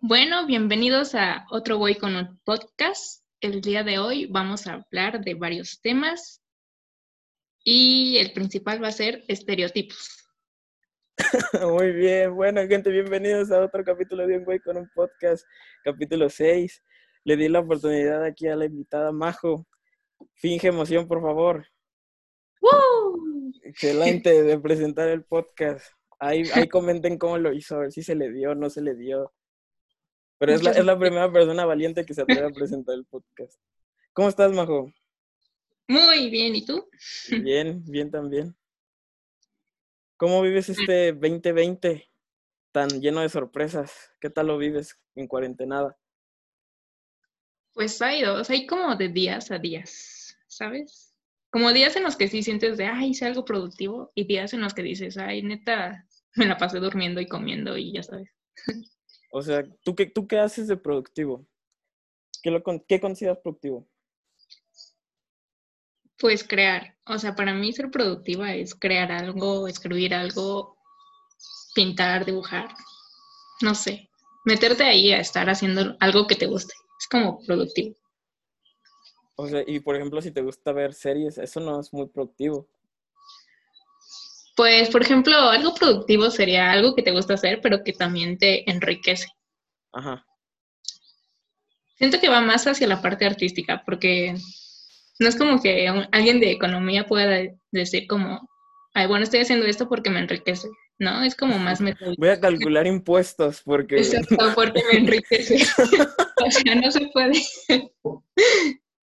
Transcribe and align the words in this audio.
Bueno, 0.00 0.46
bienvenidos 0.46 1.16
a 1.16 1.44
otro 1.50 1.76
Voy 1.76 1.96
con 1.96 2.14
un 2.14 2.38
podcast. 2.44 3.24
El 3.40 3.60
día 3.60 3.82
de 3.82 3.98
hoy 3.98 4.26
vamos 4.26 4.68
a 4.68 4.74
hablar 4.74 5.24
de 5.24 5.34
varios 5.34 5.80
temas 5.80 6.40
y 7.64 8.16
el 8.18 8.32
principal 8.32 8.82
va 8.82 8.88
a 8.88 8.92
ser 8.92 9.24
estereotipos. 9.26 10.24
Muy 11.68 11.90
bien, 11.90 12.32
bueno 12.32 12.60
gente, 12.68 12.90
bienvenidos 12.90 13.50
a 13.50 13.60
otro 13.60 13.82
capítulo 13.82 14.24
de 14.24 14.38
Un 14.38 14.44
Güey 14.44 14.60
con 14.60 14.76
un 14.76 14.88
podcast, 14.94 15.44
capítulo 15.82 16.30
6. 16.30 16.80
Le 17.24 17.36
di 17.36 17.48
la 17.48 17.58
oportunidad 17.58 18.22
aquí 18.22 18.46
a 18.46 18.54
la 18.54 18.66
invitada 18.66 19.10
Majo. 19.10 19.66
Finge 20.34 20.68
emoción, 20.68 21.08
por 21.08 21.20
favor. 21.20 21.66
¡Woo! 22.60 23.52
Excelente 23.64 24.30
de 24.44 24.60
presentar 24.60 25.08
el 25.08 25.24
podcast. 25.24 25.84
Ahí, 26.20 26.44
ahí 26.54 26.68
comenten 26.68 27.18
cómo 27.18 27.36
lo 27.36 27.52
hizo, 27.52 27.74
a 27.74 27.80
ver 27.80 27.92
si 27.92 28.04
se 28.04 28.14
le 28.14 28.30
dio 28.30 28.54
no 28.54 28.70
se 28.70 28.80
le 28.80 28.94
dio. 28.94 29.32
Pero 30.38 30.52
es 30.52 30.62
la, 30.62 30.70
es 30.70 30.84
la 30.84 30.98
primera 30.98 31.30
persona 31.30 31.64
valiente 31.64 32.06
que 32.06 32.14
se 32.14 32.22
atreve 32.22 32.46
a 32.46 32.50
presentar 32.50 32.94
el 32.94 33.04
podcast. 33.04 33.58
¿Cómo 34.12 34.28
estás, 34.28 34.52
Majo? 34.52 34.92
Muy 35.88 36.30
bien, 36.30 36.54
¿y 36.54 36.64
tú? 36.64 36.88
Bien, 37.42 37.82
bien 37.86 38.10
también. 38.10 38.56
¿Cómo 40.16 40.42
vives 40.42 40.68
este 40.68 41.12
2020 41.12 42.08
tan 42.72 42.88
lleno 43.00 43.20
de 43.20 43.28
sorpresas? 43.28 44.12
¿Qué 44.20 44.30
tal 44.30 44.48
lo 44.48 44.58
vives 44.58 44.98
en 45.14 45.26
cuarentenada? 45.26 45.96
Pues 47.72 48.02
hay 48.02 48.22
dos, 48.22 48.50
hay 48.50 48.66
como 48.66 48.96
de 48.96 49.08
días 49.08 49.50
a 49.50 49.58
días, 49.58 50.36
¿sabes? 50.48 51.14
Como 51.50 51.72
días 51.72 51.94
en 51.96 52.02
los 52.02 52.16
que 52.16 52.28
sí 52.28 52.42
sientes 52.42 52.76
de, 52.76 52.86
ay, 52.86 53.10
hice 53.10 53.24
algo 53.24 53.44
productivo, 53.44 54.10
y 54.14 54.26
días 54.26 54.52
en 54.52 54.60
los 54.60 54.74
que 54.74 54.82
dices, 54.82 55.16
ay, 55.16 55.42
neta, 55.42 56.04
me 56.34 56.46
la 56.46 56.58
pasé 56.58 56.80
durmiendo 56.80 57.20
y 57.20 57.28
comiendo 57.28 57.78
y 57.78 57.92
ya 57.92 58.02
sabes. 58.02 58.30
O 59.30 59.42
sea, 59.42 59.64
¿tú 59.84 59.94
qué, 59.94 60.06
tú 60.06 60.26
qué 60.26 60.38
haces 60.38 60.68
de 60.68 60.76
productivo? 60.76 61.46
¿Qué, 62.42 62.50
lo, 62.50 62.62
qué 62.86 63.00
consideras 63.00 63.38
productivo? 63.38 63.86
Pues 66.18 66.42
crear, 66.42 66.96
o 67.06 67.18
sea, 67.18 67.36
para 67.36 67.54
mí 67.54 67.72
ser 67.72 67.90
productiva 67.90 68.54
es 68.54 68.74
crear 68.74 69.12
algo, 69.12 69.68
escribir 69.68 70.14
algo, 70.14 70.76
pintar, 71.74 72.24
dibujar, 72.24 72.68
no 73.62 73.74
sé, 73.74 74.10
meterte 74.44 74.82
ahí 74.82 75.12
a 75.12 75.20
estar 75.20 75.48
haciendo 75.48 75.96
algo 76.00 76.26
que 76.26 76.34
te 76.34 76.46
guste, 76.46 76.74
es 76.98 77.06
como 77.08 77.38
productivo. 77.46 77.94
O 79.36 79.46
sea, 79.46 79.62
y 79.64 79.78
por 79.78 79.94
ejemplo, 79.94 80.20
si 80.20 80.32
te 80.32 80.42
gusta 80.42 80.72
ver 80.72 80.92
series, 80.92 81.38
eso 81.38 81.60
no 81.60 81.78
es 81.80 81.92
muy 81.92 82.08
productivo. 82.08 82.68
Pues, 84.58 84.90
por 84.90 85.02
ejemplo, 85.02 85.36
algo 85.38 85.72
productivo 85.72 86.32
sería 86.32 86.72
algo 86.72 86.96
que 86.96 87.04
te 87.04 87.12
gusta 87.12 87.34
hacer, 87.34 87.60
pero 87.62 87.84
que 87.84 87.92
también 87.92 88.38
te 88.38 88.68
enriquece. 88.68 89.28
Ajá. 89.92 90.26
Siento 91.96 92.18
que 92.18 92.28
va 92.28 92.40
más 92.40 92.66
hacia 92.66 92.88
la 92.88 93.00
parte 93.00 93.24
artística, 93.24 93.84
porque 93.86 94.34
no 95.20 95.28
es 95.28 95.36
como 95.36 95.62
que 95.62 95.88
un- 95.92 96.08
alguien 96.10 96.40
de 96.40 96.50
economía 96.50 97.06
pueda 97.06 97.38
decir 97.70 98.08
como, 98.08 98.48
ay, 98.94 99.06
bueno, 99.06 99.22
estoy 99.22 99.38
haciendo 99.38 99.64
esto 99.64 99.88
porque 99.88 100.10
me 100.10 100.18
enriquece, 100.18 100.66
¿no? 100.98 101.22
Es 101.22 101.36
como 101.36 101.56
más 101.60 101.80
metódico. 101.80 102.16
Voy 102.18 102.30
a 102.30 102.40
calcular 102.40 102.88
impuestos 102.88 103.62
porque... 103.64 103.98
Exacto, 103.98 104.36
porque 104.56 104.82
me 104.92 104.98
enriquece. 104.98 105.54
o 106.44 106.50
sea, 106.50 106.74
no 106.74 106.90
se 106.90 107.06
puede. 107.12 107.40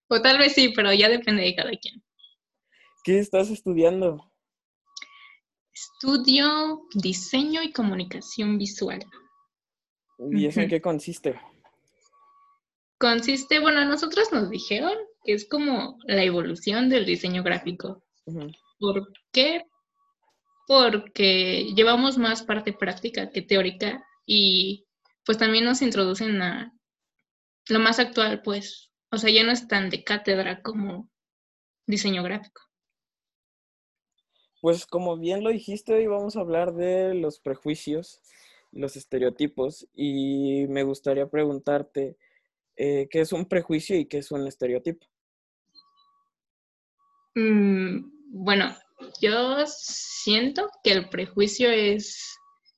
o 0.09 0.21
tal 0.21 0.37
vez 0.37 0.51
sí, 0.51 0.73
pero 0.75 0.91
ya 0.91 1.07
depende 1.07 1.43
de 1.43 1.55
cada 1.55 1.71
quien. 1.71 2.03
¿Qué 3.05 3.19
estás 3.19 3.49
estudiando? 3.49 4.33
Estudio 5.75 6.87
diseño 6.93 7.61
y 7.61 7.73
comunicación 7.73 8.57
visual. 8.57 9.03
¿Y 10.31 10.45
eso 10.45 10.61
en 10.61 10.69
qué 10.69 10.79
consiste? 10.79 11.37
Consiste, 12.97 13.59
bueno, 13.59 13.81
a 13.81 13.85
nosotros 13.85 14.31
nos 14.31 14.49
dijeron 14.49 14.93
que 15.25 15.33
es 15.33 15.49
como 15.49 15.97
la 16.05 16.23
evolución 16.23 16.87
del 16.87 17.05
diseño 17.05 17.43
gráfico. 17.43 18.01
¿Por 18.79 19.11
qué? 19.33 19.65
Porque 20.65 21.73
llevamos 21.75 22.17
más 22.17 22.43
parte 22.43 22.71
práctica 22.71 23.29
que 23.29 23.41
teórica 23.41 24.01
y 24.25 24.85
pues 25.25 25.37
también 25.37 25.65
nos 25.65 25.81
introducen 25.81 26.41
a 26.41 26.71
lo 27.67 27.79
más 27.79 27.99
actual, 27.99 28.41
pues, 28.43 28.93
o 29.11 29.17
sea, 29.17 29.29
ya 29.29 29.43
no 29.43 29.51
es 29.51 29.67
tan 29.67 29.89
de 29.89 30.05
cátedra 30.05 30.61
como 30.61 31.09
diseño 31.85 32.23
gráfico. 32.23 32.64
Pues 34.65 34.87
como 34.87 35.15
bien 35.15 35.43
lo 35.43 35.51
dijiste, 35.51 35.93
hoy 35.93 36.07
vamos 36.07 36.35
a 36.35 36.39
hablar 36.39 36.73
de 36.73 37.13
los 37.13 37.39
prejuicios, 37.39 38.19
los 38.71 38.95
estereotipos, 38.95 39.87
y 39.93 40.65
me 40.69 40.81
gustaría 40.81 41.27
preguntarte, 41.27 42.17
eh, 42.75 43.07
¿qué 43.11 43.21
es 43.21 43.31
un 43.31 43.45
prejuicio 43.45 43.95
y 43.95 44.07
qué 44.07 44.17
es 44.17 44.31
un 44.31 44.47
estereotipo? 44.47 45.05
Mm, 47.35 48.09
bueno, 48.31 48.75
yo 49.21 49.67
siento 49.67 50.67
que 50.83 50.93
el 50.93 51.09
prejuicio 51.09 51.69
es 51.69 52.19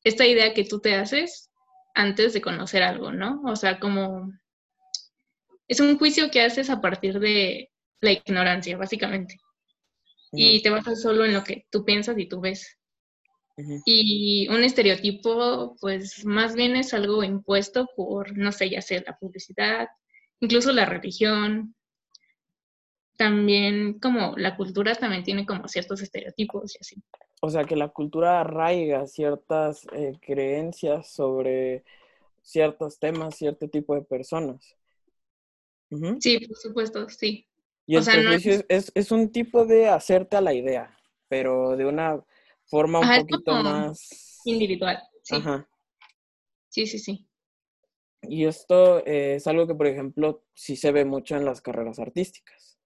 esta 0.04 0.28
idea 0.28 0.54
que 0.54 0.66
tú 0.66 0.82
te 0.82 0.94
haces 0.94 1.50
antes 1.96 2.34
de 2.34 2.42
conocer 2.42 2.84
algo, 2.84 3.14
¿no? 3.14 3.42
O 3.46 3.56
sea, 3.56 3.80
como 3.80 4.30
es 5.70 5.80
un 5.80 5.98
juicio 5.98 6.32
que 6.32 6.42
haces 6.42 6.70
a 6.70 6.82
partir 6.82 7.18
de 7.22 7.72
la 8.02 8.12
ignorancia, 8.12 8.76
básicamente. 8.76 9.38
Y 10.32 10.62
te 10.62 10.70
basas 10.70 11.02
solo 11.02 11.26
en 11.26 11.34
lo 11.34 11.44
que 11.44 11.66
tú 11.70 11.86
piensas 11.86 12.18
y 12.18 12.28
tú 12.28 12.42
ves. 12.42 12.78
Y 13.86 14.48
un 14.50 14.64
estereotipo, 14.64 15.76
pues 15.80 16.26
más 16.26 16.56
bien 16.56 16.76
es 16.76 16.94
algo 16.94 17.24
impuesto 17.24 17.90
por, 17.96 18.38
no 18.38 18.52
sé, 18.52 18.70
ya 18.70 18.82
sea 18.82 19.02
la 19.06 19.18
publicidad, 19.18 19.88
incluso 20.40 20.72
la 20.72 20.86
religión. 20.86 21.74
También 23.16 24.00
como 24.00 24.36
la 24.38 24.56
cultura 24.56 24.94
también 24.94 25.24
tiene 25.24 25.46
como 25.46 25.68
ciertos 25.68 26.02
estereotipos 26.02 26.76
y 26.76 26.78
así. 26.82 27.04
O 27.42 27.50
sea, 27.50 27.64
que 27.64 27.76
la 27.76 27.90
cultura 27.90 28.42
arraiga 28.42 29.08
ciertas 29.08 29.88
eh, 29.94 30.14
creencias 30.22 31.10
sobre 31.10 31.84
ciertos 32.44 33.00
temas, 33.00 33.36
cierto 33.36 33.68
tipo 33.68 33.96
de 33.96 34.02
personas. 34.02 34.76
Sí, 36.20 36.40
por 36.48 36.58
supuesto, 36.58 37.10
sí. 37.10 37.48
Y 37.88 37.96
o 37.96 38.00
el 38.00 38.06
sea, 38.06 38.18
no 38.18 38.22
prejuicio 38.24 38.52
es, 38.52 38.66
es, 38.68 38.92
es 38.94 39.12
un 39.12 39.32
tipo 39.32 39.66
de 39.66 39.88
hacerte 39.88 40.36
a 40.38 40.42
la 40.42 40.54
idea, 40.54 40.96
pero 41.30 41.76
de 41.78 41.86
una 41.86 42.22
forma 42.66 43.00
un 43.00 43.06
Ajá, 43.06 43.22
poquito 43.22 43.54
más... 43.64 44.42
Individual, 44.44 45.02
sí. 45.24 45.36
Ajá. 45.38 45.68
Sí, 46.70 46.86
sí, 46.86 47.00
sí. 47.00 47.28
Y 48.22 48.46
esto 48.46 49.00
eh, 49.06 49.36
es 49.36 49.48
algo 49.48 49.66
que, 49.66 49.74
por 49.74 49.88
ejemplo, 49.88 50.44
sí 50.54 50.76
se 50.76 50.92
ve 50.92 51.06
mucho 51.06 51.38
en 51.38 51.46
las 51.46 51.62
carreras 51.62 51.98
artísticas. 52.00 52.78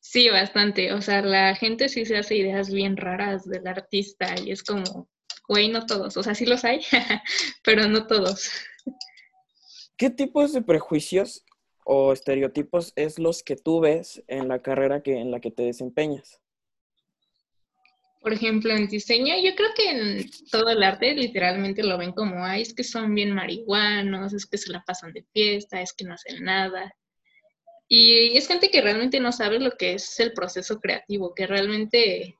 Sí, 0.00 0.28
bastante. 0.30 0.92
O 0.92 1.02
sea, 1.02 1.22
la 1.22 1.54
gente 1.54 1.88
sí 1.88 2.06
se 2.06 2.16
hace 2.16 2.36
ideas 2.36 2.72
bien 2.72 2.96
raras 2.96 3.44
del 3.44 3.66
artista 3.66 4.34
y 4.40 4.52
es 4.52 4.62
como, 4.62 5.08
güey, 5.48 5.68
no 5.68 5.84
todos. 5.86 6.16
O 6.16 6.22
sea, 6.22 6.34
sí 6.34 6.46
los 6.46 6.64
hay, 6.64 6.80
pero 7.62 7.88
no 7.88 8.06
todos. 8.06 8.50
¿Qué 9.96 10.10
tipos 10.10 10.52
de 10.52 10.62
prejuicios 10.62 11.44
o 11.84 12.12
estereotipos 12.12 12.92
es 12.96 13.18
los 13.18 13.42
que 13.42 13.56
tú 13.56 13.80
ves 13.80 14.22
en 14.26 14.48
la 14.48 14.62
carrera 14.62 15.02
que, 15.02 15.18
en 15.18 15.30
la 15.30 15.40
que 15.40 15.50
te 15.50 15.62
desempeñas? 15.62 16.40
Por 18.20 18.32
ejemplo, 18.32 18.72
en 18.72 18.88
diseño, 18.88 19.34
yo 19.42 19.54
creo 19.54 19.68
que 19.76 19.90
en 19.90 20.30
todo 20.50 20.70
el 20.70 20.82
arte 20.82 21.14
literalmente 21.14 21.82
lo 21.82 21.98
ven 21.98 22.12
como, 22.12 22.42
ay, 22.42 22.62
es 22.62 22.72
que 22.72 22.82
son 22.82 23.14
bien 23.14 23.32
marihuanos, 23.32 24.32
es 24.32 24.46
que 24.46 24.56
se 24.56 24.72
la 24.72 24.82
pasan 24.82 25.12
de 25.12 25.26
fiesta, 25.34 25.82
es 25.82 25.92
que 25.92 26.06
no 26.06 26.14
hacen 26.14 26.42
nada. 26.42 26.96
Y 27.86 28.34
es 28.34 28.48
gente 28.48 28.70
que 28.70 28.80
realmente 28.80 29.20
no 29.20 29.30
sabe 29.30 29.60
lo 29.60 29.72
que 29.72 29.92
es 29.94 30.18
el 30.20 30.32
proceso 30.32 30.80
creativo, 30.80 31.34
que 31.34 31.46
realmente 31.46 32.34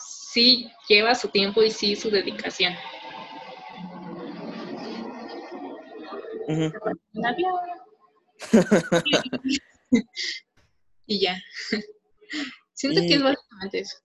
sí 0.00 0.68
lleva 0.88 1.14
su 1.14 1.28
tiempo 1.28 1.62
y 1.62 1.70
sí 1.70 1.94
su 1.94 2.10
dedicación. 2.10 2.74
y 11.06 11.20
ya. 11.20 11.40
Siento 12.72 13.00
que 13.02 13.06
Y- 13.06 13.14
es 13.14 13.22
básicamente 13.22 13.78
eso. 13.80 13.98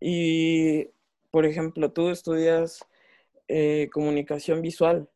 Y, 0.00 0.88
por 1.30 1.46
ejemplo, 1.46 1.90
tú 1.92 2.10
estudias 2.10 2.84
eh, 3.48 3.88
comunicación 3.92 4.60
visual. 4.62 5.08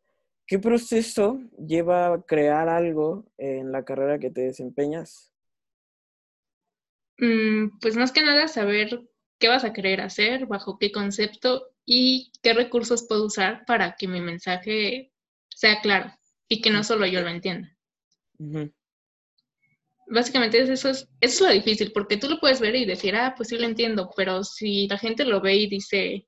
¿Qué 0.47 0.59
proceso 0.59 1.39
lleva 1.59 2.13
a 2.13 2.23
crear 2.23 2.69
algo 2.69 3.25
en 3.39 3.71
la 3.73 3.85
carrera 3.85 4.19
que 4.19 4.31
te 4.31 4.41
desempeñas? 4.41 5.33
Mm, 7.19 7.79
pues 7.81 7.97
más 7.97 8.11
que 8.13 8.23
nada 8.23 8.49
saber 8.49 9.03
qué 9.39 9.49
vas 9.49 9.65
a 9.65 9.73
querer 9.73 10.01
hacer, 10.01 10.47
bajo 10.47 10.79
qué 10.79 10.91
concepto 10.91 11.69
y 11.85 12.33
qué 12.43 12.55
recursos 12.55 13.07
puedo 13.07 13.27
usar 13.27 13.65
para 13.67 13.95
que 13.97 14.09
mi 14.09 14.21
mensaje 14.21 15.13
sea 15.49 15.81
claro 15.83 16.13
y 16.49 16.63
que 16.63 16.71
no 16.71 16.83
solo 16.83 17.07
yo 17.07 17.21
lo 17.21 17.29
entienda. 17.29 17.77
Básicamente 20.07 20.61
es 20.61 20.69
eso, 20.69 20.89
es, 20.89 21.09
eso 21.21 21.35
es 21.35 21.41
lo 21.41 21.51
difícil, 21.51 21.93
porque 21.93 22.17
tú 22.17 22.29
lo 22.29 22.41
puedes 22.41 22.61
ver 22.61 22.75
y 22.75 22.85
decir, 22.85 23.15
ah, 23.15 23.35
pues 23.37 23.51
sí 23.51 23.59
lo 23.59 23.67
entiendo, 23.67 24.11
pero 24.17 24.43
si 24.43 24.89
la 24.89 24.99
gente 24.99 25.25
lo 25.25 25.41
ve 25.41 25.57
y 25.57 25.69
dice, 25.69 26.27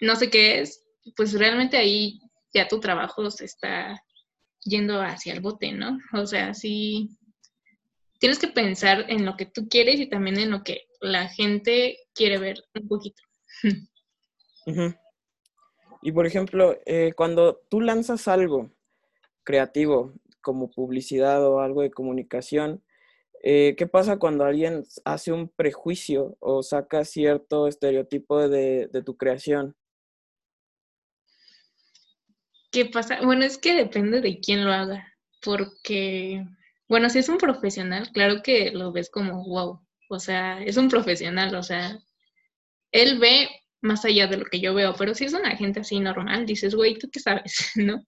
no 0.00 0.16
sé 0.16 0.30
qué 0.30 0.60
es, 0.60 0.84
pues 1.16 1.32
realmente 1.34 1.76
ahí 1.76 2.20
ya 2.52 2.68
tu 2.68 2.80
trabajo 2.80 3.30
se 3.30 3.44
está 3.44 4.02
yendo 4.64 5.00
hacia 5.00 5.32
el 5.32 5.40
bote, 5.40 5.72
¿no? 5.72 5.98
O 6.12 6.26
sea, 6.26 6.54
sí, 6.54 7.08
tienes 8.18 8.38
que 8.38 8.48
pensar 8.48 9.06
en 9.08 9.24
lo 9.24 9.36
que 9.36 9.46
tú 9.46 9.68
quieres 9.68 10.00
y 10.00 10.08
también 10.08 10.38
en 10.38 10.50
lo 10.50 10.62
que 10.62 10.86
la 11.00 11.28
gente 11.28 11.98
quiere 12.14 12.38
ver 12.38 12.62
un 12.74 12.88
poquito. 12.88 13.22
Y 16.02 16.10
por 16.10 16.26
ejemplo, 16.26 16.76
eh, 16.84 17.12
cuando 17.16 17.60
tú 17.68 17.80
lanzas 17.80 18.26
algo 18.26 18.72
creativo 19.44 20.12
como 20.42 20.70
publicidad 20.70 21.46
o 21.46 21.60
algo 21.60 21.82
de 21.82 21.90
comunicación, 21.90 22.82
eh, 23.42 23.74
¿qué 23.76 23.86
pasa 23.86 24.18
cuando 24.18 24.44
alguien 24.44 24.84
hace 25.04 25.32
un 25.32 25.48
prejuicio 25.48 26.36
o 26.40 26.62
saca 26.62 27.04
cierto 27.04 27.66
estereotipo 27.66 28.48
de, 28.48 28.88
de 28.92 29.02
tu 29.02 29.16
creación? 29.16 29.74
¿Qué 32.70 32.86
pasa? 32.86 33.20
Bueno, 33.22 33.44
es 33.44 33.58
que 33.58 33.74
depende 33.74 34.20
de 34.20 34.40
quién 34.40 34.64
lo 34.64 34.72
haga, 34.72 35.06
porque, 35.42 36.44
bueno, 36.88 37.10
si 37.10 37.18
es 37.18 37.28
un 37.28 37.38
profesional, 37.38 38.10
claro 38.12 38.42
que 38.42 38.70
lo 38.70 38.92
ves 38.92 39.10
como 39.10 39.44
wow, 39.44 39.80
o 40.08 40.18
sea, 40.20 40.62
es 40.62 40.76
un 40.76 40.88
profesional, 40.88 41.54
o 41.54 41.62
sea, 41.62 41.98
él 42.92 43.18
ve 43.18 43.48
más 43.82 44.04
allá 44.04 44.26
de 44.28 44.36
lo 44.38 44.44
que 44.44 44.60
yo 44.60 44.72
veo, 44.72 44.94
pero 44.96 45.14
si 45.14 45.24
es 45.24 45.32
una 45.34 45.56
gente 45.56 45.80
así 45.80 45.98
normal, 46.00 46.46
dices, 46.46 46.74
güey, 46.74 46.98
¿tú 46.98 47.10
qué 47.10 47.20
sabes? 47.20 47.72
¿No? 47.76 48.06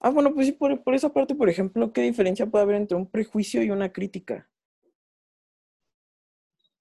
Ah, 0.00 0.10
bueno, 0.10 0.32
pues 0.32 0.46
sí, 0.46 0.52
por, 0.52 0.82
por 0.82 0.94
esa 0.94 1.12
parte, 1.12 1.34
por 1.34 1.48
ejemplo, 1.48 1.92
¿qué 1.92 2.02
diferencia 2.02 2.46
puede 2.46 2.62
haber 2.64 2.76
entre 2.76 2.96
un 2.96 3.10
prejuicio 3.10 3.62
y 3.62 3.70
una 3.70 3.92
crítica? 3.92 4.48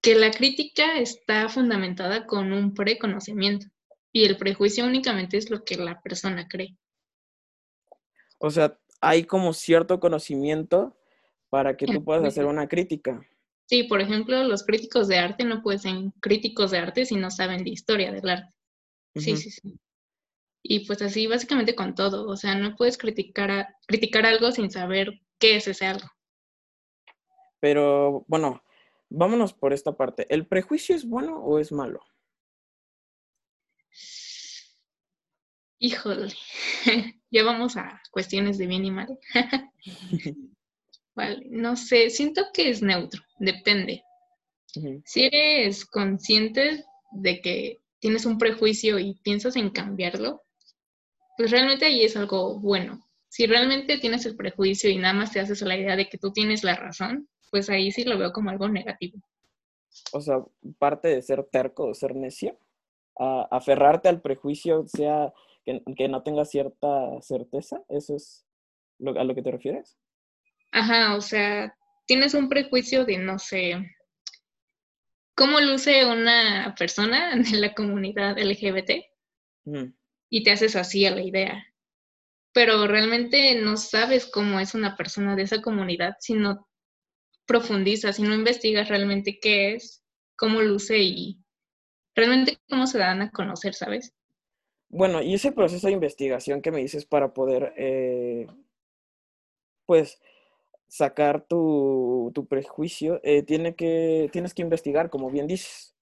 Que 0.01 0.15
la 0.15 0.31
crítica 0.31 0.99
está 0.99 1.49
fundamentada 1.49 2.27
con 2.27 2.53
un 2.53 2.73
preconocimiento 2.73 3.67
y 4.11 4.25
el 4.25 4.37
prejuicio 4.37 4.85
únicamente 4.85 5.37
es 5.37 5.49
lo 5.49 5.63
que 5.63 5.75
la 5.77 5.99
persona 6.01 6.47
cree. 6.47 6.77
O 8.37 8.51
sea, 8.51 8.77
hay 9.01 9.23
como 9.23 9.53
cierto 9.53 9.99
conocimiento 9.99 10.95
para 11.49 11.75
que 11.75 11.87
tú 11.87 12.03
puedas 12.03 12.23
hacer 12.23 12.45
una 12.45 12.67
crítica. 12.67 13.25
Sí, 13.65 13.83
por 13.83 13.99
ejemplo, 13.99 14.43
los 14.43 14.63
críticos 14.63 15.07
de 15.07 15.17
arte 15.17 15.43
no 15.43 15.61
pueden 15.61 15.79
ser 15.79 15.95
críticos 16.21 16.71
de 16.71 16.77
arte 16.77 17.05
si 17.05 17.15
no 17.15 17.31
saben 17.31 17.63
de 17.63 17.71
historia 17.71 18.11
del 18.11 18.29
arte. 18.29 18.53
Sí, 19.15 19.35
sí, 19.35 19.51
sí. 19.51 19.77
Y 20.61 20.85
pues 20.85 21.01
así 21.01 21.27
básicamente 21.27 21.75
con 21.75 21.95
todo, 21.95 22.27
o 22.27 22.35
sea, 22.35 22.55
no 22.55 22.75
puedes 22.75 22.97
criticar, 22.97 23.67
criticar 23.87 24.25
algo 24.25 24.51
sin 24.51 24.69
saber 24.69 25.21
qué 25.39 25.55
es 25.55 25.67
ese 25.67 25.85
algo. 25.85 26.07
Pero 27.59 28.25
bueno, 28.27 28.63
vámonos 29.09 29.53
por 29.53 29.73
esta 29.73 29.95
parte. 29.95 30.25
¿El 30.29 30.47
prejuicio 30.47 30.95
es 30.95 31.05
bueno 31.05 31.37
o 31.37 31.59
es 31.59 31.71
malo? 31.71 32.01
Híjole, 35.79 36.33
ya 37.31 37.43
vamos 37.43 37.77
a 37.77 38.01
cuestiones 38.11 38.57
de 38.57 38.67
bien 38.67 38.85
y 38.85 38.91
mal. 38.91 39.19
vale, 41.15 41.45
no 41.49 41.75
sé, 41.75 42.09
siento 42.09 42.47
que 42.53 42.69
es 42.69 42.81
neutro, 42.81 43.21
depende. 43.39 44.03
Si 45.05 45.23
eres 45.23 45.85
consciente 45.85 46.83
de 47.11 47.41
que 47.41 47.81
tienes 47.99 48.25
un 48.25 48.37
prejuicio 48.37 48.99
y 48.99 49.15
piensas 49.23 49.55
en 49.55 49.69
cambiarlo, 49.69 50.43
pues 51.37 51.51
realmente 51.51 51.85
ahí 51.85 52.03
es 52.03 52.17
algo 52.17 52.59
bueno. 52.59 53.07
Si 53.29 53.45
realmente 53.45 53.97
tienes 53.99 54.25
el 54.25 54.35
prejuicio 54.35 54.89
y 54.89 54.97
nada 54.97 55.13
más 55.13 55.31
te 55.31 55.39
haces 55.39 55.61
la 55.61 55.77
idea 55.77 55.95
de 55.95 56.09
que 56.09 56.17
tú 56.17 56.31
tienes 56.31 56.63
la 56.63 56.75
razón, 56.75 57.29
pues 57.51 57.69
ahí 57.69 57.91
sí 57.91 58.03
lo 58.03 58.17
veo 58.17 58.33
como 58.33 58.49
algo 58.49 58.67
negativo. 58.67 59.19
O 60.11 60.21
sea, 60.21 60.43
parte 60.79 61.09
de 61.09 61.21
ser 61.21 61.43
terco 61.51 61.85
o 61.85 61.93
ser 61.93 62.15
necio, 62.15 62.57
a 63.19 63.47
aferrarte 63.51 64.09
al 64.09 64.21
prejuicio, 64.21 64.85
sea 64.87 65.33
que, 65.65 66.07
no 66.07 66.23
tenga 66.23 66.45
cierta 66.45 67.21
certeza, 67.21 67.83
¿eso 67.89 68.15
es 68.15 68.45
a 69.05 69.23
lo 69.23 69.35
que 69.35 69.41
te 69.41 69.51
refieres? 69.51 69.97
Ajá, 70.71 71.15
o 71.15 71.21
sea, 71.21 71.75
tienes 72.05 72.33
un 72.33 72.47
prejuicio 72.49 73.05
de, 73.05 73.17
no 73.17 73.37
sé, 73.37 73.75
cómo 75.35 75.59
luce 75.59 76.05
una 76.05 76.73
persona 76.77 77.35
de 77.35 77.57
la 77.59 77.73
comunidad 77.73 78.37
LGBT 78.37 79.03
y 80.29 80.43
te 80.43 80.51
haces 80.51 80.75
así 80.75 81.05
a 81.05 81.11
la 81.11 81.21
idea. 81.21 81.65
Pero 82.53 82.87
realmente 82.87 83.55
no 83.61 83.77
sabes 83.77 84.25
cómo 84.25 84.59
es 84.59 84.73
una 84.73 84.95
persona 84.95 85.35
de 85.35 85.43
esa 85.43 85.61
comunidad 85.61 86.15
si 86.19 86.33
no 86.33 86.67
profundizas, 87.45 88.17
si 88.17 88.23
no 88.23 88.35
investigas 88.35 88.89
realmente 88.89 89.39
qué 89.39 89.73
es, 89.73 90.03
cómo 90.35 90.61
luce 90.61 90.99
y 90.99 91.39
realmente 92.15 92.57
cómo 92.69 92.87
se 92.87 92.97
dan 92.97 93.21
a 93.21 93.31
conocer, 93.31 93.73
¿sabes? 93.73 94.13
Bueno, 94.89 95.21
y 95.21 95.33
ese 95.33 95.51
proceso 95.51 95.87
de 95.87 95.93
investigación 95.93 96.61
que 96.61 96.71
me 96.71 96.79
dices 96.79 97.05
para 97.05 97.33
poder, 97.33 97.73
eh, 97.77 98.47
pues, 99.85 100.19
sacar 100.87 101.45
tu, 101.45 102.31
prejuicio, 102.49 103.19
eh, 103.23 103.43
tiene 103.43 103.75
que, 103.75 104.29
tienes 104.31 104.53
que 104.53 104.61
investigar, 104.61 105.09
como 105.09 105.29
bien 105.29 105.47
dices. 105.47 105.96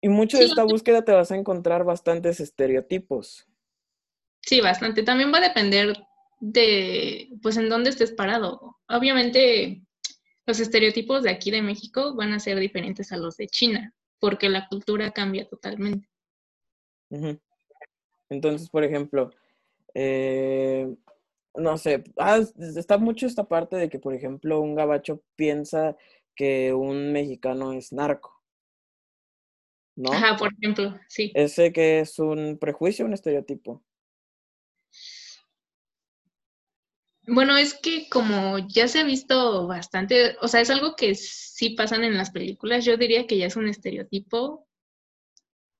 Y 0.00 0.08
mucho 0.08 0.38
de 0.38 0.44
esta 0.44 0.64
búsqueda 0.64 1.04
te 1.04 1.12
vas 1.12 1.32
a 1.32 1.36
encontrar 1.36 1.84
bastantes 1.84 2.40
estereotipos. 2.40 3.46
Sí, 4.40 4.60
bastante. 4.60 5.02
También 5.02 5.32
va 5.32 5.38
a 5.38 5.48
depender 5.48 5.96
de, 6.40 7.28
pues, 7.42 7.56
en 7.56 7.68
dónde 7.68 7.90
estés 7.90 8.12
parado. 8.12 8.78
Obviamente, 8.88 9.82
los 10.46 10.60
estereotipos 10.60 11.22
de 11.22 11.30
aquí 11.30 11.50
de 11.50 11.62
México 11.62 12.14
van 12.14 12.32
a 12.32 12.40
ser 12.40 12.58
diferentes 12.58 13.12
a 13.12 13.16
los 13.16 13.36
de 13.36 13.48
China, 13.48 13.92
porque 14.18 14.48
la 14.48 14.68
cultura 14.68 15.10
cambia 15.10 15.48
totalmente. 15.48 16.08
Entonces, 18.30 18.70
por 18.70 18.84
ejemplo, 18.84 19.32
eh, 19.94 20.94
no 21.54 21.76
sé, 21.76 22.04
ah, 22.18 22.40
está 22.58 22.98
mucho 22.98 23.26
esta 23.26 23.44
parte 23.44 23.76
de 23.76 23.88
que, 23.88 23.98
por 23.98 24.14
ejemplo, 24.14 24.60
un 24.60 24.74
gabacho 24.74 25.22
piensa 25.34 25.96
que 26.36 26.72
un 26.72 27.12
mexicano 27.12 27.72
es 27.72 27.92
narco. 27.92 28.37
¿No? 29.98 30.12
Ajá, 30.12 30.36
por 30.36 30.52
ejemplo, 30.52 30.96
sí. 31.08 31.32
Ese 31.34 31.72
que 31.72 32.00
es 32.00 32.18
un 32.20 32.56
prejuicio, 32.58 33.04
un 33.04 33.14
estereotipo. 33.14 33.82
Bueno, 37.26 37.56
es 37.56 37.74
que 37.74 38.08
como 38.08 38.58
ya 38.58 38.86
se 38.86 39.00
ha 39.00 39.04
visto 39.04 39.66
bastante, 39.66 40.36
o 40.40 40.48
sea, 40.48 40.60
es 40.60 40.70
algo 40.70 40.94
que 40.94 41.14
sí 41.16 41.70
pasan 41.70 42.04
en 42.04 42.16
las 42.16 42.30
películas, 42.30 42.84
yo 42.84 42.96
diría 42.96 43.26
que 43.26 43.36
ya 43.36 43.46
es 43.46 43.56
un 43.56 43.68
estereotipo 43.68 44.66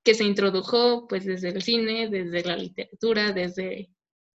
que 0.05 0.15
se 0.15 0.25
introdujo 0.25 1.07
pues 1.07 1.25
desde 1.25 1.51
el 1.51 1.63
cine, 1.63 2.09
desde 2.09 2.43
la 2.43 2.57
literatura, 2.57 3.33
desde 3.33 3.89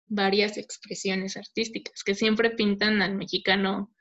varias 0.05 0.57
expresiones 0.57 1.37
artísticas, 1.37 2.03
que 2.03 2.13
siempre 2.13 2.51
pintan 2.51 3.01
al 3.01 3.15
mexicano 3.15 3.91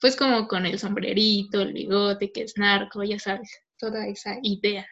pues 0.00 0.16
como 0.16 0.46
con 0.46 0.64
el 0.66 0.78
sombrerito, 0.78 1.60
el 1.60 1.72
bigote, 1.72 2.32
que 2.32 2.42
es 2.42 2.56
narco, 2.56 3.02
ya 3.02 3.18
sabes, 3.18 3.50
toda 3.76 4.06
esa 4.06 4.38
idea. 4.42 4.86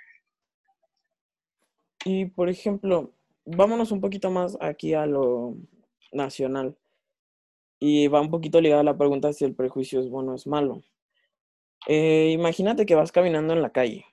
Y 2.08 2.24
por 2.24 2.48
ejemplo, 2.48 3.12
vámonos 3.44 3.92
un 3.92 4.00
poquito 4.00 4.30
más 4.30 4.56
aquí 4.62 4.94
a 4.94 5.04
lo 5.04 5.58
nacional. 6.10 6.74
Y 7.78 8.08
va 8.08 8.22
un 8.22 8.30
poquito 8.30 8.62
ligada 8.62 8.80
a 8.80 8.84
la 8.84 8.96
pregunta 8.96 9.30
si 9.34 9.44
el 9.44 9.54
prejuicio 9.54 10.00
es 10.00 10.08
bueno 10.08 10.32
o 10.32 10.34
es 10.34 10.46
malo. 10.46 10.82
Eh, 11.86 12.30
imagínate 12.32 12.86
que 12.86 12.94
vas 12.94 13.12
caminando 13.12 13.52
en 13.52 13.60
la 13.60 13.72
calle. 13.72 14.06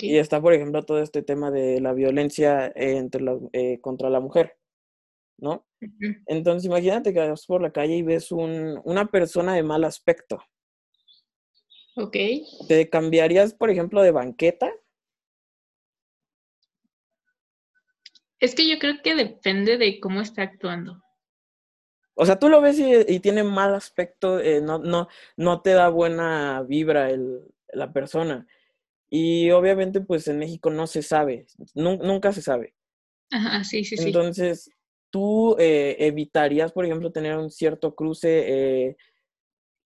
Y 0.00 0.16
está, 0.16 0.42
por 0.42 0.52
ejemplo, 0.52 0.82
todo 0.82 1.00
este 1.00 1.22
tema 1.22 1.52
de 1.52 1.80
la 1.80 1.92
violencia 1.92 2.72
entre 2.74 3.24
eh, 3.52 3.80
contra 3.80 4.10
la 4.10 4.18
mujer, 4.18 4.56
¿no? 5.38 5.64
Entonces, 6.26 6.64
imagínate 6.64 7.14
que 7.14 7.20
vas 7.20 7.46
por 7.46 7.62
la 7.62 7.70
calle 7.70 7.96
y 7.96 8.02
ves 8.02 8.32
un, 8.32 8.80
una 8.84 9.06
persona 9.06 9.54
de 9.54 9.62
mal 9.62 9.84
aspecto. 9.84 10.42
Ok. 11.94 12.16
¿Te 12.66 12.90
cambiarías, 12.90 13.54
por 13.54 13.70
ejemplo, 13.70 14.02
de 14.02 14.10
banqueta 14.10 14.72
Es 18.44 18.54
que 18.54 18.68
yo 18.68 18.78
creo 18.78 19.00
que 19.02 19.14
depende 19.14 19.78
de 19.78 19.98
cómo 20.00 20.20
está 20.20 20.42
actuando. 20.42 21.02
O 22.12 22.26
sea, 22.26 22.38
tú 22.38 22.50
lo 22.50 22.60
ves 22.60 22.78
y, 22.78 23.18
tiene 23.20 23.42
mal 23.42 23.74
aspecto, 23.74 24.38
eh, 24.38 24.60
no, 24.60 24.78
no, 24.78 25.08
no 25.38 25.62
te 25.62 25.70
da 25.70 25.88
buena 25.88 26.62
vibra 26.62 27.08
el, 27.08 27.40
la 27.72 27.90
persona. 27.94 28.46
Y 29.08 29.50
obviamente, 29.50 30.02
pues 30.02 30.28
en 30.28 30.38
México 30.38 30.68
no 30.68 30.86
se 30.86 31.00
sabe, 31.02 31.46
nunca 31.74 32.32
se 32.32 32.42
sabe. 32.42 32.74
Ajá, 33.30 33.64
sí, 33.64 33.82
sí, 33.82 33.96
sí. 33.96 34.08
Entonces, 34.08 34.70
tú 35.08 35.56
eh, 35.58 35.96
evitarías, 36.00 36.70
por 36.70 36.84
ejemplo, 36.84 37.12
tener 37.12 37.38
un 37.38 37.50
cierto 37.50 37.94
cruce. 37.94 38.44
Eh, 38.46 38.96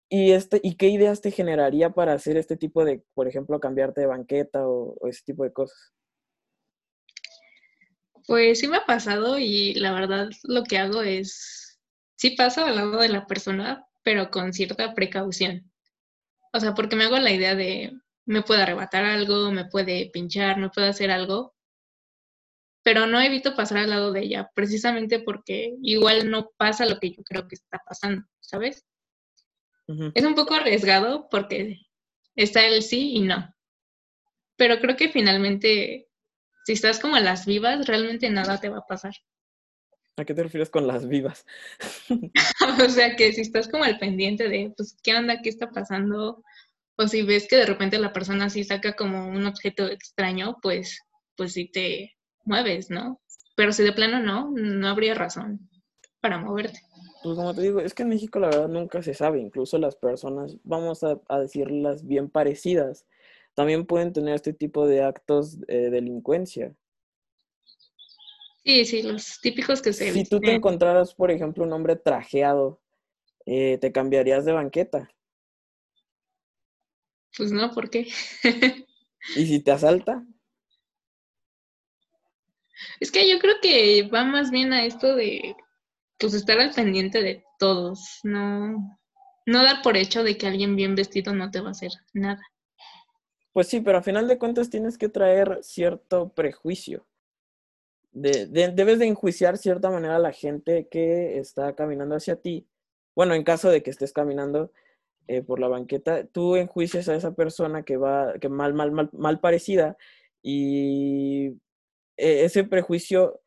¿y, 0.07 0.31
este, 0.31 0.61
¿Y 0.63 0.75
qué 0.75 0.87
ideas 0.87 1.19
te 1.19 1.29
generaría 1.29 1.89
para 1.89 2.13
hacer 2.13 2.37
este 2.37 2.55
tipo 2.55 2.85
de, 2.85 3.03
por 3.15 3.27
ejemplo, 3.27 3.59
cambiarte 3.59 3.99
de 3.99 4.07
banqueta 4.07 4.65
o 4.65 4.95
ese 5.09 5.23
tipo 5.25 5.43
de 5.43 5.51
cosas? 5.51 5.94
Pues 8.27 8.59
sí 8.59 8.67
me 8.67 8.77
ha 8.77 8.85
pasado 8.85 9.37
y 9.39 9.73
la 9.75 9.91
verdad 9.93 10.29
lo 10.43 10.63
que 10.63 10.77
hago 10.77 11.01
es, 11.01 11.79
sí 12.15 12.31
paso 12.31 12.65
al 12.65 12.75
lado 12.75 12.99
de 12.99 13.09
la 13.09 13.27
persona, 13.27 13.85
pero 14.03 14.31
con 14.31 14.53
cierta 14.53 14.93
precaución. 14.93 15.71
O 16.53 16.59
sea, 16.59 16.73
porque 16.73 16.95
me 16.95 17.05
hago 17.05 17.19
la 17.19 17.31
idea 17.31 17.55
de, 17.55 17.93
me 18.25 18.41
puede 18.43 18.63
arrebatar 18.63 19.05
algo, 19.05 19.51
me 19.51 19.65
puede 19.65 20.09
pinchar, 20.11 20.57
me 20.57 20.69
puede 20.69 20.87
hacer 20.89 21.11
algo. 21.11 21.55
pero 22.83 23.07
no 23.07 23.19
evito 23.19 23.55
pasar 23.55 23.79
al 23.79 23.89
lado 23.89 24.11
de 24.11 24.21
ella, 24.21 24.51
precisamente 24.53 25.19
porque 25.19 25.73
igual 25.81 26.29
no 26.29 26.51
pasa 26.55 26.85
lo 26.85 26.99
que 26.99 27.09
yo 27.11 27.23
creo 27.23 27.47
que 27.47 27.55
está 27.55 27.81
pasando, 27.83 28.23
¿sabes? 28.41 28.85
Es 30.13 30.23
un 30.23 30.35
poco 30.35 30.53
arriesgado 30.53 31.27
porque 31.29 31.79
está 32.35 32.65
el 32.65 32.83
sí 32.83 33.13
y 33.15 33.21
no. 33.21 33.55
Pero 34.55 34.79
creo 34.79 34.95
que 34.95 35.09
finalmente, 35.09 36.07
si 36.65 36.73
estás 36.73 36.99
como 36.99 37.15
a 37.15 37.21
las 37.21 37.45
vivas, 37.45 37.87
realmente 37.87 38.29
nada 38.29 38.59
te 38.59 38.69
va 38.69 38.79
a 38.79 38.87
pasar. 38.87 39.13
¿A 40.17 40.25
qué 40.25 40.33
te 40.33 40.43
refieres 40.43 40.69
con 40.69 40.87
las 40.87 41.07
vivas? 41.07 41.45
o 42.85 42.89
sea, 42.89 43.15
que 43.15 43.33
si 43.33 43.41
estás 43.41 43.67
como 43.67 43.83
al 43.83 43.99
pendiente 43.99 44.49
de, 44.49 44.73
pues, 44.75 44.97
¿qué 45.03 45.15
onda? 45.15 45.41
¿Qué 45.41 45.49
está 45.49 45.69
pasando? 45.69 46.43
O 46.97 47.07
si 47.07 47.23
ves 47.23 47.47
que 47.47 47.57
de 47.57 47.65
repente 47.65 47.99
la 47.99 48.13
persona 48.13 48.49
sí 48.49 48.63
saca 48.63 48.93
como 48.95 49.27
un 49.27 49.45
objeto 49.45 49.87
extraño, 49.87 50.57
pues, 50.61 50.99
pues 51.35 51.53
sí 51.53 51.69
te 51.69 52.13
mueves, 52.45 52.89
¿no? 52.89 53.21
Pero 53.55 53.71
si 53.71 53.83
de 53.83 53.91
plano 53.91 54.19
no, 54.19 54.51
no 54.51 54.87
habría 54.87 55.13
razón 55.13 55.69
para 56.21 56.37
moverte. 56.37 56.79
Pues 57.21 57.37
como 57.37 57.53
te 57.53 57.61
digo, 57.61 57.79
es 57.79 57.93
que 57.93 58.03
en 58.03 58.09
México 58.09 58.39
la 58.39 58.47
verdad 58.47 58.67
nunca 58.67 59.01
se 59.01 59.13
sabe, 59.13 59.39
incluso 59.39 59.77
las 59.77 59.95
personas, 59.95 60.57
vamos 60.63 61.03
a, 61.03 61.19
decirlas 61.39 62.05
bien 62.05 62.29
parecidas, 62.29 63.05
también 63.55 63.85
pueden 63.85 64.13
tener 64.13 64.35
este 64.35 64.53
tipo 64.53 64.85
de 64.85 65.03
actos 65.03 65.59
de 65.61 65.89
delincuencia. 65.89 66.75
Sí, 68.63 68.85
sí, 68.85 69.03
los 69.03 69.39
típicos 69.41 69.81
que 69.81 69.93
se... 69.93 70.11
Si 70.11 70.25
tú 70.25 70.39
te 70.39 70.53
encontraras, 70.53 71.13
por 71.13 71.29
ejemplo, 71.29 71.63
un 71.63 71.73
hombre 71.73 71.95
trajeado, 71.95 72.81
eh, 73.45 73.77
¿te 73.79 73.91
cambiarías 73.91 74.43
de 74.43 74.53
banqueta? 74.53 75.09
Pues 77.37 77.51
no, 77.51 77.71
¿por 77.71 77.89
qué? 77.89 78.07
¿Y 79.35 79.45
si 79.45 79.59
te 79.59 79.71
asalta? 79.71 80.25
Es 82.99 83.11
que 83.11 83.29
yo 83.29 83.39
creo 83.39 83.55
que 83.61 84.09
va 84.11 84.23
más 84.23 84.51
bien 84.51 84.73
a 84.73 84.85
esto 84.85 85.15
de 85.15 85.55
pues 86.17 86.33
estar 86.33 86.59
al 86.59 86.73
pendiente 86.73 87.21
de 87.21 87.43
todos, 87.59 88.19
no, 88.23 88.99
no 89.45 89.63
dar 89.63 89.81
por 89.81 89.97
hecho 89.97 90.23
de 90.23 90.37
que 90.37 90.47
alguien 90.47 90.75
bien 90.75 90.95
vestido 90.95 91.33
no 91.33 91.51
te 91.51 91.61
va 91.61 91.69
a 91.69 91.71
hacer 91.71 91.91
nada. 92.13 92.41
Pues 93.55 93.67
sí, 93.69 93.79
pero 93.79 93.99
a 93.99 94.03
final 94.03 94.27
de 94.27 94.37
cuentas 94.37 94.69
tienes 94.69 94.97
que 94.97 95.07
traer 95.07 95.59
cierto 95.61 96.27
prejuicio. 96.27 97.07
De, 98.11 98.47
debes 98.47 98.99
de 98.99 99.05
enjuiciar 99.07 99.57
cierta 99.57 99.89
manera 99.89 100.17
a 100.17 100.19
la 100.19 100.33
gente 100.33 100.89
que 100.91 101.39
está 101.39 101.73
caminando 101.73 102.15
hacia 102.17 102.35
ti. 102.35 102.67
Bueno, 103.15 103.33
en 103.33 103.45
caso 103.45 103.69
de 103.69 103.81
que 103.81 103.91
estés 103.91 104.11
caminando 104.11 104.73
eh, 105.29 105.41
por 105.41 105.61
la 105.61 105.69
banqueta, 105.69 106.25
tú 106.27 106.57
enjuicias 106.57 107.07
a 107.07 107.15
esa 107.15 107.33
persona 107.33 107.83
que 107.83 107.95
va, 107.95 108.33
que 108.41 108.49
mal, 108.49 108.73
mal, 108.73 108.91
mal, 108.91 109.09
mal 109.13 109.39
parecida 109.39 109.95
y 110.43 111.51
e, 112.17 112.43
ese 112.43 112.65
prejuicio 112.65 113.39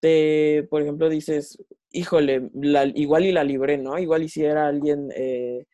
te, 0.00 0.66
por 0.70 0.80
ejemplo, 0.80 1.10
dices, 1.10 1.62
híjole, 1.90 2.50
igual 2.94 3.26
y 3.26 3.32
la 3.32 3.44
libré, 3.44 3.76
¿no? 3.76 3.98
Igual 3.98 4.22
y 4.22 4.30
si 4.30 4.44
era 4.46 4.66
alguien 4.68 5.10
eh, 5.14 5.66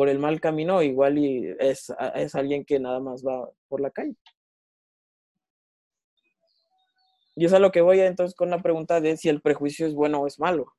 por 0.00 0.08
el 0.08 0.18
mal 0.18 0.40
camino, 0.40 0.82
igual 0.82 1.18
y 1.18 1.54
es, 1.58 1.92
es 2.14 2.34
alguien 2.34 2.64
que 2.64 2.80
nada 2.80 3.00
más 3.00 3.22
va 3.22 3.50
por 3.68 3.82
la 3.82 3.90
calle. 3.90 4.16
Y 7.36 7.44
es 7.44 7.52
a 7.52 7.58
lo 7.58 7.70
que 7.70 7.82
voy 7.82 8.00
entonces 8.00 8.34
con 8.34 8.48
la 8.48 8.62
pregunta 8.62 9.02
de 9.02 9.18
si 9.18 9.28
el 9.28 9.42
prejuicio 9.42 9.86
es 9.86 9.92
bueno 9.92 10.22
o 10.22 10.26
es 10.26 10.40
malo. 10.40 10.72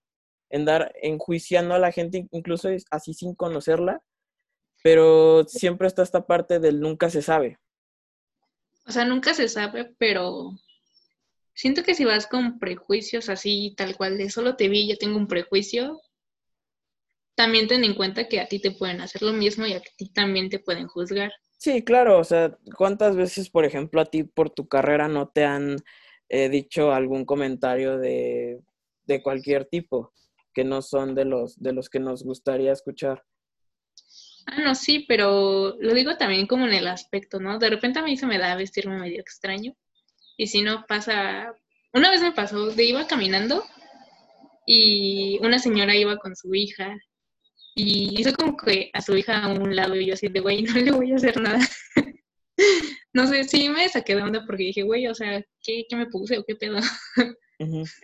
En 0.50 0.66
dar, 0.66 0.92
enjuiciando 1.04 1.76
a 1.76 1.78
la 1.78 1.92
gente, 1.92 2.28
incluso 2.32 2.70
así 2.90 3.14
sin 3.14 3.36
conocerla, 3.36 4.02
pero 4.82 5.44
siempre 5.44 5.86
está 5.86 6.02
esta 6.02 6.26
parte 6.26 6.60
del 6.60 6.80
nunca 6.80 7.12
se 7.12 7.22
sabe. 7.22 7.60
O 8.88 8.92
sea, 8.92 9.06
nunca 9.06 9.36
se 9.36 9.48
sabe, 9.48 9.94
pero 10.00 10.56
Siento 11.54 11.84
que 11.84 11.94
si 11.94 12.06
vas 12.06 12.26
con 12.26 12.58
prejuicios 12.58 13.30
así, 13.30 13.76
tal 13.78 13.96
cual, 13.96 14.18
de 14.18 14.32
solo 14.32 14.56
te 14.56 14.68
vi, 14.68 14.88
ya 14.88 14.96
tengo 14.96 15.18
un 15.18 15.28
prejuicio, 15.28 16.02
también 17.42 17.68
ten 17.68 17.84
en 17.84 17.96
cuenta 17.96 18.28
que 18.28 18.40
a 18.40 18.48
ti 18.48 18.60
te 18.60 18.70
pueden 18.70 19.02
hacer 19.02 19.24
lo 19.24 19.34
mismo 19.34 19.66
y 19.66 19.74
a 19.74 19.82
ti 19.82 20.14
también 20.14 20.48
te 20.48 20.60
pueden 20.60 20.86
juzgar. 20.86 21.32
Sí, 21.58 21.84
claro, 21.84 22.20
o 22.20 22.24
sea, 22.24 22.56
¿cuántas 22.78 23.16
veces, 23.16 23.50
por 23.50 23.66
ejemplo, 23.66 24.00
a 24.00 24.06
ti 24.06 24.24
por 24.24 24.52
tu 24.52 24.68
carrera 24.68 25.08
no 25.08 25.30
te 25.30 25.44
han 25.44 25.78
eh, 26.30 26.50
dicho 26.50 26.94
algún 26.94 27.26
comentario 27.26 27.98
de, 27.98 28.62
de 29.06 29.24
cualquier 29.24 29.66
tipo 29.66 30.14
que 30.54 30.64
no 30.64 30.84
son 30.84 31.16
de 31.16 31.26
los, 31.26 31.60
de 31.60 31.74
los 31.74 31.90
que 31.90 32.00
nos 32.00 32.24
gustaría 32.24 32.74
escuchar? 32.74 33.24
Ah, 34.46 34.60
no, 34.60 34.76
sí, 34.76 35.04
pero 35.08 35.76
lo 35.80 35.96
digo 35.96 36.18
también 36.18 36.46
como 36.46 36.68
en 36.68 36.74
el 36.74 36.86
aspecto, 36.86 37.40
¿no? 37.40 37.58
De 37.58 37.72
repente 37.72 37.98
a 37.98 38.04
mí 38.04 38.18
se 38.18 38.28
me 38.28 38.38
da 38.38 38.56
vestirme 38.56 39.00
medio 39.00 39.20
extraño 39.20 39.74
y 40.38 40.46
si 40.46 40.62
no 40.62 40.86
pasa, 40.88 41.56
una 41.92 42.12
vez 42.12 42.22
me 42.22 42.34
pasó, 42.34 42.68
de 42.68 42.84
iba 42.84 43.08
caminando 43.08 43.64
y 44.68 45.40
una 45.42 45.58
señora 45.58 45.96
iba 45.96 46.18
con 46.18 46.36
su 46.36 46.54
hija 46.54 46.96
y 47.74 48.20
hizo 48.20 48.34
como 48.34 48.58
que 48.58 48.90
a 48.94 49.02
su 49.02 49.16
hija 49.16 49.44
a 49.44 49.48
un 49.50 49.76
lado 49.76 49.96
y 49.96 50.08
yo 50.08 50.14
así 50.14 50.28
de, 50.28 50.40
güey, 50.40 50.64
no 50.64 50.74
le 50.74 50.92
voy 50.92 51.12
a 51.12 51.16
hacer 51.16 51.40
nada. 51.40 51.60
no 53.14 53.28
sé, 53.28 53.44
sí 53.46 53.70
me 53.70 53.88
saqué 53.90 54.16
de 54.16 54.24
onda 54.24 54.44
porque 54.46 54.64
dije, 54.64 54.84
güey, 54.84 55.08
o 55.08 55.16
sea, 55.16 55.44
¿qué, 55.62 55.86
me 55.96 56.08
puse 56.08 56.38
o 56.38 56.44
qué 56.46 56.56
pedo? 56.56 56.80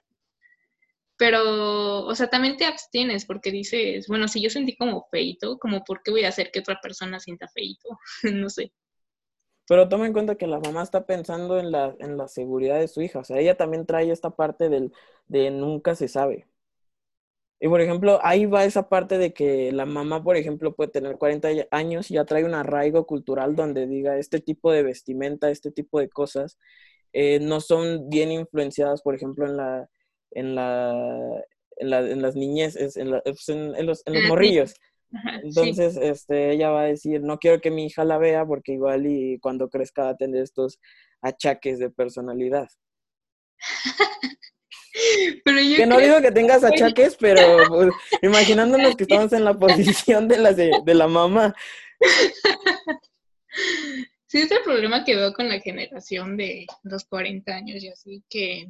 Pero, 1.17 2.05
o 2.05 2.15
sea, 2.15 2.29
también 2.29 2.57
te 2.57 2.65
abstienes 2.65 3.25
porque 3.25 3.51
dices, 3.51 4.07
bueno, 4.07 4.27
si 4.27 4.41
yo 4.41 4.51
sentí 4.51 4.75
como 4.77 5.07
feito, 5.09 5.57
como 5.57 5.83
por 5.83 6.03
qué 6.03 6.11
voy 6.11 6.23
a 6.23 6.29
hacer 6.29 6.51
que 6.51 6.59
otra 6.59 6.79
persona 6.81 7.19
sienta 7.19 7.47
feito, 7.47 7.89
no 8.33 8.49
sé. 8.49 8.71
Pero 9.67 9.89
toma 9.89 10.05
en 10.05 10.13
cuenta 10.13 10.35
que 10.35 10.47
la 10.47 10.59
mamá 10.59 10.83
está 10.83 11.05
pensando 11.05 11.59
en 11.59 11.71
la, 11.71 11.93
en 11.99 12.15
la 12.15 12.29
seguridad 12.29 12.79
de 12.79 12.87
su 12.87 13.01
hija. 13.01 13.19
O 13.19 13.23
sea, 13.25 13.37
ella 13.39 13.57
también 13.57 13.85
trae 13.85 14.09
esta 14.11 14.29
parte 14.29 14.69
del, 14.69 14.93
de 15.27 15.51
nunca 15.51 15.93
se 15.93 16.07
sabe. 16.07 16.47
Y 17.59 17.67
por 17.69 17.81
ejemplo, 17.81 18.19
ahí 18.21 18.45
va 18.45 18.65
esa 18.65 18.87
parte 18.87 19.17
de 19.17 19.33
que 19.33 19.71
la 19.71 19.85
mamá, 19.85 20.23
por 20.23 20.37
ejemplo, 20.37 20.75
puede 20.75 20.91
tener 20.91 21.17
40 21.17 21.49
años 21.71 22.11
y 22.11 22.15
ya 22.15 22.25
trae 22.25 22.43
un 22.43 22.53
arraigo 22.53 23.07
cultural 23.07 23.55
donde 23.55 23.87
diga 23.87 24.17
este 24.17 24.39
tipo 24.39 24.71
de 24.71 24.83
vestimenta, 24.83 25.49
este 25.49 25.71
tipo 25.71 25.99
de 25.99 26.09
cosas, 26.09 26.57
eh, 27.13 27.39
no 27.39 27.59
son 27.59 28.09
bien 28.09 28.31
influenciadas, 28.31 29.01
por 29.01 29.15
ejemplo, 29.15 29.47
en 29.47 29.57
la, 29.57 29.89
en 30.31 30.55
la, 30.55 31.43
en, 31.77 31.89
la, 31.89 31.99
en 32.01 32.21
las 32.21 32.35
niñeces, 32.35 32.95
en, 32.95 33.09
pues, 33.23 33.49
en, 33.49 33.85
los, 33.85 34.03
en 34.05 34.13
los 34.13 34.23
morrillos. 34.25 34.75
Entonces, 35.41 35.97
este, 35.97 36.51
ella 36.51 36.69
va 36.69 36.81
a 36.81 36.85
decir, 36.85 37.21
no 37.21 37.39
quiero 37.39 37.59
que 37.61 37.71
mi 37.71 37.85
hija 37.85 38.03
la 38.03 38.17
vea 38.17 38.45
porque 38.45 38.73
igual 38.73 39.07
y 39.07 39.39
cuando 39.39 39.69
crezca 39.69 40.03
va 40.03 40.09
a 40.09 40.17
tener 40.17 40.43
estos 40.43 40.79
achaques 41.21 41.79
de 41.79 41.89
personalidad. 41.89 42.67
que 45.43 45.85
no 45.85 45.99
digo 45.99 46.21
que 46.21 46.31
tengas 46.31 46.63
achaques, 46.63 47.15
pero 47.19 47.41
pues, 47.69 47.89
imaginándonos 48.21 48.95
que 48.95 49.03
estamos 49.03 49.33
en 49.33 49.43
la 49.43 49.53
posición 49.59 50.27
de 50.27 50.37
la, 50.37 50.53
de, 50.53 50.93
la 50.93 51.07
mamá. 51.07 51.55
Sí, 54.29 54.39
es 54.39 54.51
el 54.51 54.61
problema 54.61 55.05
que 55.05 55.15
veo 55.15 55.31
con 55.31 55.47
la 55.47 55.61
generación 55.61 56.35
de 56.35 56.67
los 56.83 57.05
40 57.05 57.49
años 57.55 57.81
y 57.81 57.87
así, 57.87 58.25
que, 58.29 58.67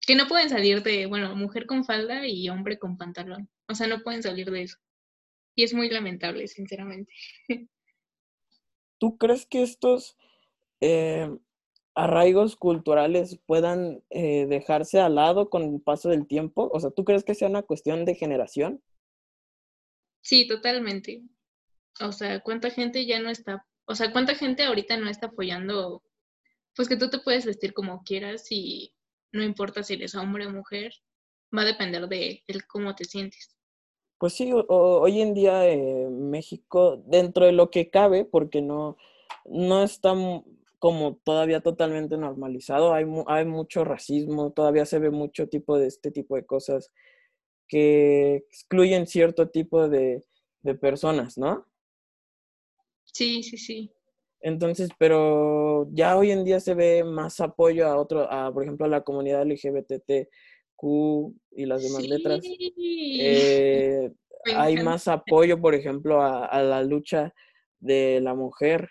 que 0.00 0.16
no 0.16 0.26
pueden 0.26 0.48
salir 0.50 0.82
de, 0.82 1.06
bueno, 1.06 1.36
mujer 1.36 1.64
con 1.64 1.84
falda 1.84 2.26
y 2.26 2.48
hombre 2.48 2.76
con 2.76 2.98
pantalón. 2.98 3.48
O 3.68 3.76
sea, 3.76 3.86
no 3.86 4.02
pueden 4.02 4.24
salir 4.24 4.50
de 4.50 4.62
eso. 4.62 4.76
Y 5.54 5.62
es 5.62 5.72
muy 5.74 5.88
lamentable, 5.88 6.48
sinceramente. 6.48 7.12
¿Tú 8.98 9.16
crees 9.16 9.46
que 9.46 9.62
estos 9.62 10.16
eh, 10.80 11.30
arraigos 11.98 12.54
culturales 12.54 13.40
puedan 13.44 14.04
eh, 14.10 14.46
dejarse 14.46 15.00
al 15.00 15.16
lado 15.16 15.50
con 15.50 15.62
el 15.62 15.80
paso 15.80 16.08
del 16.08 16.28
tiempo? 16.28 16.70
O 16.72 16.78
sea, 16.78 16.90
¿tú 16.90 17.04
crees 17.04 17.24
que 17.24 17.34
sea 17.34 17.48
una 17.48 17.62
cuestión 17.62 18.04
de 18.04 18.14
generación? 18.14 18.80
Sí, 20.22 20.46
totalmente. 20.46 21.22
O 22.00 22.12
sea, 22.12 22.40
¿cuánta 22.40 22.70
gente 22.70 23.04
ya 23.04 23.18
no 23.18 23.30
está, 23.30 23.66
o 23.86 23.96
sea, 23.96 24.12
cuánta 24.12 24.36
gente 24.36 24.62
ahorita 24.62 24.96
no 24.96 25.10
está 25.10 25.26
apoyando, 25.26 26.04
pues 26.76 26.88
que 26.88 26.96
tú 26.96 27.10
te 27.10 27.18
puedes 27.18 27.44
vestir 27.44 27.74
como 27.74 28.04
quieras 28.04 28.46
y 28.50 28.94
no 29.32 29.42
importa 29.42 29.82
si 29.82 29.94
eres 29.94 30.14
hombre 30.14 30.46
o 30.46 30.50
mujer, 30.50 30.92
va 31.56 31.62
a 31.62 31.66
depender 31.66 32.06
de, 32.06 32.44
de 32.46 32.60
cómo 32.68 32.94
te 32.94 33.06
sientes. 33.06 33.56
Pues 34.18 34.34
sí, 34.34 34.52
hoy 34.52 35.20
en 35.20 35.34
día 35.34 35.68
eh, 35.68 36.08
México, 36.10 37.02
dentro 37.06 37.46
de 37.46 37.52
lo 37.52 37.70
que 37.70 37.90
cabe, 37.90 38.24
porque 38.24 38.62
no, 38.62 38.96
no 39.46 39.82
está 39.82 40.14
como 40.78 41.16
todavía 41.24 41.60
totalmente 41.60 42.16
normalizado, 42.16 42.94
hay, 42.94 43.04
hay 43.26 43.44
mucho 43.44 43.84
racismo, 43.84 44.52
todavía 44.52 44.86
se 44.86 44.98
ve 44.98 45.10
mucho 45.10 45.48
tipo 45.48 45.78
de 45.78 45.86
este 45.88 46.10
tipo 46.10 46.36
de 46.36 46.46
cosas 46.46 46.92
que 47.66 48.36
excluyen 48.36 49.06
cierto 49.06 49.50
tipo 49.50 49.88
de, 49.88 50.24
de 50.62 50.74
personas, 50.74 51.36
¿no? 51.36 51.66
Sí, 53.04 53.42
sí, 53.42 53.58
sí. 53.58 53.92
Entonces, 54.40 54.90
pero 54.98 55.88
ya 55.92 56.16
hoy 56.16 56.30
en 56.30 56.44
día 56.44 56.60
se 56.60 56.74
ve 56.74 57.02
más 57.04 57.40
apoyo 57.40 57.86
a 57.88 57.96
otro, 57.96 58.30
a, 58.30 58.52
por 58.52 58.62
ejemplo, 58.62 58.86
a 58.86 58.88
la 58.88 59.02
comunidad 59.02 59.44
LGBT 59.44 60.28
Q 60.76 61.34
y 61.50 61.66
las 61.66 61.82
demás 61.82 62.06
letras. 62.06 62.40
Eh, 62.78 64.12
hay 64.56 64.76
más 64.76 65.08
apoyo, 65.08 65.60
por 65.60 65.74
ejemplo, 65.74 66.22
a, 66.22 66.62
la 66.62 66.82
lucha 66.82 67.34
de 67.80 68.20
la 68.22 68.34
mujer. 68.34 68.90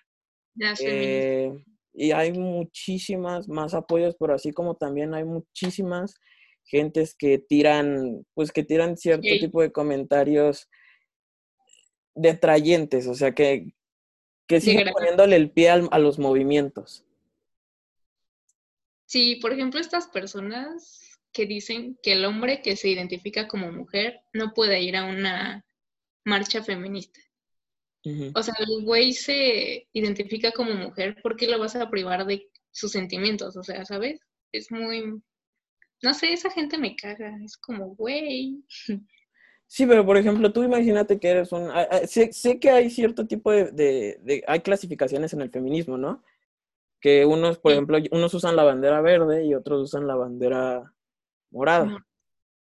Eh, 0.81 1.53
y 1.97 2.11
hay 2.11 2.31
muchísimas 2.31 3.49
más 3.49 3.73
apoyos, 3.73 4.15
pero 4.19 4.35
así 4.35 4.51
como 4.51 4.75
también 4.75 5.15
hay 5.15 5.23
muchísimas 5.23 6.13
gentes 6.63 7.15
que 7.17 7.39
tiran, 7.39 8.23
pues 8.35 8.51
que 8.51 8.63
tiran 8.63 8.97
cierto 8.97 9.27
tipo 9.27 9.61
de 9.61 9.71
comentarios 9.71 10.69
detrayentes, 12.13 13.07
o 13.07 13.15
sea, 13.15 13.33
que, 13.33 13.73
que 14.47 14.61
siguen 14.61 14.89
poniéndole 14.93 15.35
el 15.37 15.49
pie 15.49 15.71
a 15.71 15.99
los 15.99 16.19
movimientos. 16.19 17.03
Sí, 19.07 19.37
por 19.37 19.53
ejemplo, 19.53 19.79
estas 19.79 20.07
personas 20.07 21.19
que 21.31 21.47
dicen 21.47 21.97
que 22.03 22.13
el 22.13 22.25
hombre 22.25 22.61
que 22.61 22.75
se 22.75 22.89
identifica 22.89 23.47
como 23.47 23.71
mujer 23.71 24.21
no 24.33 24.53
puede 24.53 24.81
ir 24.81 24.97
a 24.97 25.05
una 25.05 25.65
marcha 26.25 26.63
feminista. 26.63 27.19
O 28.33 28.43
sea, 28.43 28.53
el 28.59 28.83
güey 28.83 29.13
se 29.13 29.87
identifica 29.93 30.51
como 30.51 30.73
mujer, 30.73 31.21
¿por 31.21 31.35
qué 31.35 31.47
lo 31.47 31.59
vas 31.59 31.75
a 31.75 31.89
privar 31.89 32.25
de 32.25 32.49
sus 32.71 32.91
sentimientos? 32.91 33.57
O 33.57 33.63
sea, 33.63 33.85
¿sabes? 33.85 34.19
Es 34.51 34.71
muy... 34.71 35.21
No 36.01 36.13
sé, 36.13 36.31
esa 36.31 36.51
gente 36.51 36.77
me 36.77 36.95
caga, 36.95 37.37
es 37.43 37.57
como, 37.57 37.95
güey. 37.95 38.63
Sí, 39.69 39.85
pero 39.85 40.05
por 40.05 40.15
ejemplo, 40.15 40.53
tú 40.53 40.63
imagínate 40.63 41.19
que 41.19 41.27
eres 41.27 41.51
un... 41.51 41.69
Sé, 42.07 42.31
sé 42.31 42.57
que 42.57 42.69
hay 42.69 42.89
cierto 42.89 43.27
tipo 43.27 43.51
de, 43.51 43.65
de, 44.21 44.41
Hay 44.47 44.61
clasificaciones 44.61 45.33
en 45.33 45.41
el 45.41 45.51
feminismo, 45.51 45.97
¿no? 45.97 46.23
Que 47.01 47.25
unos, 47.25 47.59
por 47.59 47.73
ejemplo, 47.73 47.97
unos 48.11 48.33
usan 48.33 48.55
la 48.55 48.63
bandera 48.63 49.01
verde 49.01 49.43
y 49.43 49.53
otros 49.53 49.81
usan 49.81 50.07
la 50.07 50.15
bandera 50.15 50.93
morada. 51.51 52.07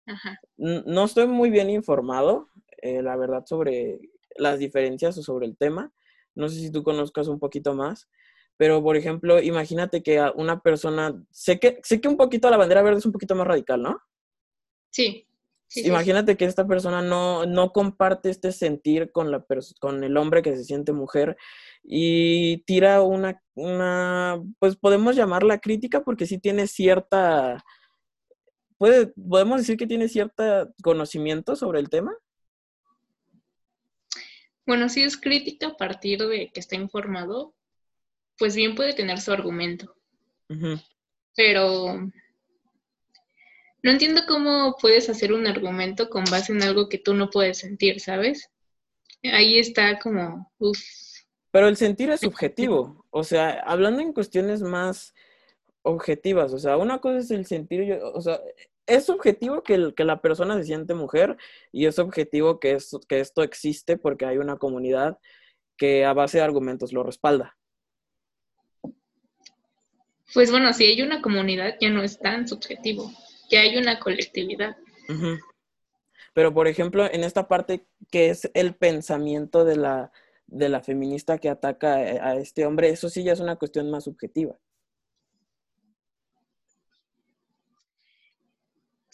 Ajá. 0.07 0.41
No 0.57 1.05
estoy 1.05 1.27
muy 1.27 1.51
bien 1.51 1.69
informado, 1.69 2.49
eh, 2.79 3.03
la 3.03 3.17
verdad, 3.17 3.45
sobre 3.45 4.01
las 4.37 4.59
diferencias 4.59 5.17
o 5.19 5.23
sobre 5.23 5.47
el 5.47 5.57
tema. 5.57 5.93
No 6.35 6.49
sé 6.49 6.61
si 6.61 6.71
tú 6.71 6.83
conozcas 6.83 7.29
un 7.29 7.39
poquito 7.39 7.75
más, 7.75 8.09
pero 8.57 8.83
por 8.83 8.97
ejemplo, 8.97 9.41
imagínate 9.41 10.03
que 10.03 10.25
una 10.37 10.61
persona, 10.61 11.21
sé 11.31 11.59
que, 11.59 11.81
sé 11.83 12.01
que 12.01 12.09
un 12.09 12.17
poquito 12.17 12.51
la 12.51 12.57
bandera 12.57 12.83
verde 12.83 12.99
es 12.99 13.07
un 13.07 13.13
poquito 13.13 13.35
más 13.35 13.47
radical, 13.47 13.83
¿no? 13.83 14.01
Sí. 14.91 15.27
imagínate 15.75 16.37
que 16.37 16.45
esta 16.45 16.67
persona 16.69 17.03
no, 17.03 17.47
no 17.47 17.73
comparte 17.73 18.31
este 18.31 18.53
sentir 18.53 19.11
con, 19.11 19.33
la 19.33 19.45
con 19.81 20.05
el 20.05 20.17
hombre 20.17 20.43
que 20.43 20.57
se 20.57 20.63
siente 20.63 20.93
mujer 20.93 21.37
y 21.83 22.59
tira 22.59 23.03
una, 23.03 23.43
una, 23.55 24.41
pues 24.61 24.77
podemos 24.77 25.17
llamarla 25.17 25.59
crítica 25.59 26.05
porque 26.05 26.27
sí 26.27 26.39
tiene 26.39 26.69
cierta, 26.69 27.65
puede, 28.79 29.09
podemos 29.09 29.59
decir 29.59 29.77
que 29.77 29.89
tiene 29.89 30.09
cierto 30.09 30.73
conocimiento 30.83 31.57
sobre 31.57 31.81
el 31.81 31.89
tema. 31.89 32.17
Bueno, 34.67 34.89
si 34.89 35.03
es 35.03 35.17
crítica 35.17 35.69
a 35.69 35.77
partir 35.77 36.21
de 36.27 36.51
que 36.51 36.61
está 36.61 36.77
informado, 36.77 37.55
pues 38.39 38.57
bien 38.57 38.75
puede 38.75 38.95
tener 38.95 39.21
su 39.21 39.33
argumento. 39.33 39.95
Pero 41.37 42.11
no 43.83 43.91
entiendo 43.91 44.23
cómo 44.27 44.77
puedes 44.81 45.09
hacer 45.11 45.33
un 45.33 45.47
argumento 45.47 46.09
con 46.09 46.25
base 46.25 46.53
en 46.53 46.63
algo 46.63 46.89
que 46.89 46.99
tú 46.99 47.15
no 47.15 47.29
puedes 47.31 47.59
sentir, 47.59 48.01
¿sabes? 48.01 48.51
Ahí 49.23 49.59
está 49.59 49.99
como, 49.99 50.51
uff. 50.59 50.81
Pero 51.51 51.69
el 51.69 51.77
sentir 51.77 52.11
es 52.11 52.21
subjetivo. 52.21 53.07
O 53.11 53.25
sea, 53.25 53.61
hablando 53.61 54.01
en 54.01 54.13
cuestiones 54.13 54.63
más 54.63 55.15
objetivas, 55.83 56.53
o 56.53 56.59
sea, 56.59 56.77
una 56.77 56.99
cosa 56.99 57.19
es 57.19 57.31
el 57.31 57.47
sentir, 57.47 58.01
o 58.03 58.21
sea, 58.21 58.41
es 58.87 59.09
objetivo 59.09 59.63
que, 59.63 59.93
que, 59.97 60.05
la 60.05 60.21
persona 60.21 60.57
se 60.57 60.65
siente 60.65 60.95
mujer 60.95 61.37
y 61.73 61.87
es 61.87 61.99
objetivo 61.99 62.61
que, 62.61 62.79
que 63.09 63.21
esto 63.21 63.43
existe 63.43 63.97
porque 63.97 64.27
hay 64.27 64.39
una 64.39 64.57
comunidad 64.57 65.19
que 65.77 66.05
a 66.05 66.13
base 66.13 66.39
de 66.39 66.45
argumentos 66.45 66.93
lo 66.93 67.03
respalda. 67.03 67.57
Pues 70.33 70.51
bueno, 70.51 70.73
si 70.73 70.85
hay 70.85 71.03
una 71.03 71.23
comunidad 71.23 71.77
ya 71.81 71.91
no 71.91 72.03
es 72.03 72.19
tan 72.19 72.49
subjetivo, 72.49 73.11
ya 73.51 73.61
hay 73.61 73.77
una 73.77 74.01
colectividad. 74.01 74.77
Pero 76.33 76.53
por 76.53 76.67
ejemplo, 76.67 77.07
en 77.11 77.25
esta 77.25 77.47
parte 77.47 77.87
que 78.11 78.31
es 78.31 78.51
el 78.55 78.75
pensamiento 78.75 79.65
de 79.65 79.77
la, 79.77 80.13
de 80.47 80.69
la 80.69 80.83
feminista 80.83 81.39
que 81.39 81.49
ataca 81.49 81.95
a 81.95 82.37
este 82.37 82.67
hombre, 82.67 82.89
eso 82.89 83.09
sí 83.09 83.23
ya 83.23 83.33
es 83.33 83.41
una 83.41 83.57
cuestión 83.57 83.91
más 83.91 84.05
subjetiva. 84.05 84.59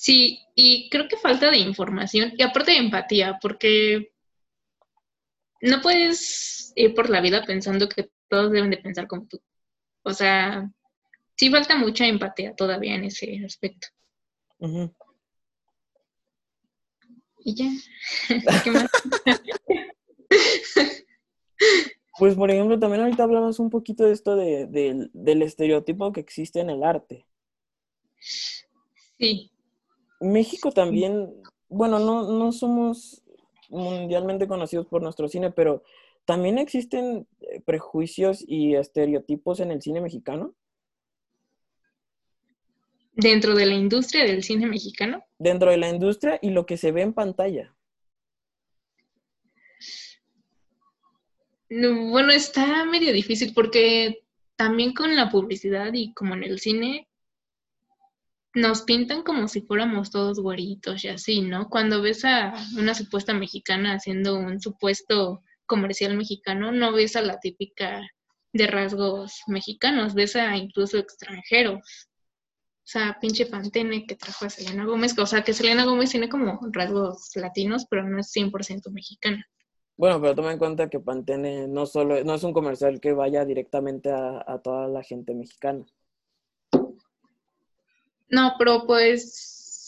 Sí, 0.00 0.40
y 0.54 0.88
creo 0.88 1.08
que 1.08 1.18
falta 1.18 1.50
de 1.50 1.58
información 1.58 2.32
y 2.34 2.42
aparte 2.42 2.70
de 2.70 2.78
empatía, 2.78 3.38
porque 3.38 4.14
no 5.60 5.82
puedes 5.82 6.72
ir 6.74 6.94
por 6.94 7.10
la 7.10 7.20
vida 7.20 7.44
pensando 7.44 7.86
que 7.86 8.08
todos 8.26 8.50
deben 8.50 8.70
de 8.70 8.78
pensar 8.78 9.06
como 9.06 9.26
tú. 9.26 9.42
O 10.02 10.14
sea, 10.14 10.72
sí 11.36 11.50
falta 11.50 11.76
mucha 11.76 12.06
empatía 12.06 12.54
todavía 12.54 12.94
en 12.94 13.04
ese 13.04 13.44
aspecto. 13.44 13.88
Y 17.40 17.54
ya. 17.54 17.70
¿Qué 18.64 18.70
más? 18.70 18.90
pues 22.18 22.34
por 22.36 22.50
ejemplo, 22.50 22.78
también 22.78 23.02
ahorita 23.02 23.24
hablamos 23.24 23.58
un 23.58 23.68
poquito 23.68 24.06
de 24.06 24.14
esto 24.14 24.34
de, 24.34 25.10
del 25.12 25.42
estereotipo 25.42 26.10
que 26.10 26.20
existe 26.20 26.60
en 26.60 26.70
el 26.70 26.84
arte. 26.84 27.26
Sí. 29.18 29.52
México 30.20 30.70
también, 30.70 31.32
bueno, 31.68 31.98
no, 31.98 32.30
no 32.30 32.52
somos 32.52 33.22
mundialmente 33.68 34.46
conocidos 34.46 34.86
por 34.86 35.02
nuestro 35.02 35.28
cine, 35.28 35.50
pero 35.50 35.82
también 36.24 36.58
existen 36.58 37.26
eh, 37.40 37.60
prejuicios 37.64 38.44
y 38.46 38.74
estereotipos 38.74 39.60
en 39.60 39.70
el 39.70 39.82
cine 39.82 40.00
mexicano. 40.00 40.54
¿Dentro 43.12 43.54
de 43.54 43.66
la 43.66 43.74
industria 43.74 44.24
del 44.24 44.42
cine 44.42 44.66
mexicano? 44.66 45.24
Dentro 45.38 45.70
de 45.70 45.76
la 45.76 45.88
industria 45.88 46.38
y 46.40 46.50
lo 46.50 46.66
que 46.66 46.76
se 46.76 46.92
ve 46.92 47.02
en 47.02 47.12
pantalla. 47.12 47.74
bueno, 51.68 52.32
está 52.32 52.84
medio 52.84 53.12
difícil 53.12 53.52
porque 53.54 54.24
también 54.56 54.92
con 54.92 55.14
la 55.14 55.30
publicidad 55.30 55.92
y 55.92 56.12
como 56.14 56.34
en 56.34 56.42
el 56.42 56.58
cine, 56.58 57.09
nos 58.54 58.82
pintan 58.82 59.22
como 59.22 59.48
si 59.48 59.60
fuéramos 59.62 60.10
todos 60.10 60.40
güeritos 60.40 61.04
y 61.04 61.08
así, 61.08 61.40
¿no? 61.40 61.68
Cuando 61.68 62.02
ves 62.02 62.24
a 62.24 62.54
una 62.76 62.94
supuesta 62.94 63.32
mexicana 63.32 63.94
haciendo 63.94 64.36
un 64.36 64.60
supuesto 64.60 65.42
comercial 65.66 66.16
mexicano, 66.16 66.72
no 66.72 66.92
ves 66.92 67.14
a 67.16 67.22
la 67.22 67.38
típica 67.38 68.00
de 68.52 68.66
rasgos 68.66 69.42
mexicanos, 69.46 70.14
ves 70.14 70.34
a 70.34 70.56
incluso 70.56 70.98
extranjeros. 70.98 72.08
O 72.82 72.92
sea, 72.92 73.18
pinche 73.20 73.46
Pantene 73.46 74.04
que 74.04 74.16
trajo 74.16 74.46
a 74.46 74.50
Selena 74.50 74.84
Gómez, 74.84 75.16
o 75.16 75.26
sea, 75.26 75.42
que 75.44 75.52
Selena 75.52 75.84
Gómez 75.84 76.10
tiene 76.10 76.28
como 76.28 76.58
rasgos 76.72 77.30
latinos, 77.36 77.86
pero 77.88 78.02
no 78.02 78.18
es 78.18 78.32
100% 78.34 78.90
mexicana. 78.90 79.46
Bueno, 79.96 80.20
pero 80.20 80.34
toma 80.34 80.52
en 80.52 80.58
cuenta 80.58 80.90
que 80.90 80.98
Pantene 80.98 81.68
no 81.68 81.86
solo 81.86 82.24
no 82.24 82.34
es 82.34 82.42
un 82.42 82.52
comercial 82.52 83.00
que 83.00 83.12
vaya 83.12 83.44
directamente 83.44 84.10
a 84.10 84.58
toda 84.64 84.88
la 84.88 85.04
gente 85.04 85.34
mexicana. 85.34 85.86
No, 88.30 88.54
pero 88.58 88.86
pues 88.86 89.32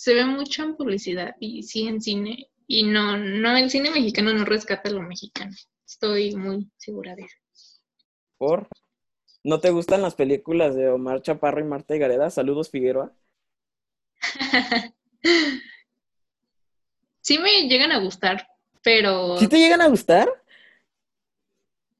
se 0.03 0.15
ve 0.15 0.25
mucho 0.25 0.65
en 0.65 0.77
publicidad 0.77 1.37
y 1.39 1.63
sí 1.63 1.87
en 1.87 2.01
cine. 2.01 2.49
Y 2.67 2.83
no, 2.83 3.17
no, 3.17 3.57
el 3.57 3.71
cine 3.71 3.91
mexicano 3.91 4.33
no 4.33 4.45
rescata 4.45 4.91
lo 4.91 5.01
mexicano. 5.01 5.53
Estoy 5.87 6.35
muy 6.35 6.69
segura 6.77 7.15
de 7.15 7.23
eso. 7.23 7.37
¿Por? 8.37 8.69
¿No 9.45 9.61
te 9.61 9.71
gustan 9.71 10.03
las 10.03 10.17
películas 10.17 10.75
de 10.75 10.89
Omar 10.89 11.23
Chaparro 11.23 11.61
y 11.61 11.65
Marta 11.65 11.97
Gareda? 11.97 12.31
Saludos, 12.31 12.71
Figueroa. 12.71 13.13
sí 17.21 17.39
me 17.39 17.69
llegan 17.69 17.93
a 17.93 17.99
gustar, 17.99 18.49
pero... 18.83 19.37
¿Sí 19.39 19.47
te 19.49 19.59
llegan 19.59 19.83
a 19.83 19.89
gustar? 19.89 20.29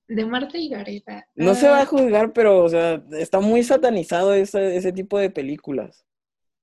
De 0.09 0.25
Marta 0.25 0.59
y 0.59 0.69
Gareda. 0.69 1.29
No 1.37 1.55
se 1.55 1.69
va 1.69 1.79
a 1.79 1.83
ah. 1.83 1.87
juzgar, 1.87 2.33
pero, 2.33 2.65
o 2.65 2.69
sea, 2.69 3.03
está 3.13 3.39
muy 3.41 3.63
satanizado 3.63 4.35
ese, 4.35 4.77
ese 4.77 4.93
tipo 4.93 5.19
de 5.19 5.31
películas. 5.31 6.05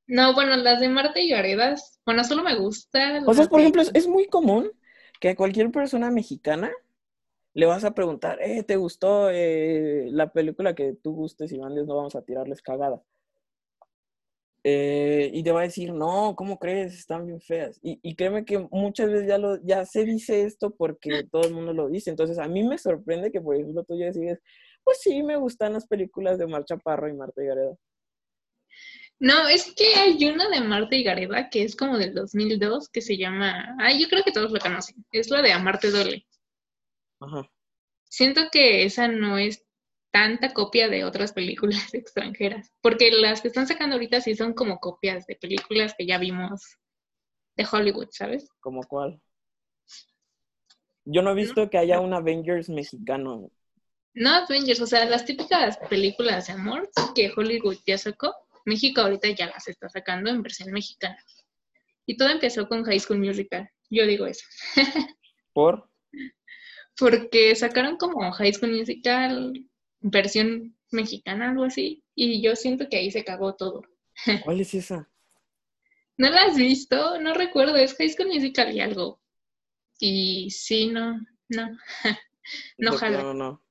No, 0.10 0.34
bueno, 0.34 0.56
las 0.58 0.80
de 0.80 0.90
Marta 0.90 1.20
y 1.20 1.30
Garedas, 1.30 2.00
bueno, 2.04 2.24
solo 2.24 2.42
me 2.42 2.56
gusta. 2.56 3.22
O 3.28 3.34
sea, 3.36 3.46
por 3.46 3.60
ejemplo, 3.60 3.84
es, 3.94 4.08
muy 4.08 4.26
común 4.26 4.72
que 5.22 5.30
a 5.30 5.36
cualquier 5.36 5.72
persona 5.72 6.10
mexicana 6.10 6.72
le 7.54 7.68
vas 7.68 7.84
a 7.84 7.94
preguntar, 7.94 8.40
eh, 8.42 8.64
¿te 8.64 8.76
gustó 8.76 9.30
eh, 9.30 10.08
la 10.10 10.34
película 10.34 10.74
que 10.74 10.94
tú 10.94 11.14
gustes 11.14 11.52
y 11.52 11.60
mandes? 11.60 11.86
No 11.86 11.96
vamos 11.96 12.16
a 12.16 12.24
tirarles 12.24 12.64
cagada. 12.64 13.00
Eh, 14.64 15.30
y 15.32 15.44
te 15.44 15.52
va 15.52 15.60
a 15.60 15.64
decir, 15.64 15.94
no, 15.94 16.36
¿cómo 16.36 16.58
crees? 16.58 16.96
Están 16.96 17.28
bien 17.28 17.40
feas. 17.40 17.80
Y, 17.84 18.00
y, 18.02 18.16
créeme 18.16 18.46
que 18.46 18.68
muchas 18.72 19.12
veces 19.12 19.28
ya, 19.28 19.38
lo, 19.38 19.62
ya 19.62 19.86
se 19.86 20.06
dice 20.06 20.42
esto 20.42 20.72
porque 20.72 21.10
todo 21.32 21.44
el 21.44 21.54
mundo 21.54 21.72
lo 21.72 21.88
dice. 21.88 22.10
Entonces, 22.10 22.40
a 22.40 22.48
mí 22.48 22.64
me 22.64 22.80
sorprende 22.80 23.32
que, 23.32 23.42
por 23.42 23.56
ejemplo, 23.56 23.84
tú 23.84 23.96
ya 23.96 24.08
decides, 24.08 24.40
pues 24.84 25.02
sí, 25.02 25.22
me 25.22 25.38
gustan 25.38 25.74
las 25.74 25.86
películas 25.86 26.40
de 26.40 26.48
Marcha 26.48 26.78
Parro 26.78 27.08
y 27.08 27.14
Marta 27.14 27.44
y 27.44 27.46
Gareda. 27.46 27.76
No, 29.20 29.48
es 29.50 29.74
que 29.76 29.96
hay 29.96 30.26
una 30.26 30.50
de 30.50 30.62
Marta 30.62 30.96
y 30.96 31.04
Gareda 31.04 31.50
que 31.50 31.64
es 31.64 31.76
como 31.76 31.98
del 31.98 32.14
2002 32.14 32.90
que 32.90 33.02
se 33.02 33.18
llama. 33.18 33.76
Ay, 33.80 34.02
yo 34.02 34.08
creo 34.08 34.24
que 34.24 34.32
todos 34.32 34.52
lo 34.52 34.60
conocen. 34.60 35.06
Es 35.12 35.30
la 35.30 35.42
de 35.42 35.52
Amarte 35.52 35.92
Dole. 35.92 36.26
Ajá. 37.20 37.50
Siento 38.06 38.44
que 38.52 38.86
esa 38.86 39.08
no 39.08 39.38
es 39.38 39.66
tanta 40.12 40.54
copia 40.54 40.88
de 40.88 41.04
otras 41.04 41.34
películas 41.34 41.94
extranjeras, 41.94 42.72
porque 42.82 43.12
las 43.12 43.42
que 43.42 43.50
están 43.50 43.68
sacando 43.68 43.96
ahorita 43.96 44.22
sí 44.22 44.36
son 44.36 44.54
como 44.54 44.80
copias 44.80 45.26
de 45.28 45.36
películas 45.36 45.94
que 45.98 46.06
ya 46.06 46.18
vimos 46.18 46.78
de 47.56 47.68
Hollywood, 47.70 48.08
¿sabes? 48.12 48.50
¿Como 48.60 48.82
cuál? 48.84 49.22
Yo 51.06 51.22
no 51.22 51.32
he 51.32 51.36
visto 51.36 51.70
que 51.70 51.78
haya 51.78 52.00
un 52.00 52.14
Avengers 52.14 52.70
mexicano. 52.70 53.52
No 54.14 54.30
Avengers, 54.30 54.82
o 54.82 54.88
sea, 54.88 55.06
las 55.06 55.26
típicas 55.26 55.78
películas 55.90 56.48
de 56.48 56.54
amor 56.54 56.90
que 57.16 57.32
Hollywood 57.36 57.78
ya 57.86 57.98
sacó, 57.98 58.34
México 58.66 59.02
ahorita 59.02 59.30
ya 59.30 59.48
las 59.48 59.68
está 59.68 59.90
sacando 59.90 60.30
en 60.30 60.42
versión 60.42 60.72
mexicana. 60.72 61.24
Y 62.06 62.18
todo 62.18 62.30
empezó 62.30 62.68
con 62.68 62.84
High 62.84 63.00
School 63.00 63.20
Musical. 63.20 63.70
Yo 63.90 64.06
digo 64.06 64.26
eso. 64.26 64.46
¿Por? 65.54 65.90
Porque 66.98 67.56
sacaron 67.56 67.98
como 67.98 68.32
High 68.32 68.54
School 68.54 68.72
Musical 68.72 69.54
versión 70.02 70.78
mexicana, 70.92 71.50
algo 71.50 71.66
así, 71.66 72.04
y 72.16 72.42
yo 72.42 72.56
siento 72.56 72.90
que 72.90 72.98
ahí 72.98 73.12
se 73.12 73.24
cagó 73.24 73.56
todo. 73.56 73.84
¿Cuál 74.44 74.62
es 74.62 74.74
esa? 74.74 75.10
¿No 76.18 76.30
la 76.30 76.44
has 76.44 76.58
visto? 76.58 77.20
No 77.20 77.34
recuerdo, 77.34 77.76
es 77.78 77.96
High 77.96 78.10
School 78.10 78.28
Musical 78.28 78.76
y 78.76 78.82
algo. 78.82 79.22
Y 80.00 80.50
sí, 80.52 80.88
no, 80.88 81.20
no. 81.50 81.78
no 82.78 82.94
jala. 82.94 83.22
No, 83.22 83.34
no. 83.34 83.64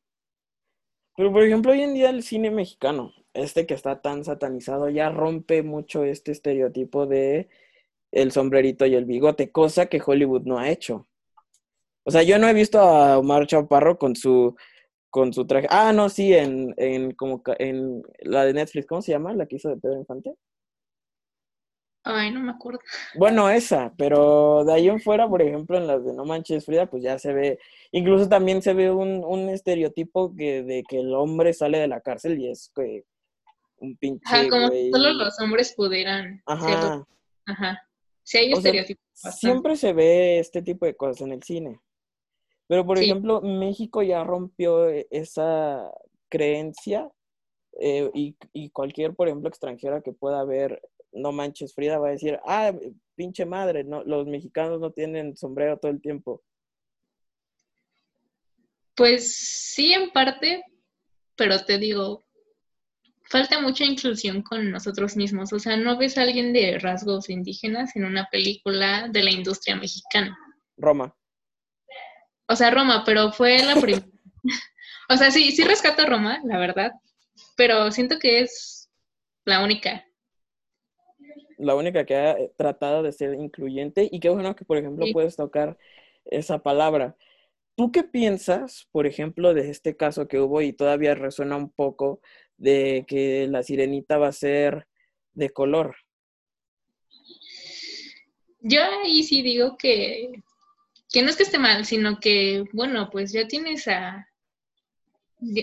Pero 1.16 1.33
por 1.33 1.42
ejemplo, 1.42 1.72
hoy 1.72 1.83
en 1.83 1.94
día 1.94 2.11
el 2.11 2.22
cine 2.22 2.51
mexicano, 2.51 3.12
este 3.38 3.66
que 3.66 3.74
está 3.74 4.01
tan 4.01 4.24
satanizado, 4.24 4.88
ya 4.90 5.11
rompe 5.11 5.62
mucho 5.62 6.05
este 6.05 6.33
estereotipo 6.33 7.07
de 7.07 7.48
el 8.12 8.33
sombrerito 8.33 8.87
y 8.87 8.94
el 8.94 9.05
bigote, 9.05 9.51
cosa 9.53 9.87
que 9.87 10.03
Hollywood 10.05 10.42
no 10.44 10.59
ha 10.59 10.70
hecho. 10.70 11.07
O 12.05 12.11
sea, 12.11 12.22
yo 12.22 12.38
no 12.38 12.48
he 12.48 12.55
visto 12.55 12.81
a 12.81 13.18
Omar 13.18 13.46
Chaparro 13.46 13.98
con 13.98 14.16
su 14.16 14.57
con 15.11 15.33
su 15.33 15.46
traje. 15.46 15.66
Ah, 15.70 15.92
no, 15.92 16.09
sí, 16.09 16.35
en, 16.35 16.74
en 16.77 17.12
como 17.12 17.42
en 17.59 18.03
la 18.20 18.44
de 18.44 18.55
Netflix, 18.55 18.87
¿cómo 18.87 19.03
se 19.03 19.12
llama? 19.12 19.35
La 19.35 19.46
que 19.46 19.57
hizo 19.57 19.68
de 19.70 19.77
Pedro 19.77 19.98
Infante. 19.98 20.35
Ay, 22.05 22.31
no 22.33 22.40
me 22.40 22.53
acuerdo. 22.53 22.81
Bueno, 23.16 23.51
esa, 23.51 23.92
pero 23.98 24.64
de 24.64 24.72
ahí 24.72 24.88
en 24.88 25.01
fuera, 25.01 25.29
por 25.29 25.42
ejemplo, 25.42 25.77
en 25.77 25.87
las 25.87 26.03
de 26.05 26.14
No 26.14 26.24
Manches 26.24 26.64
Frida, 26.64 26.87
pues 26.87 27.03
ya 27.03 27.18
se 27.18 27.35
ve, 27.35 27.59
incluso 27.92 28.29
también 28.29 28.62
se 28.62 28.72
ve 28.72 28.90
un, 28.90 29.22
un 29.24 29.48
estereotipo 29.51 30.35
que, 30.35 30.62
de 30.62 30.85
que 30.88 31.01
el 31.01 31.12
hombre 31.14 31.53
sale 31.53 31.79
de 31.79 31.88
la 31.88 32.01
cárcel 32.01 32.38
y 32.38 32.51
es 32.51 32.70
que 32.74 33.05
un 33.81 33.97
pinche. 33.97 34.23
Ajá, 34.27 34.49
como 34.49 34.69
solo 34.69 35.12
los 35.12 35.41
hombres 35.41 35.75
pudieran. 35.75 36.43
Ajá. 36.47 37.07
Ajá. 37.47 37.83
Sí, 38.23 38.38
hay 38.38 38.53
estereotipos. 38.53 39.05
siempre 39.38 39.77
se 39.77 39.93
ve 39.93 40.38
este 40.38 40.61
tipo 40.62 40.85
de 40.85 40.95
cosas 40.95 41.23
en 41.23 41.33
el 41.33 41.43
cine. 41.43 41.81
Pero, 42.67 42.85
por 42.85 42.99
ejemplo, 42.99 43.41
México 43.41 44.03
ya 44.03 44.23
rompió 44.23 44.91
e, 44.91 45.09
esa 45.11 45.91
creencia 46.29 47.11
eh, 47.81 48.11
y, 48.12 48.37
y, 48.53 48.69
cualquier, 48.71 49.14
por 49.14 49.29
ejemplo, 49.29 49.49
extranjera 49.49 50.03
que 50.03 50.12
pueda 50.12 50.45
ver, 50.45 50.83
no 51.12 51.33
manches, 51.33 51.75
Frida 51.75 51.99
va 51.99 52.09
a 52.09 52.12
decir, 52.12 52.38
ah, 52.45 52.75
pinche 53.14 53.47
madre, 53.47 53.85
no, 53.85 54.05
los 54.05 54.27
mexicanos 54.27 54.81
no 54.81 54.91
tienen 54.91 55.35
sombrero 55.37 55.79
todo 55.79 55.91
el 55.91 56.03
tiempo. 56.03 56.43
Pues 58.95 59.35
sí, 59.35 59.93
en 59.93 60.11
parte, 60.11 60.62
pero 61.37 61.64
te 61.64 61.79
digo, 61.79 62.25
falta 63.29 63.61
mucha 63.61 63.85
inclusión 63.85 64.43
con 64.43 64.71
nosotros 64.71 65.17
mismos. 65.17 65.53
O 65.53 65.59
sea, 65.59 65.77
no 65.77 65.99
ves 65.99 66.19
a 66.19 66.23
alguien 66.23 66.53
de 66.53 66.79
rasgos 66.79 67.29
indígenas 67.31 67.95
en 67.97 68.05
una 68.05 68.29
película 68.31 69.09
de 69.09 69.23
la 69.23 69.31
industria 69.31 69.77
mexicana. 69.77 70.37
Roma. 70.77 71.14
O 72.49 72.57
sea, 72.57 72.71
Roma, 72.71 73.03
pero 73.05 73.33
fue 73.33 73.62
la 73.62 73.77
primera. 73.77 74.07
o 75.11 75.17
sea, 75.17 75.31
sí, 75.31 75.53
sí 75.53 75.64
rescato 75.64 76.07
Roma, 76.07 76.41
la 76.45 76.59
verdad, 76.59 76.93
pero 77.57 77.91
siento 77.91 78.19
que 78.19 78.41
es 78.41 78.91
la 79.45 79.62
única. 79.62 80.05
La 81.59 81.75
única 81.75 82.07
que 82.07 82.17
ha 82.17 82.37
tratado 82.57 83.03
de 83.03 83.12
ser 83.12 83.35
incluyente 83.35 84.09
y 84.11 84.21
qué 84.21 84.29
bueno 84.31 84.55
que, 84.55 84.64
por 84.64 84.79
ejemplo, 84.79 85.07
puedes 85.12 85.37
tocar 85.37 85.77
esa 86.25 86.62
palabra. 86.62 87.17
¿Tú 87.75 87.93
qué 87.93 88.03
piensas, 88.03 88.88
por 88.93 89.07
ejemplo, 89.07 89.55
de 89.55 89.71
este 89.71 89.97
caso 89.97 90.27
que 90.27 90.41
hubo 90.41 90.62
y 90.62 90.73
todavía 90.73 91.14
resuena 91.14 91.57
un 91.57 91.71
poco 91.71 92.21
de 92.59 93.07
que 93.09 93.47
la 93.49 93.62
sirenita 93.62 94.18
va 94.18 94.29
a 94.29 94.33
ser 94.33 94.87
de 95.33 95.51
color? 95.51 95.97
Yo 98.61 98.83
ahí 98.83 99.23
sí 99.23 99.42
digo 99.42 99.77
que 99.79 100.42
que 101.12 101.23
no 101.23 101.31
es 101.31 101.37
que 101.37 101.42
esté 101.42 101.59
mal, 101.59 101.85
sino 101.85 102.21
que, 102.21 102.64
bueno, 102.73 103.09
pues 103.11 103.33
ya 103.33 103.47
tienes 103.47 103.88
a... 103.88 104.29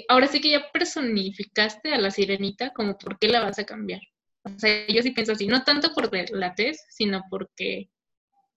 Ahora 0.07 0.27
sí 0.27 0.41
que 0.41 0.51
ya 0.51 0.71
personificaste 0.71 1.93
a 1.93 1.99
la 1.99 2.11
sirenita, 2.11 2.71
como 2.71 2.97
por 2.97 3.19
qué 3.19 3.27
la 3.27 3.41
vas 3.41 3.59
a 3.59 3.65
cambiar. 3.65 4.01
O 4.43 4.57
sea, 4.57 4.87
yo 4.87 5.01
sí 5.01 5.11
pienso 5.11 5.33
así, 5.33 5.47
no 5.47 5.63
tanto 5.63 5.93
por 5.93 6.09
la 6.31 6.55
tez, 6.55 6.85
sino 6.89 7.23
porque 7.29 7.89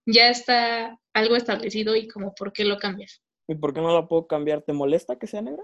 ya 0.06 0.28
está 0.28 0.98
algo 1.12 1.36
establecido 1.36 1.96
y 1.96 2.08
como 2.08 2.34
por 2.34 2.52
qué 2.52 2.64
lo 2.64 2.78
cambias. 2.78 3.22
¿Y 3.48 3.54
por 3.54 3.74
qué 3.74 3.80
no 3.80 3.92
la 3.92 4.06
puedo 4.06 4.26
cambiar? 4.26 4.62
¿Te 4.62 4.72
molesta 4.72 5.18
que 5.18 5.26
sea 5.26 5.42
negra? 5.42 5.62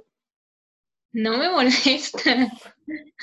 No 1.15 1.39
me 1.39 1.49
molesta. 1.49 2.53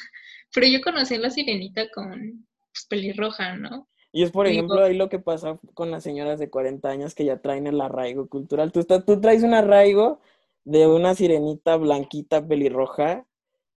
Pero 0.53 0.67
yo 0.67 0.81
conocí 0.81 1.15
a 1.15 1.19
la 1.19 1.29
sirenita 1.29 1.89
con 1.91 2.47
pues, 2.71 2.85
pelirroja, 2.89 3.55
¿no? 3.57 3.87
Y 4.13 4.23
es, 4.23 4.31
por 4.31 4.47
ejemplo, 4.47 4.83
ahí 4.83 4.95
lo 4.95 5.07
que 5.07 5.19
pasa 5.19 5.59
con 5.73 5.91
las 5.91 6.03
señoras 6.03 6.39
de 6.39 6.49
40 6.49 6.89
años 6.89 7.15
que 7.15 7.23
ya 7.23 7.41
traen 7.41 7.67
el 7.67 7.79
arraigo 7.79 8.27
cultural. 8.27 8.71
Tú, 8.71 8.83
tú 8.83 9.21
traes 9.21 9.43
un 9.43 9.53
arraigo 9.53 10.19
de 10.65 10.87
una 10.87 11.15
sirenita 11.15 11.77
blanquita 11.77 12.45
pelirroja 12.45 13.25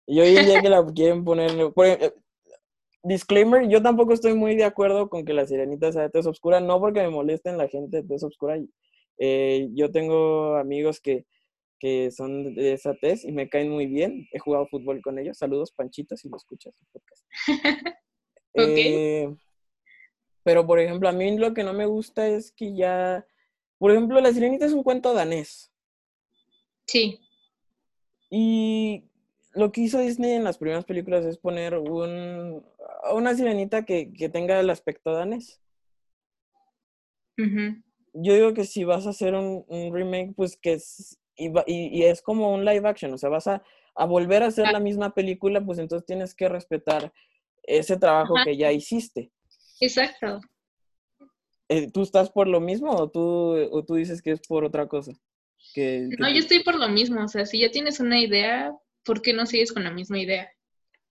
y 0.06 0.20
hoy 0.20 0.36
en 0.36 0.46
día 0.46 0.62
que 0.62 0.70
la 0.70 0.84
quieren 0.94 1.24
poner... 1.24 1.50
disclaimer, 3.02 3.68
yo 3.68 3.82
tampoco 3.82 4.12
estoy 4.14 4.34
muy 4.34 4.56
de 4.56 4.64
acuerdo 4.64 5.10
con 5.10 5.24
que 5.24 5.34
la 5.34 5.46
sirenita 5.46 5.92
sea 5.92 6.02
de 6.02 6.10
tez 6.10 6.26
oscura, 6.26 6.60
no 6.60 6.80
porque 6.80 7.02
me 7.02 7.10
molesten 7.10 7.58
la 7.58 7.68
gente 7.68 7.98
de 7.98 8.08
tez 8.08 8.22
oscura. 8.22 8.58
Eh, 9.18 9.68
yo 9.72 9.90
tengo 9.90 10.56
amigos 10.56 11.00
que, 11.00 11.26
que 11.82 12.12
son 12.12 12.54
de 12.54 12.74
esa 12.74 12.94
tez 12.94 13.24
y 13.24 13.32
me 13.32 13.48
caen 13.48 13.68
muy 13.68 13.86
bien. 13.86 14.28
He 14.30 14.38
jugado 14.38 14.68
fútbol 14.68 15.02
con 15.02 15.18
ellos. 15.18 15.36
Saludos, 15.36 15.72
Panchito, 15.72 16.16
si 16.16 16.28
lo 16.28 16.36
escuchas. 16.36 16.72
okay. 18.54 18.94
Eh, 18.94 19.36
pero, 20.44 20.64
por 20.64 20.78
ejemplo, 20.78 21.08
a 21.08 21.12
mí 21.12 21.36
lo 21.36 21.52
que 21.54 21.64
no 21.64 21.72
me 21.72 21.86
gusta 21.86 22.28
es 22.28 22.52
que 22.52 22.72
ya, 22.76 23.26
por 23.78 23.90
ejemplo, 23.90 24.20
La 24.20 24.32
Sirenita 24.32 24.64
es 24.64 24.72
un 24.72 24.84
cuento 24.84 25.12
danés. 25.12 25.72
Sí. 26.86 27.18
Y 28.30 29.10
lo 29.52 29.72
que 29.72 29.80
hizo 29.80 29.98
Disney 29.98 30.34
en 30.34 30.44
las 30.44 30.58
primeras 30.58 30.84
películas 30.84 31.24
es 31.24 31.36
poner 31.36 31.76
un, 31.76 32.64
una 33.12 33.34
sirenita 33.34 33.84
que, 33.84 34.06
tenga 34.32 34.60
el 34.60 34.70
aspecto 34.70 35.12
danés. 35.12 35.60
Yo 37.36 38.34
digo 38.34 38.54
que 38.54 38.64
si 38.66 38.84
vas 38.84 39.08
a 39.08 39.10
hacer 39.10 39.34
un, 39.34 39.64
remake, 39.92 40.32
pues 40.36 40.56
que 40.56 40.74
es, 40.74 41.18
y, 41.36 42.02
es 42.02 42.22
como 42.22 42.52
un 42.52 42.64
live 42.64 42.88
action, 42.88 43.12
o 43.12 43.18
sea, 43.18 43.28
vas 43.28 43.46
a, 43.46 43.62
volver 44.06 44.42
a 44.42 44.46
hacer 44.46 44.70
la 44.72 44.80
misma 44.80 45.14
película, 45.14 45.64
pues 45.64 45.78
entonces 45.78 46.06
tienes 46.06 46.34
que 46.34 46.48
respetar 46.48 47.12
ese 47.62 47.96
trabajo 47.96 48.34
que 48.44 48.56
ya 48.56 48.72
hiciste. 48.72 49.30
Exacto. 49.80 50.40
Eh, 51.68 51.90
¿Tú 51.90 52.02
estás 52.02 52.30
por 52.30 52.48
lo 52.48 52.60
mismo 52.60 52.90
o 52.92 53.10
tú, 53.10 53.20
o 53.70 53.84
tú 53.84 53.94
dices 53.94 54.20
que 54.20 54.32
es 54.32 54.40
por 54.46 54.64
otra 54.64 54.86
cosa? 54.88 55.12
Que, 55.74 56.08
no, 56.18 56.28
yo 56.28 56.38
estoy 56.38 56.62
por 56.62 56.78
lo 56.78 56.88
mismo. 56.88 57.24
O 57.24 57.28
sea, 57.28 57.46
si 57.46 57.60
ya 57.60 57.70
tienes 57.70 58.00
una 58.00 58.20
idea, 58.20 58.74
¿por 59.04 59.22
qué 59.22 59.32
no 59.32 59.46
sigues 59.46 59.72
con 59.72 59.84
la 59.84 59.90
misma 59.90 60.18
idea? 60.18 60.50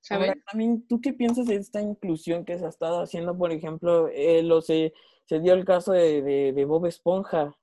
¿Sabes? 0.02 0.34
también, 0.52 0.86
¿tú 0.88 1.00
qué 1.00 1.14
piensas 1.14 1.46
de 1.46 1.56
esta 1.56 1.80
inclusión 1.80 2.44
que 2.44 2.58
se 2.58 2.66
ha 2.66 2.70
estado 2.70 3.02
haciendo? 3.02 3.38
Por 3.38 3.52
ejemplo, 3.52 4.08
eh, 4.10 4.42
lo 4.42 4.62
se, 4.62 4.94
se 5.26 5.40
dio 5.40 5.54
el 5.54 5.64
caso 5.64 5.94
de, 5.94 6.22
de, 6.54 6.66
Bob 6.66 6.88
Esponja, 6.88 7.56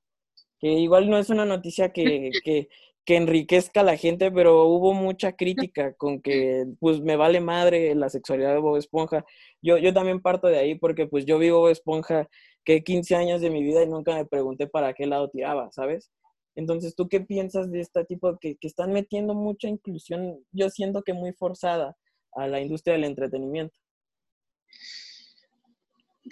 que 0.58 0.68
igual 0.68 1.08
no 1.08 1.18
es 1.18 1.30
una 1.30 1.44
noticia 1.44 1.92
que, 1.92 2.30
que, 2.44 2.68
que 3.04 3.16
enriquezca 3.16 3.80
a 3.80 3.84
la 3.84 3.96
gente, 3.96 4.30
pero 4.30 4.64
hubo 4.66 4.92
mucha 4.92 5.32
crítica 5.32 5.94
con 5.94 6.20
que, 6.20 6.66
pues, 6.78 7.00
me 7.00 7.16
vale 7.16 7.40
madre 7.40 7.94
la 7.94 8.10
sexualidad 8.10 8.52
de 8.52 8.60
Bob 8.60 8.76
Esponja. 8.76 9.24
Yo, 9.62 9.78
yo 9.78 9.94
también 9.94 10.20
parto 10.20 10.48
de 10.48 10.58
ahí 10.58 10.74
porque, 10.74 11.06
pues, 11.06 11.24
yo 11.24 11.38
vi 11.38 11.50
Bob 11.50 11.68
Esponja 11.70 12.28
que 12.64 12.84
15 12.84 13.16
años 13.16 13.40
de 13.40 13.50
mi 13.50 13.62
vida 13.62 13.82
y 13.82 13.88
nunca 13.88 14.14
me 14.14 14.26
pregunté 14.26 14.66
para 14.66 14.92
qué 14.92 15.06
lado 15.06 15.30
tiraba, 15.30 15.70
¿sabes? 15.72 16.10
Entonces, 16.54 16.94
¿tú 16.94 17.08
qué 17.08 17.20
piensas 17.20 17.70
de 17.70 17.80
este 17.80 18.04
tipo 18.04 18.36
que, 18.38 18.56
que 18.56 18.66
están 18.66 18.92
metiendo 18.92 19.34
mucha 19.34 19.68
inclusión, 19.68 20.44
yo 20.52 20.68
siento 20.68 21.02
que 21.02 21.14
muy 21.14 21.32
forzada 21.32 21.96
a 22.32 22.46
la 22.46 22.60
industria 22.60 22.94
del 22.94 23.04
entretenimiento? 23.04 23.78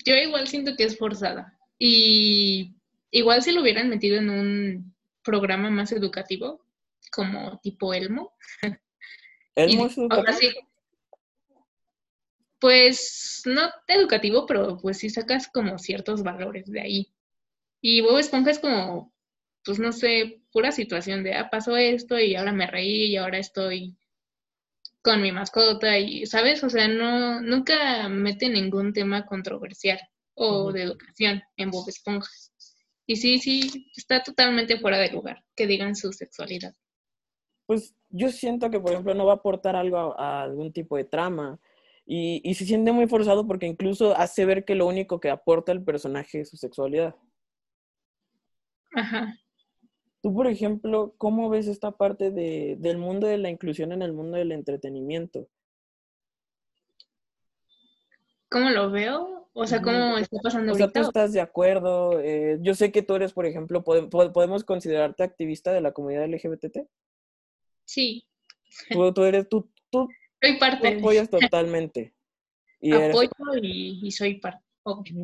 Yo 0.05 0.15
igual 0.15 0.47
siento 0.47 0.77
que 0.77 0.85
es 0.85 0.99
forzada. 0.99 1.59
Y 1.79 2.77
igual 3.11 3.42
si 3.42 3.53
lo 3.53 3.62
hubieran 3.62 3.88
metido 3.88 4.19
en 4.19 4.31
un 4.31 4.95
programa 5.23 5.71
más 5.71 5.92
educativo, 5.92 6.64
como 7.11 7.59
tipo 7.61 7.95
Elmo. 7.95 8.35
¿Elmo 9.55 9.87
es 9.87 9.99
educativo? 9.99 10.66
pues 12.59 13.42
no 13.45 13.62
educativo, 13.87 14.47
pero 14.47 14.79
pues 14.79 14.99
sí 14.99 15.11
sacas 15.11 15.49
como 15.49 15.79
ciertos 15.79 16.23
valores 16.23 16.71
de 16.71 16.81
ahí. 16.81 17.12
Y 17.81 18.01
Bob 18.01 18.19
Esponja 18.19 18.51
es 18.51 18.59
como, 18.59 19.12
pues 19.64 19.79
no 19.79 19.92
sé, 19.92 20.40
pura 20.51 20.73
situación 20.73 21.23
de, 21.23 21.35
ah, 21.35 21.51
pasó 21.51 21.77
esto 21.77 22.19
y 22.19 22.35
ahora 22.35 22.53
me 22.53 22.66
reí 22.66 23.07
y 23.07 23.16
ahora 23.16 23.38
estoy 23.38 23.97
con 25.03 25.23
mi 25.23 25.31
mascota 25.33 25.99
y, 25.99 26.27
¿sabes? 26.27 26.64
O 26.64 26.71
sea, 26.71 26.88
no, 26.88 27.40
nunca 27.40 28.09
mete 28.09 28.49
ningún 28.49 28.92
tema 28.92 29.27
controversial 29.27 30.01
o 30.35 30.73
de 30.73 30.83
educación 30.83 31.42
en 31.57 31.71
Bob 31.71 31.88
Esponja. 31.88 32.31
Y 33.07 33.16
sí, 33.16 33.38
sí, 33.38 33.90
está 33.97 34.23
totalmente 34.23 34.79
fuera 34.79 34.99
de 34.99 35.11
lugar 35.11 35.45
que 35.55 35.66
digan 35.66 35.95
su 35.95 36.12
sexualidad. 36.12 36.75
Pues 37.66 37.95
yo 38.11 38.31
siento 38.31 38.71
que, 38.71 38.81
por 38.81 38.92
ejemplo, 38.92 39.14
no 39.14 39.27
va 39.27 39.33
a 39.33 39.37
aportar 39.37 39.77
algo 39.77 40.19
a, 40.19 40.42
algún 40.42 40.73
tipo 40.73 40.97
de 40.97 41.05
trama. 41.05 41.59
Y, 42.05 42.40
y, 42.49 42.55
se 42.55 42.64
siente 42.64 42.92
muy 42.92 43.09
forzado 43.09 43.47
porque 43.49 43.66
incluso 43.66 44.16
hace 44.16 44.45
ver 44.45 44.64
que 44.64 44.77
lo 44.77 44.87
único 44.87 45.19
que 45.19 45.29
aporta 45.29 45.73
el 45.73 45.83
personaje 45.83 46.40
es 46.40 46.51
su 46.51 46.57
sexualidad. 46.57 47.16
Ajá. 48.92 49.37
Tú, 50.23 50.35
por 50.35 50.47
ejemplo, 50.47 51.14
¿cómo 51.19 51.49
ves 51.49 51.69
esta 51.69 51.92
parte 51.92 52.31
de, 52.31 52.77
del 52.79 52.99
mundo 52.99 53.27
de 53.27 53.38
la 53.38 53.51
inclusión 53.51 53.92
en 53.92 54.03
el 54.03 54.12
mundo 54.12 54.37
del 54.37 54.53
entretenimiento? 54.53 55.49
¿Cómo 58.49 58.71
lo 58.71 58.90
veo? 58.90 59.45
O 59.59 59.66
sea, 59.66 59.81
¿cómo 59.81 60.19
está 60.19 60.37
pasando 60.42 60.73
o 60.73 60.77
sea, 60.77 60.88
¿tú 60.88 61.01
estás 61.01 61.33
de 61.33 61.40
acuerdo? 61.40 62.21
Eh, 62.21 62.59
yo 62.61 62.75
sé 62.75 62.92
que 62.92 63.01
tú 63.01 63.14
eres, 63.14 63.33
por 63.33 63.47
ejemplo, 63.47 63.83
¿podemos 63.83 64.64
considerarte 64.64 65.23
activista 65.23 65.73
de 65.73 65.81
la 65.81 65.92
comunidad 65.92 66.29
LGBT? 66.29 66.87
Sí. 67.87 68.27
Tú, 68.90 69.25
eres, 69.25 69.49
tú, 69.49 69.71
tú, 69.88 70.09
soy 70.42 70.59
parte. 70.59 70.92
Tú 70.92 70.99
apoyas 70.99 71.31
totalmente. 71.31 72.12
Y 72.81 72.92
Apoyo 72.92 73.31
y, 73.62 74.11
soy 74.11 74.35
parte. 74.35 74.62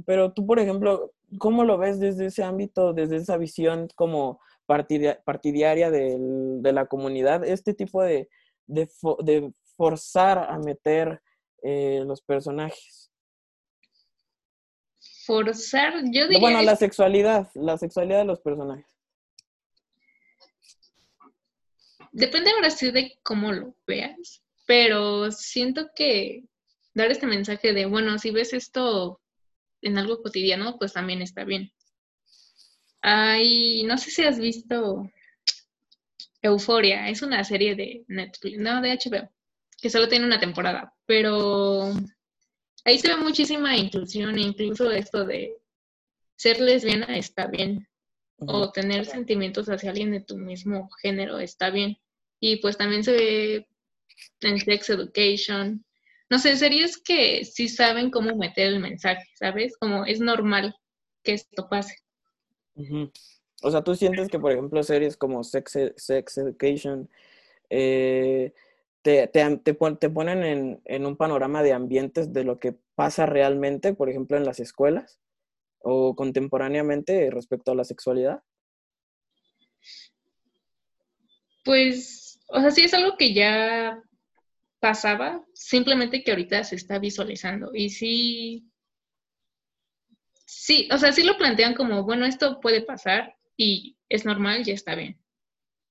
Pero 0.06 0.32
tú, 0.32 0.46
por 0.46 0.58
ejemplo, 0.58 1.12
¿cómo 1.36 1.64
lo 1.64 1.76
ves 1.76 2.00
desde 2.00 2.26
ese 2.26 2.42
ámbito, 2.42 2.94
desde 2.94 3.16
esa 3.16 3.36
visión 3.36 3.88
como 3.94 4.40
partidaria 4.64 5.90
de 5.90 6.72
la 6.72 6.86
comunidad, 6.86 7.44
este 7.44 7.74
tipo 7.74 8.02
de, 8.02 8.30
de, 8.66 9.52
forzar 9.76 10.38
a 10.38 10.58
meter 10.58 11.20
eh, 11.62 12.02
los 12.06 12.22
personajes. 12.22 13.11
Forzar, 15.24 15.94
yo 16.10 16.26
diría... 16.26 16.40
Bueno, 16.40 16.62
la 16.62 16.76
sexualidad, 16.76 17.50
la 17.54 17.78
sexualidad 17.78 18.18
de 18.18 18.24
los 18.24 18.40
personajes. 18.40 18.86
Depende 22.12 22.50
ahora 22.50 22.70
sí 22.70 22.90
de 22.90 23.18
cómo 23.22 23.52
lo 23.52 23.74
veas, 23.86 24.42
pero 24.66 25.30
siento 25.30 25.90
que 25.94 26.44
dar 26.94 27.10
este 27.10 27.26
mensaje 27.26 27.72
de, 27.72 27.86
bueno, 27.86 28.18
si 28.18 28.30
ves 28.30 28.52
esto 28.52 29.20
en 29.80 29.96
algo 29.98 30.22
cotidiano, 30.22 30.76
pues 30.78 30.92
también 30.92 31.22
está 31.22 31.44
bien. 31.44 31.72
Ay, 33.00 33.82
no 33.84 33.98
sé 33.98 34.10
si 34.10 34.22
has 34.22 34.38
visto 34.38 35.10
Euforia, 36.42 37.08
es 37.08 37.22
una 37.22 37.42
serie 37.44 37.74
de 37.74 38.04
Netflix, 38.08 38.58
no, 38.58 38.80
de 38.80 38.92
HBO, 38.92 39.30
que 39.80 39.90
solo 39.90 40.08
tiene 40.08 40.26
una 40.26 40.38
temporada, 40.38 40.94
pero 41.06 41.92
ahí 42.84 42.98
se 42.98 43.08
ve 43.08 43.16
muchísima 43.16 43.76
inclusión, 43.76 44.38
incluso 44.38 44.90
esto 44.90 45.24
de 45.24 45.56
ser 46.36 46.60
lesbiana 46.60 47.16
está 47.16 47.46
bien, 47.46 47.88
o 48.38 48.70
tener 48.72 49.06
sentimientos 49.06 49.68
hacia 49.68 49.90
alguien 49.90 50.10
de 50.10 50.20
tu 50.20 50.36
mismo 50.36 50.88
género 51.00 51.38
está 51.38 51.70
bien. 51.70 51.96
Y 52.40 52.56
pues 52.56 52.76
también 52.76 53.04
se 53.04 53.12
ve 53.12 53.68
en 54.40 54.58
Sex 54.58 54.90
Education. 54.90 55.84
No 56.28 56.38
sé, 56.38 56.56
series 56.56 56.98
que 56.98 57.44
sí 57.44 57.68
saben 57.68 58.10
cómo 58.10 58.34
meter 58.36 58.68
el 58.68 58.80
mensaje, 58.80 59.24
¿sabes? 59.38 59.76
Como 59.78 60.04
es 60.04 60.20
normal 60.20 60.74
que 61.22 61.34
esto 61.34 61.68
pase. 61.68 61.94
O 63.62 63.70
sea, 63.70 63.82
tú 63.82 63.94
sientes 63.94 64.28
que, 64.28 64.40
por 64.40 64.50
ejemplo, 64.50 64.82
series 64.82 65.16
como 65.16 65.44
Sex, 65.44 65.78
Sex 65.96 66.38
Education 66.38 67.08
eh, 67.70 68.52
te, 69.02 69.26
te, 69.26 69.74
ponen 69.74 70.42
en, 70.42 70.80
en, 70.84 71.06
un 71.06 71.16
panorama 71.16 71.62
de 71.62 71.72
ambientes 71.72 72.32
de 72.32 72.44
lo 72.44 72.58
que 72.58 72.76
pasa 72.94 73.26
realmente, 73.26 73.94
por 73.94 74.08
ejemplo, 74.08 74.36
en 74.36 74.44
las 74.44 74.60
escuelas 74.60 75.20
o 75.80 76.14
contemporáneamente 76.14 77.28
respecto 77.30 77.72
a 77.72 77.74
la 77.74 77.84
sexualidad. 77.84 78.42
Pues, 81.64 82.40
o 82.48 82.60
sea, 82.60 82.70
sí 82.70 82.82
es 82.82 82.94
algo 82.94 83.16
que 83.16 83.34
ya 83.34 84.02
pasaba, 84.80 85.44
simplemente 85.54 86.22
que 86.24 86.30
ahorita 86.30 86.64
se 86.64 86.76
está 86.76 86.98
visualizando. 86.98 87.70
Y 87.74 87.90
sí, 87.90 88.72
Sí, 90.54 90.86
o 90.92 90.98
sea, 90.98 91.12
sí 91.12 91.22
lo 91.22 91.38
plantean 91.38 91.72
como, 91.72 92.04
bueno, 92.04 92.26
esto 92.26 92.60
puede 92.60 92.82
pasar 92.82 93.36
y 93.56 93.96
es 94.10 94.26
normal, 94.26 94.64
ya 94.64 94.74
está 94.74 94.94
bien. 94.94 95.18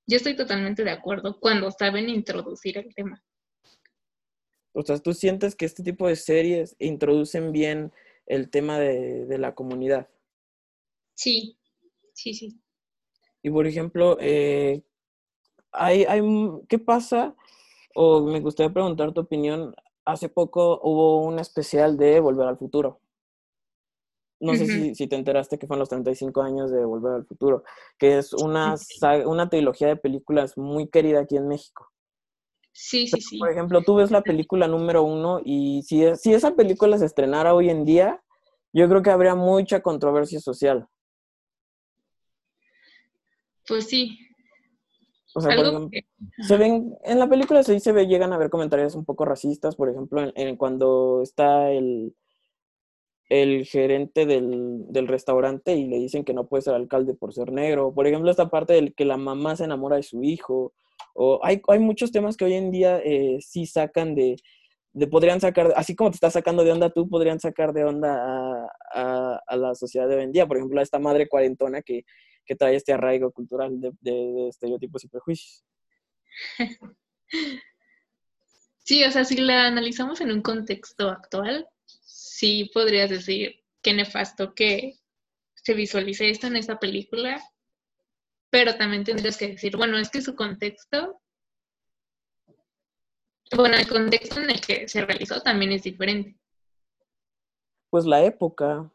Yo 0.07 0.17
estoy 0.17 0.35
totalmente 0.35 0.83
de 0.83 0.91
acuerdo 0.91 1.39
cuando 1.39 1.71
saben 1.71 2.09
introducir 2.09 2.77
el 2.77 2.93
tema. 2.93 3.23
O 4.73 4.81
sea, 4.83 4.97
¿tú 4.99 5.13
sientes 5.13 5.55
que 5.55 5.65
este 5.65 5.83
tipo 5.83 6.07
de 6.07 6.15
series 6.15 6.75
introducen 6.79 7.51
bien 7.51 7.91
el 8.25 8.49
tema 8.49 8.79
de, 8.79 9.37
la 9.37 9.53
comunidad? 9.53 10.07
Sí, 11.13 11.57
sí, 12.13 12.33
sí. 12.33 12.61
Y 13.43 13.49
por 13.49 13.67
ejemplo, 13.67 14.17
eh, 14.21 14.81
hay, 15.71 16.05
hay, 16.05 16.21
¿qué 16.69 16.79
pasa? 16.79 17.35
O 17.95 18.21
me 18.21 18.39
gustaría 18.39 18.73
preguntar 18.73 19.13
tu 19.13 19.21
opinión. 19.21 19.75
Hace 20.05 20.29
poco 20.29 20.79
hubo 20.83 21.25
un 21.25 21.39
especial 21.39 21.97
de 21.97 22.19
Volver 22.21 22.47
al 22.47 22.57
Futuro. 22.57 23.00
No 24.41 24.55
sé 24.55 24.65
si, 24.65 24.95
si, 24.95 25.07
te 25.07 25.15
enteraste 25.15 25.59
que 25.59 25.67
fueron 25.67 25.81
los 25.81 25.89
35 25.89 26.41
años 26.41 26.71
de 26.71 26.83
Volver 26.83 27.13
al 27.13 27.25
Futuro, 27.25 27.63
que 27.97 28.17
es 28.17 28.33
una, 28.33 28.75
una 29.25 29.49
trilogía 29.49 29.87
de 29.87 29.95
películas 29.95 30.57
muy 30.57 30.87
querida 30.87 31.21
aquí 31.21 31.37
en 31.37 31.47
México. 31.47 31.91
Sí, 32.73 33.07
sí, 33.07 33.21
sí. 33.21 33.37
Por 33.37 33.51
ejemplo, 33.51 33.83
tú 33.83 33.95
ves 33.95 34.09
la 34.09 34.21
película 34.21 34.67
número 34.67 35.03
uno 35.03 35.41
y 35.45 35.83
si, 35.83 36.03
si 36.15 36.33
esa 36.33 36.55
película 36.55 36.97
se 36.97 37.05
estrenara 37.05 37.53
hoy 37.53 37.69
en 37.69 37.85
día, 37.85 38.21
yo 38.73 38.89
creo 38.89 39.03
que 39.03 39.11
habría 39.11 39.35
mucha 39.35 39.81
controversia 39.81 40.39
social. 40.39 40.87
Pues 43.67 43.87
sí. 43.87 44.17
O 45.33 45.41
sea, 45.41 45.55
por 45.55 45.65
ejemplo, 45.65 45.99
se 46.39 46.57
ven, 46.57 46.97
en 47.03 47.19
la 47.19 47.29
película 47.29 47.63
sí 47.63 47.79
se 47.79 47.91
ve, 47.91 48.07
llegan 48.07 48.33
a 48.33 48.37
ver 48.37 48.49
comentarios 48.49 48.95
un 48.95 49.05
poco 49.05 49.23
racistas, 49.23 49.75
por 49.75 49.89
ejemplo, 49.89 50.29
en 50.35 50.57
cuando 50.57 51.21
está 51.21 51.71
el, 51.71 52.15
el 53.31 53.65
gerente 53.65 54.25
del, 54.25 54.83
del, 54.89 55.07
restaurante 55.07 55.73
y 55.73 55.87
le 55.87 55.99
dicen 55.99 56.25
que 56.25 56.33
no 56.33 56.47
puede 56.47 56.63
ser 56.63 56.73
alcalde 56.73 57.13
por 57.13 57.33
ser 57.33 57.49
negro. 57.53 57.93
Por 57.93 58.05
ejemplo, 58.05 58.29
esta 58.29 58.49
parte 58.49 58.73
del 58.73 58.93
que 58.93 59.05
la 59.05 59.15
mamá 59.15 59.55
se 59.55 59.63
enamora 59.63 59.95
de 59.95 60.03
su 60.03 60.21
hijo. 60.21 60.73
O 61.15 61.39
hay, 61.41 61.61
hay 61.69 61.79
muchos 61.79 62.11
temas 62.11 62.35
que 62.35 62.43
hoy 62.43 62.55
en 62.55 62.71
día 62.71 62.99
eh, 62.99 63.37
sí 63.39 63.65
sacan 63.65 64.15
de, 64.15 64.35
de, 64.91 65.07
podrían 65.07 65.39
sacar, 65.39 65.71
así 65.77 65.95
como 65.95 66.11
te 66.11 66.15
estás 66.15 66.33
sacando 66.33 66.65
de 66.65 66.73
onda 66.73 66.89
tú, 66.89 67.07
podrían 67.07 67.39
sacar 67.39 67.71
de 67.71 67.85
onda 67.85 68.67
a, 68.93 69.55
la 69.55 69.75
sociedad 69.75 70.09
de 70.09 70.17
hoy 70.17 70.23
en 70.23 70.33
día. 70.33 70.45
Por 70.45 70.57
ejemplo, 70.57 70.81
a 70.81 70.83
esta 70.83 70.99
madre 70.99 71.29
cuarentona 71.29 71.81
que, 71.81 72.03
que 72.45 72.57
trae 72.57 72.75
este 72.75 72.91
arraigo 72.91 73.31
cultural 73.31 73.79
de, 73.79 73.93
de 74.01 74.49
estereotipos 74.49 75.05
y 75.05 75.07
prejuicios. 75.07 75.63
Sí, 78.83 79.03
o 79.05 79.11
sea, 79.11 79.23
si 79.23 79.37
la 79.37 79.67
analizamos 79.67 80.21
en 80.21 80.31
un 80.31 80.41
contexto 80.41 81.07
actual, 81.09 81.67
sí 82.03 82.69
podrías 82.73 83.09
decir 83.09 83.63
qué 83.81 83.93
nefasto 83.93 84.53
que 84.53 84.99
se 85.55 85.73
visualice 85.73 86.29
esto 86.29 86.47
en 86.47 86.55
esta 86.55 86.79
película, 86.79 87.41
pero 88.49 88.75
también 88.75 89.03
tendrías 89.03 89.37
que 89.37 89.49
decir, 89.49 89.77
bueno, 89.77 89.97
es 89.97 90.09
que 90.09 90.21
su 90.21 90.35
contexto, 90.35 91.21
bueno, 93.55 93.77
el 93.77 93.87
contexto 93.87 94.39
en 94.39 94.49
el 94.49 94.61
que 94.61 94.87
se 94.87 95.05
realizó 95.05 95.41
también 95.41 95.71
es 95.71 95.83
diferente. 95.83 96.37
Pues 97.89 98.05
la 98.05 98.23
época. 98.23 98.89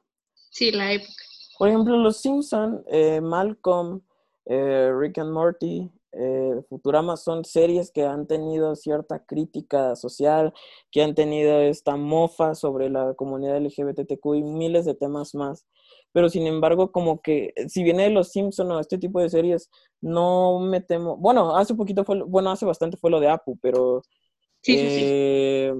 Sí, 0.50 0.72
la 0.72 0.92
época. 0.92 1.22
Por 1.58 1.68
ejemplo, 1.68 1.96
Los 1.96 2.20
Simpson, 2.20 2.84
eh, 2.88 3.20
Malcolm, 3.20 4.02
eh, 4.46 4.92
Rick 4.94 5.18
and 5.18 5.32
Morty, 5.32 5.90
eh, 6.18 6.62
Futurama 6.68 7.16
son 7.16 7.44
series 7.44 7.90
que 7.90 8.04
han 8.04 8.26
tenido 8.26 8.74
cierta 8.74 9.24
crítica 9.24 9.96
social, 9.96 10.52
que 10.90 11.02
han 11.02 11.14
tenido 11.14 11.60
esta 11.60 11.96
mofa 11.96 12.54
sobre 12.54 12.90
la 12.90 13.14
comunidad 13.14 13.58
LGBTQ 13.58 14.34
y 14.34 14.42
miles 14.42 14.84
de 14.84 14.94
temas 14.94 15.34
más. 15.34 15.66
Pero 16.12 16.28
sin 16.28 16.46
embargo, 16.46 16.92
como 16.92 17.20
que 17.20 17.52
si 17.68 17.82
viene 17.82 18.04
de 18.04 18.10
Los 18.10 18.32
Simpson 18.32 18.70
o 18.70 18.80
este 18.80 18.98
tipo 18.98 19.20
de 19.20 19.28
series, 19.28 19.70
no 20.00 20.60
me 20.60 20.80
temo. 20.80 21.16
Bueno, 21.16 21.56
hace 21.56 21.74
poquito 21.74 22.04
fue, 22.04 22.22
bueno, 22.22 22.50
hace 22.50 22.64
bastante 22.64 22.96
fue 22.96 23.10
lo 23.10 23.20
de 23.20 23.28
Apu, 23.28 23.58
pero 23.58 24.02
eh, 24.66 25.74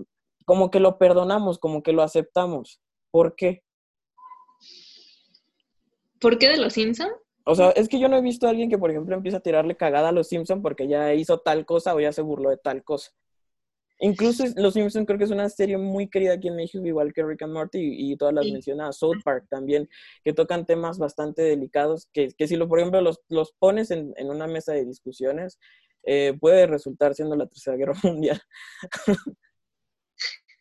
como 0.45 0.71
que 0.71 0.81
lo 0.81 0.99
perdonamos, 0.99 1.59
como 1.59 1.83
que 1.83 1.93
lo 1.93 2.03
aceptamos. 2.03 2.81
¿Por 3.11 3.35
qué? 3.35 3.63
¿Por 6.21 6.39
qué 6.39 6.49
de 6.49 6.59
Los 6.59 6.75
Simpson? 6.75 7.09
O 7.47 7.55
sea, 7.55 7.71
es 7.71 7.89
que 7.89 8.01
yo 8.01 8.09
no 8.09 8.17
he 8.17 8.23
visto 8.23 8.47
a 8.47 8.51
alguien 8.51 8.69
que, 8.69 8.79
por 8.79 8.91
ejemplo, 8.91 9.15
empieza 9.15 9.39
a 9.39 9.41
tirarle 9.41 9.77
cagada 9.77 10.09
a 10.09 10.13
los 10.13 10.29
Simpsons 10.29 10.63
porque 10.63 10.89
ya 10.89 11.15
hizo 11.15 11.39
tal 11.39 11.65
cosa 11.65 11.95
o 11.95 12.01
ya 12.01 12.13
se 12.13 12.23
burló 12.23 12.51
de 12.51 12.57
tal 12.57 12.83
cosa. 12.83 13.13
Incluso 13.99 14.45
Los 14.57 14.75
Simpsons 14.75 15.07
creo 15.07 15.17
que 15.19 15.25
es 15.25 15.31
una 15.31 15.49
serie 15.49 15.79
muy 15.79 16.09
querida 16.09 16.35
aquí 16.35 16.49
en 16.49 16.57
México, 16.57 16.85
igual 16.85 17.15
que 17.15 17.25
Rick 17.25 17.43
and 17.43 17.53
Morty 17.53 17.79
y, 17.81 18.17
todas 18.17 18.35
las 18.35 18.45
mencionadas. 18.47 18.99
South 18.99 19.23
Park 19.25 19.47
también, 19.49 19.89
que 20.23 20.35
tocan 20.35 20.67
temas 20.67 20.99
bastante 20.99 21.43
delicados, 21.43 22.09
que, 22.13 22.29
que 22.37 22.47
si, 22.47 22.57
lo, 22.57 22.69
por 22.69 22.79
ejemplo, 22.79 23.01
los, 23.01 23.21
los 23.29 23.53
pones 23.53 23.91
en, 23.91 24.13
en, 24.17 24.29
una 24.29 24.47
mesa 24.47 24.73
de 24.73 24.85
discusiones, 24.85 25.59
eh, 26.03 26.37
puede 26.39 26.67
resultar 26.67 27.15
siendo 27.15 27.37
la 27.37 27.47
Tercera 27.47 27.77
Guerra 27.77 27.95
Mundial. 28.03 28.41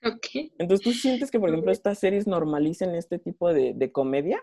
ok. 0.04 0.52
Entonces, 0.58 0.84
¿tú 0.84 0.92
sientes 0.92 1.30
que, 1.30 1.40
por 1.40 1.50
ejemplo, 1.50 1.72
estas 1.72 2.00
series 2.00 2.28
normalicen 2.28 2.96
este 2.96 3.20
tipo 3.20 3.54
de, 3.54 3.92
comedia? 3.92 4.42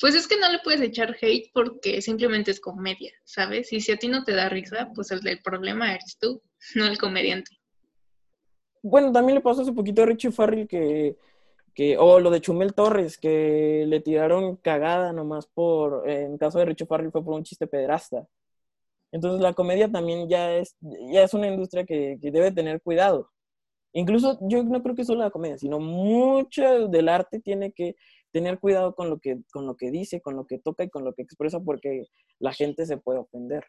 Pues 0.00 0.14
es 0.14 0.28
que 0.28 0.38
no 0.38 0.50
le 0.50 0.60
puedes 0.60 0.80
echar 0.80 1.16
hate 1.20 1.50
porque 1.52 2.00
simplemente 2.02 2.50
es 2.50 2.60
comedia, 2.60 3.12
¿sabes? 3.24 3.72
Y 3.72 3.80
si 3.80 3.92
a 3.92 3.96
ti 3.96 4.08
no 4.08 4.24
te 4.24 4.32
da 4.32 4.48
risa, 4.48 4.90
pues 4.94 5.10
el 5.10 5.42
problema 5.42 5.94
eres 5.94 6.18
tú, 6.20 6.42
no 6.74 6.86
el 6.86 6.98
comediante. 6.98 7.58
Bueno, 8.82 9.10
también 9.12 9.34
le 9.34 9.40
pasó 9.40 9.62
hace 9.62 9.72
poquito 9.72 10.02
a 10.02 10.06
Richie 10.06 10.30
Farrell 10.30 10.68
que 10.68 11.16
o 11.98 12.18
lo 12.18 12.30
de 12.30 12.40
Chumel 12.40 12.74
Torres, 12.74 13.18
que 13.18 13.84
le 13.86 14.00
tiraron 14.00 14.56
cagada 14.56 15.12
nomás 15.12 15.46
por, 15.46 16.08
en 16.08 16.36
caso 16.36 16.58
de 16.58 16.64
Richo 16.64 16.86
Farrell 16.86 17.12
fue 17.12 17.24
por 17.24 17.34
un 17.34 17.44
chiste 17.44 17.66
pederasta. 17.66 18.26
Entonces 19.12 19.40
la 19.40 19.54
comedia 19.54 19.90
también 19.90 20.28
ya 20.28 20.52
es, 20.54 20.76
ya 20.80 21.22
es 21.22 21.34
una 21.34 21.46
industria 21.46 21.84
que, 21.84 22.18
debe 22.20 22.50
tener 22.52 22.82
cuidado. 22.82 23.30
Incluso 23.92 24.38
yo 24.42 24.62
no 24.64 24.82
creo 24.82 24.94
que 24.94 25.04
solo 25.04 25.20
la 25.20 25.30
comedia, 25.30 25.56
sino 25.56 25.78
mucho 25.78 26.88
del 26.88 27.08
arte 27.08 27.40
tiene 27.40 27.72
que 27.72 27.96
tener 28.38 28.60
cuidado 28.60 28.94
con 28.94 29.10
lo 29.10 29.18
que, 29.18 29.40
con 29.50 29.66
lo 29.66 29.76
que 29.76 29.90
dice, 29.90 30.20
con 30.20 30.36
lo 30.36 30.46
que 30.46 30.60
toca 30.60 30.84
y 30.84 30.88
con 30.88 31.04
lo 31.04 31.12
que 31.12 31.22
expresa, 31.22 31.58
porque 31.58 32.04
la 32.38 32.52
gente 32.52 32.86
se 32.86 32.96
puede 32.96 33.18
ofender. 33.18 33.64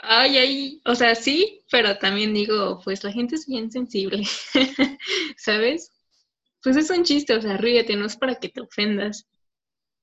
Ay, 0.00 0.38
ay, 0.38 0.82
o 0.86 0.96
sea, 0.96 1.14
sí, 1.14 1.64
pero 1.70 1.96
también 1.98 2.34
digo, 2.34 2.80
pues 2.82 3.04
la 3.04 3.12
gente 3.12 3.36
es 3.36 3.46
bien 3.46 3.70
sensible, 3.70 4.24
¿sabes? 5.36 5.92
Pues 6.64 6.76
es 6.76 6.90
un 6.90 7.04
chiste, 7.04 7.34
o 7.34 7.40
sea, 7.40 7.56
ríete, 7.56 7.94
no 7.94 8.06
es 8.06 8.16
para 8.16 8.34
que 8.34 8.48
te 8.48 8.60
ofendas. 8.60 9.28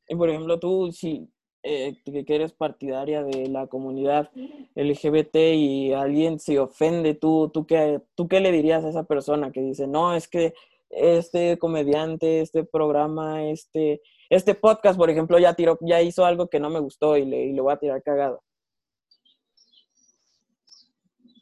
Y 0.08 0.16
por 0.16 0.30
ejemplo, 0.30 0.58
tú, 0.58 0.94
si 0.94 1.28
eh, 1.64 1.98
que 2.06 2.36
eres 2.36 2.54
partidaria 2.54 3.22
de 3.22 3.50
la 3.50 3.68
comunidad 3.68 4.32
LGBT 4.76 5.36
y 5.56 5.92
alguien 5.92 6.40
se 6.40 6.58
ofende, 6.58 7.16
¿tú, 7.16 7.50
tú, 7.54 7.66
qué, 7.66 8.02
¿tú 8.16 8.30
qué 8.30 8.40
le 8.40 8.54
dirías 8.54 8.86
a 8.86 8.90
esa 8.90 9.04
persona 9.04 9.52
que 9.52 9.62
dice, 9.62 9.88
no, 9.88 10.16
es 10.16 10.30
que 10.30 10.54
este 10.90 11.58
comediante, 11.58 12.42
este 12.42 12.64
programa, 12.64 13.50
este, 13.50 14.02
este 14.30 14.56
podcast, 14.56 14.98
por 14.98 15.10
ejemplo, 15.10 15.40
ya 15.40 15.54
tiró, 15.54 15.78
ya 15.82 16.02
hizo 16.02 16.26
algo 16.26 16.48
que 16.48 16.60
no 16.60 16.70
me 16.70 16.80
gustó 16.80 17.18
y 17.18 17.26
le, 17.26 17.46
y 17.46 17.54
le 17.54 17.62
voy 17.62 17.74
a 17.74 17.78
tirar 17.78 18.02
cagado? 18.04 18.42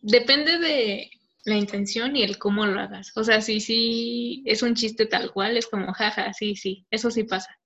depende 0.03 0.60
de 0.60 1.10
la 1.45 1.56
intención 1.56 2.15
y 2.15 2.23
el 2.23 2.38
cómo 2.38 2.65
lo 2.65 2.79
hagas. 2.79 3.12
O 3.15 3.23
sea, 3.23 3.41
si 3.41 3.60
sí 3.60 4.43
es 4.45 4.62
un 4.62 4.75
chiste 4.75 5.08
tal 5.08 5.32
cual, 5.32 5.58
es 5.58 5.67
como, 5.67 5.91
jaja, 5.93 6.32
sí, 6.34 6.56
sí, 6.56 6.86
eso 6.91 7.10
sí 7.10 7.23
pasa. 7.23 7.58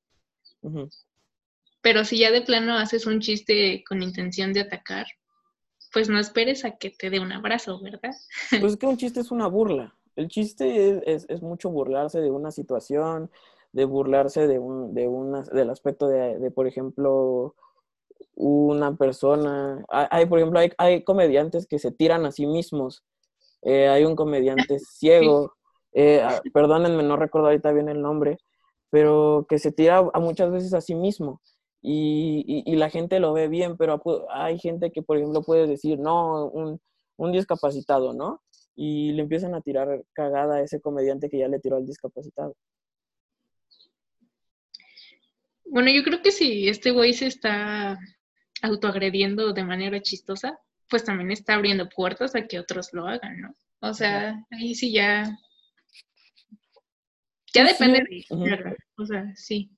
Pero 1.82 2.06
si 2.06 2.20
ya 2.20 2.32
de 2.32 2.42
plano 2.42 2.78
haces 2.78 3.06
un 3.06 3.20
chiste 3.20 3.84
con 3.88 4.02
intención 4.02 4.54
de 4.54 4.62
atacar, 4.62 5.08
pues 5.92 6.10
no 6.10 6.20
esperes 6.20 6.66
a 6.66 6.78
que 6.78 6.90
te 6.90 7.10
dé 7.10 7.20
un 7.20 7.32
abrazo, 7.32 7.82
¿verdad? 7.82 8.12
Pues 8.50 8.74
es 8.74 8.78
que 8.78 8.86
un 8.86 8.98
chiste 8.98 9.20
es 9.20 9.32
una 9.32 9.48
burla. 9.48 9.97
El 10.18 10.30
chiste 10.30 11.04
es, 11.06 11.42
mucho 11.44 11.70
burlarse 11.70 12.20
de 12.20 12.32
una 12.32 12.50
situación, 12.50 13.30
de 13.72 13.86
burlarse 13.86 14.48
de 14.48 14.58
un, 14.58 14.96
de 14.96 15.08
una, 15.08 15.44
del 15.44 15.70
aspecto 15.70 16.08
de, 16.08 16.40
de, 16.40 16.50
por 16.50 16.66
ejemplo, 16.66 17.56
una 18.34 18.96
persona. 18.96 19.86
Hay, 19.90 20.26
por 20.26 20.40
ejemplo, 20.40 20.60
hay, 20.78 21.04
comediantes 21.04 21.68
que 21.68 21.78
se 21.78 21.92
tiran 21.92 22.26
a 22.26 22.32
sí 22.32 22.48
mismos. 22.48 23.04
Eh, 23.62 23.88
hay 23.88 24.06
un 24.06 24.16
comediante 24.16 24.80
ciego, 24.80 25.54
eh, 25.94 26.22
ah, 26.24 26.42
perdónenme, 26.52 27.04
no 27.04 27.16
recuerdo 27.16 27.48
ahorita 27.48 27.72
bien 27.72 27.88
el 27.88 28.02
nombre, 28.02 28.40
pero 28.90 29.46
que 29.48 29.60
se 29.60 29.72
tira 29.72 30.10
a 30.14 30.20
muchas 30.20 30.52
veces 30.52 30.74
a 30.74 30.82
sí 30.82 30.96
mismo. 30.96 31.42
Y, 31.80 32.76
la 32.76 32.90
gente 32.90 33.20
lo 33.20 33.34
ve 33.34 33.48
bien, 33.48 33.78
pero 33.78 34.02
hay 34.32 34.58
gente 34.58 34.92
que, 34.92 35.04
por 35.04 35.18
ejemplo, 35.18 35.44
puede 35.44 35.68
decir, 35.68 36.00
no, 36.00 36.48
un, 36.48 36.82
un 37.18 37.32
discapacitado, 37.32 38.14
¿no? 38.14 38.42
Y 38.80 39.12
le 39.14 39.24
empiezan 39.24 39.56
a 39.56 39.62
tirar 39.62 40.06
cagada 40.14 40.58
a 40.58 40.62
ese 40.62 40.80
comediante 40.80 41.30
que 41.30 41.40
ya 41.40 41.48
le 41.48 41.60
tiró 41.60 41.78
al 41.78 41.86
discapacitado. 41.86 42.56
Bueno, 45.66 45.90
yo 45.92 46.04
creo 46.04 46.22
que 46.22 46.32
si 46.32 46.70
este 46.70 46.92
güey 46.92 47.14
se 47.14 47.26
está 47.26 48.00
autoagrediendo 48.62 49.52
de 49.52 49.64
manera 49.64 50.00
chistosa, 50.00 50.60
pues 50.90 51.04
también 51.04 51.32
está 51.32 51.56
abriendo 51.56 51.90
puertas 51.90 52.36
a 52.36 52.46
que 52.46 52.60
otros 52.60 52.94
lo 52.94 53.08
hagan, 53.08 53.42
¿no? 53.42 53.56
O 53.82 53.94
sea, 53.94 54.46
ahí 54.52 54.76
sí 54.76 54.92
ya. 54.92 55.38
Ya 57.54 57.66
depende 57.66 58.04
de. 58.08 58.76
O 58.98 59.06
sea, 59.06 59.36
sí. 59.36 59.72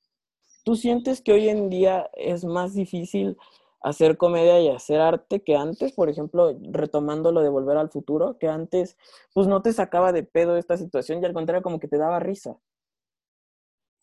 ¿Tú 0.64 0.76
sientes 0.76 1.22
que 1.22 1.32
hoy 1.32 1.48
en 1.48 1.70
día 1.70 2.10
es 2.14 2.44
más 2.44 2.76
difícil 2.76 3.38
hacer 3.82 4.18
comedia 4.18 4.60
y 4.62 4.70
hacer 4.70 5.00
arte 5.02 5.42
que 5.42 5.56
antes? 5.56 5.94
Por 5.94 6.10
ejemplo, 6.10 6.58
retomando 6.72 7.32
lo 7.32 7.42
de 7.42 7.50
volver 7.50 7.78
al 7.78 7.90
futuro, 7.90 8.38
que 8.38 8.48
antes, 8.48 8.98
pues 9.34 9.48
no 9.48 9.62
te 9.62 9.74
sacaba 9.74 10.12
de 10.12 10.24
pedo 10.24 10.58
esta 10.58 10.78
situación 10.78 11.22
y 11.22 11.26
al 11.26 11.34
contrario, 11.34 11.64
como 11.64 11.80
que 11.80 11.88
te 11.88 11.98
daba 11.98 12.20
risa. 12.20 12.58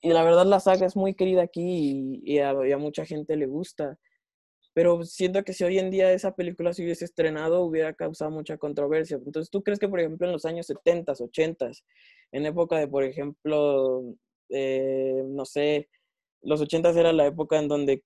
Y 0.01 0.11
la 0.11 0.23
verdad, 0.23 0.47
la 0.47 0.61
saga 0.61 0.87
es 0.87 0.97
muy 0.97 1.15
querida 1.15 1.43
aquí 1.43 2.21
y, 2.25 2.39
a, 2.39 2.55
mucha 2.79 3.05
gente 3.05 3.37
le 3.37 3.47
gusta 3.47 3.99
pero 4.75 5.03
siento 5.05 5.43
que 5.43 5.55
si 5.55 5.65
hoy 5.65 5.79
en 5.79 5.91
día 5.91 6.13
esa 6.13 6.35
película 6.35 6.75
se 6.75 6.83
hubiese 6.85 7.07
estrenado 7.07 7.63
hubiera 7.65 7.95
causado 7.95 8.31
mucha 8.31 8.59
controversia. 8.59 9.17
Entonces, 9.17 9.49
¿tú 9.49 9.63
crees 9.63 9.79
que, 9.79 9.89
por 9.89 10.01
ejemplo, 10.01 10.27
en 10.27 10.35
los 10.35 10.45
años 10.45 10.67
70, 10.67 11.15
80, 11.19 11.71
en 12.33 12.45
época 12.45 12.77
de, 12.77 12.87
por 12.87 13.03
ejemplo, 13.03 14.05
eh, 14.51 15.23
no 15.29 15.47
sé, 15.47 15.89
los 16.43 16.61
80 16.61 16.91
era 16.91 17.15
la 17.15 17.27
época 17.27 17.59
en 17.59 17.69
donde 17.69 18.05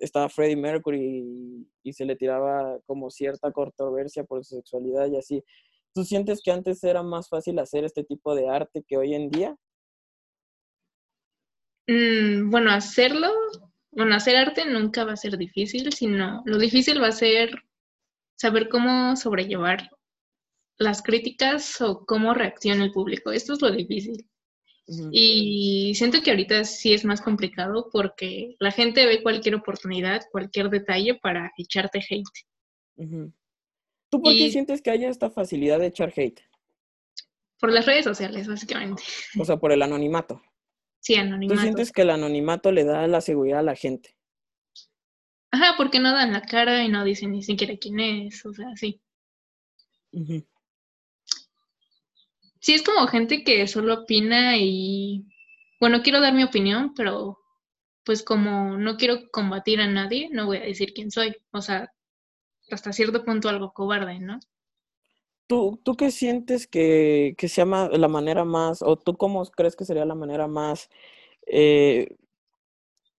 estaba 0.00 0.28
Freddie 0.28 0.56
Mercury 0.56 1.66
y, 1.82 1.92
se 1.92 2.04
le 2.04 2.16
tiraba 2.16 2.78
como 2.86 3.10
cierta 3.10 3.52
controversia 3.52 4.24
por 4.24 4.44
su 4.44 4.56
sexualidad 4.56 5.08
y 5.10 5.16
así. 5.16 5.44
¿Tú 5.94 6.04
sientes 6.04 6.40
que 6.42 6.50
antes 6.50 6.82
era 6.84 7.02
más 7.02 7.28
fácil 7.28 7.58
hacer 7.58 7.84
este 7.84 8.04
tipo 8.04 8.34
de 8.34 8.48
arte 8.48 8.84
que 8.86 8.96
hoy 8.96 9.14
en 9.14 9.30
día? 9.30 9.56
Mm, 11.88 12.50
bueno, 12.50 12.70
hacerlo 12.70 13.28
bueno, 13.92 14.14
hacer 14.14 14.36
arte 14.36 14.64
nunca 14.64 15.04
va 15.04 15.12
a 15.12 15.16
ser 15.16 15.36
difícil, 15.36 15.92
sino 15.92 16.42
lo 16.46 16.58
difícil 16.58 17.02
va 17.02 17.08
a 17.08 17.12
ser 17.12 17.50
saber 18.36 18.68
cómo 18.68 19.16
sobrellevar 19.16 19.90
las 20.78 21.02
críticas 21.02 21.80
o 21.80 22.06
cómo 22.06 22.32
reacciona 22.32 22.84
el 22.84 22.92
público. 22.92 23.32
Esto 23.32 23.54
es 23.54 23.62
lo 23.62 23.70
difícil. 23.70 24.29
Y 25.12 25.94
siento 25.94 26.20
que 26.22 26.30
ahorita 26.30 26.64
sí 26.64 26.92
es 26.92 27.04
más 27.04 27.20
complicado 27.20 27.88
porque 27.92 28.56
la 28.58 28.72
gente 28.72 29.06
ve 29.06 29.22
cualquier 29.22 29.54
oportunidad, 29.54 30.22
cualquier 30.32 30.68
detalle 30.68 31.14
para 31.14 31.52
echarte 31.56 32.00
hate. 32.08 33.30
¿Tú 34.10 34.20
por 34.20 34.32
qué 34.32 34.50
sientes 34.50 34.82
que 34.82 34.90
haya 34.90 35.08
esta 35.08 35.30
facilidad 35.30 35.78
de 35.78 35.86
echar 35.86 36.12
hate? 36.14 36.40
Por 37.60 37.72
las 37.72 37.86
redes 37.86 38.04
sociales, 38.04 38.48
básicamente. 38.48 39.02
O 39.38 39.44
sea, 39.44 39.58
por 39.58 39.70
el 39.70 39.82
anonimato. 39.82 40.42
Sí, 40.98 41.14
anonimato. 41.14 41.54
¿Tú 41.54 41.62
sientes 41.62 41.92
que 41.92 42.02
el 42.02 42.10
anonimato 42.10 42.72
le 42.72 42.84
da 42.84 43.06
la 43.06 43.20
seguridad 43.20 43.60
a 43.60 43.62
la 43.62 43.76
gente? 43.76 44.16
Ajá, 45.52 45.74
porque 45.76 46.00
no 46.00 46.12
dan 46.12 46.32
la 46.32 46.42
cara 46.42 46.84
y 46.84 46.88
no 46.88 47.04
dicen 47.04 47.32
ni 47.32 47.42
siquiera 47.42 47.76
quién 47.76 48.00
es, 48.00 48.44
o 48.44 48.52
sea, 48.52 48.66
sí. 48.76 49.00
Sí, 52.60 52.74
es 52.74 52.82
como 52.82 53.06
gente 53.06 53.42
que 53.42 53.66
solo 53.66 54.02
opina 54.02 54.56
y, 54.58 55.26
bueno, 55.80 56.02
quiero 56.02 56.20
dar 56.20 56.34
mi 56.34 56.44
opinión, 56.44 56.92
pero 56.94 57.38
pues 58.04 58.22
como 58.22 58.76
no 58.76 58.96
quiero 58.96 59.30
combatir 59.32 59.80
a 59.80 59.86
nadie, 59.86 60.28
no 60.30 60.46
voy 60.46 60.58
a 60.58 60.62
decir 60.62 60.92
quién 60.94 61.10
soy. 61.10 61.34
O 61.52 61.62
sea, 61.62 61.92
hasta 62.70 62.92
cierto 62.92 63.24
punto 63.24 63.48
algo 63.48 63.72
cobarde, 63.72 64.20
¿no? 64.20 64.38
¿Tú, 65.46 65.80
¿Tú 65.82 65.96
qué 65.96 66.10
sientes 66.12 66.66
que, 66.66 67.34
que 67.36 67.48
sea 67.48 67.64
la 67.64 68.08
manera 68.08 68.44
más, 68.44 68.82
o 68.82 68.96
tú 68.96 69.16
cómo 69.16 69.44
crees 69.46 69.74
que 69.74 69.84
sería 69.84 70.04
la 70.04 70.14
manera 70.14 70.46
más, 70.46 70.88
eh, 71.46 72.16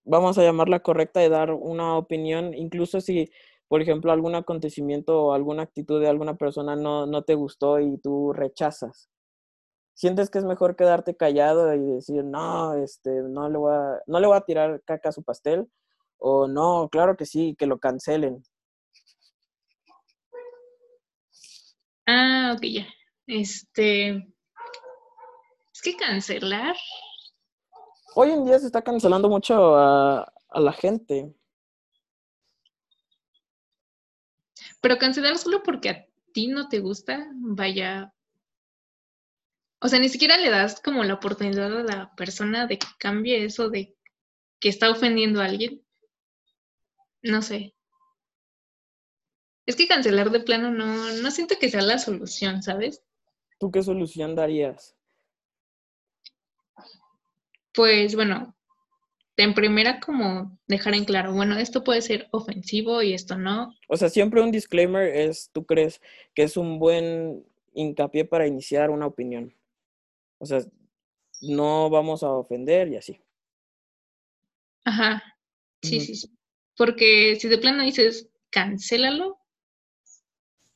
vamos 0.03 0.37
a 0.37 0.43
llamarla 0.43 0.81
correcta, 0.81 1.19
de 1.19 1.29
dar 1.29 1.51
una 1.51 1.97
opinión, 1.97 2.53
incluso 2.53 3.01
si, 3.01 3.31
por 3.67 3.81
ejemplo, 3.81 4.11
algún 4.11 4.35
acontecimiento 4.35 5.21
o 5.21 5.33
alguna 5.33 5.63
actitud 5.63 5.99
de 5.99 6.07
alguna 6.07 6.35
persona 6.35 6.75
no, 6.75 7.05
no 7.05 7.23
te 7.23 7.35
gustó 7.35 7.79
y 7.79 7.97
tú 7.97 8.33
rechazas? 8.33 9.09
¿Sientes 9.93 10.29
que 10.29 10.39
es 10.39 10.45
mejor 10.45 10.75
quedarte 10.75 11.15
callado 11.15 11.73
y 11.73 11.79
decir, 11.79 12.23
no, 12.23 12.73
este, 12.75 13.09
no 13.09 13.49
le 13.49 13.57
voy 13.57 13.73
a, 13.73 14.01
no 14.07 14.19
le 14.19 14.27
voy 14.27 14.37
a 14.37 14.41
tirar 14.41 14.81
caca 14.85 15.09
a 15.09 15.11
su 15.11 15.23
pastel? 15.23 15.67
O 16.17 16.47
no, 16.47 16.89
claro 16.89 17.17
que 17.17 17.25
sí, 17.25 17.55
que 17.57 17.65
lo 17.65 17.79
cancelen. 17.79 18.43
Ah, 22.05 22.53
ok, 22.55 22.63
ya. 22.63 22.87
Este. 23.27 24.09
Es 25.73 25.81
que 25.81 25.95
cancelar. 25.95 26.75
Hoy 28.15 28.31
en 28.31 28.45
día 28.45 28.59
se 28.59 28.65
está 28.65 28.81
cancelando 28.81 29.29
mucho 29.29 29.75
a, 29.77 30.31
la 30.53 30.73
gente. 30.73 31.33
Pero 34.81 34.97
cancelar 34.97 35.37
solo 35.37 35.63
porque 35.63 35.89
a 35.89 36.05
ti 36.33 36.47
no 36.47 36.67
te 36.67 36.79
gusta, 36.79 37.27
vaya. 37.33 38.13
O 39.81 39.87
sea, 39.87 39.99
ni 39.99 40.09
siquiera 40.09 40.37
le 40.37 40.49
das 40.51 40.79
como 40.79 41.03
la 41.03 41.15
oportunidad 41.15 41.75
a 41.75 41.83
la 41.83 42.15
persona 42.15 42.67
de 42.67 42.77
que 42.77 42.87
cambie 42.99 43.43
eso 43.43 43.69
de 43.69 43.95
que 44.59 44.69
está 44.69 44.91
ofendiendo 44.91 45.41
a 45.41 45.45
alguien. 45.45 45.81
no 47.23 47.41
sé. 47.41 47.73
Es 49.65 49.75
que 49.75 49.87
cancelar 49.87 50.29
de 50.29 50.39
plano 50.41 50.71
no, 50.71 51.11
no 51.13 51.31
siento 51.31 51.55
que 51.59 51.69
sea 51.69 51.81
la 51.81 51.97
solución, 51.97 52.61
¿sabes? 52.61 53.03
¿Tú 53.59 53.71
qué 53.71 53.81
solución 53.81 54.35
darías? 54.35 54.95
Pues 57.73 58.15
bueno, 58.15 58.55
en 59.37 59.53
primera 59.53 59.99
como 59.99 60.59
dejar 60.67 60.93
en 60.93 61.05
claro, 61.05 61.33
bueno, 61.33 61.57
esto 61.57 61.83
puede 61.83 62.01
ser 62.01 62.27
ofensivo 62.31 63.01
y 63.01 63.13
esto 63.13 63.37
no. 63.37 63.73
O 63.87 63.97
sea, 63.97 64.09
siempre 64.09 64.41
un 64.41 64.51
disclaimer 64.51 65.07
es, 65.07 65.49
¿tú 65.51 65.65
crees 65.65 66.01
que 66.35 66.43
es 66.43 66.57
un 66.57 66.77
buen 66.77 67.45
hincapié 67.73 68.25
para 68.25 68.45
iniciar 68.45 68.89
una 68.89 69.07
opinión? 69.07 69.55
O 70.41 70.45
sea, 70.47 70.59
no 71.41 71.87
vamos 71.91 72.23
a 72.23 72.31
ofender 72.31 72.87
y 72.87 72.97
así. 72.97 73.21
Ajá, 74.83 75.23
sí, 75.83 76.01
sí, 76.01 76.15
sí. 76.15 76.35
Porque 76.75 77.35
si 77.39 77.47
de 77.47 77.59
plano 77.59 77.83
dices, 77.83 78.27
cancélalo, 78.49 79.37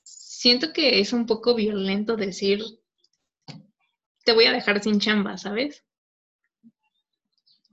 siento 0.03 0.71
que 0.71 0.99
es 0.99 1.13
un 1.13 1.25
poco 1.25 1.55
violento 1.55 2.15
decir, 2.15 2.63
te 4.23 4.33
voy 4.33 4.45
a 4.45 4.51
dejar 4.51 4.83
sin 4.83 4.99
chamba, 4.99 5.35
¿sabes? 5.39 5.83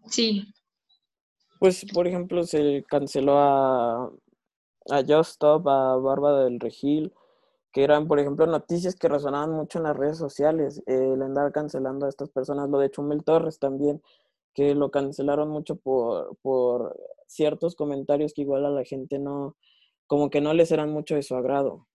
Sí. 0.08 0.50
Pues, 1.58 1.84
por 1.92 2.06
ejemplo, 2.06 2.44
se 2.44 2.84
canceló 2.88 3.38
a, 3.38 4.04
a 4.88 5.02
Just 5.06 5.32
Stop, 5.32 5.68
a 5.68 5.96
Bárbara 5.96 6.44
del 6.44 6.58
Regil, 6.58 7.12
que 7.72 7.82
eran, 7.84 8.06
por 8.06 8.20
ejemplo, 8.20 8.46
noticias 8.46 8.94
que 8.94 9.08
resonaban 9.08 9.52
mucho 9.52 9.78
en 9.78 9.84
las 9.84 9.96
redes 9.96 10.18
sociales, 10.18 10.82
el 10.86 11.22
andar 11.22 11.52
cancelando 11.52 12.06
a 12.06 12.08
estas 12.10 12.28
personas, 12.30 12.68
lo 12.68 12.78
de 12.78 12.90
Chumel 12.90 13.24
Torres 13.24 13.58
también, 13.58 14.02
que 14.54 14.74
lo 14.74 14.90
cancelaron 14.90 15.48
mucho 15.48 15.76
por, 15.76 16.36
por 16.42 16.94
ciertos 17.26 17.74
comentarios 17.74 18.34
que 18.34 18.42
igual 18.42 18.66
a 18.66 18.70
la 18.70 18.84
gente 18.84 19.18
no, 19.18 19.56
como 20.06 20.28
que 20.28 20.42
no 20.42 20.52
les 20.52 20.70
eran 20.72 20.90
mucho 20.90 21.14
de 21.14 21.22
su 21.22 21.34
agrado. 21.34 21.88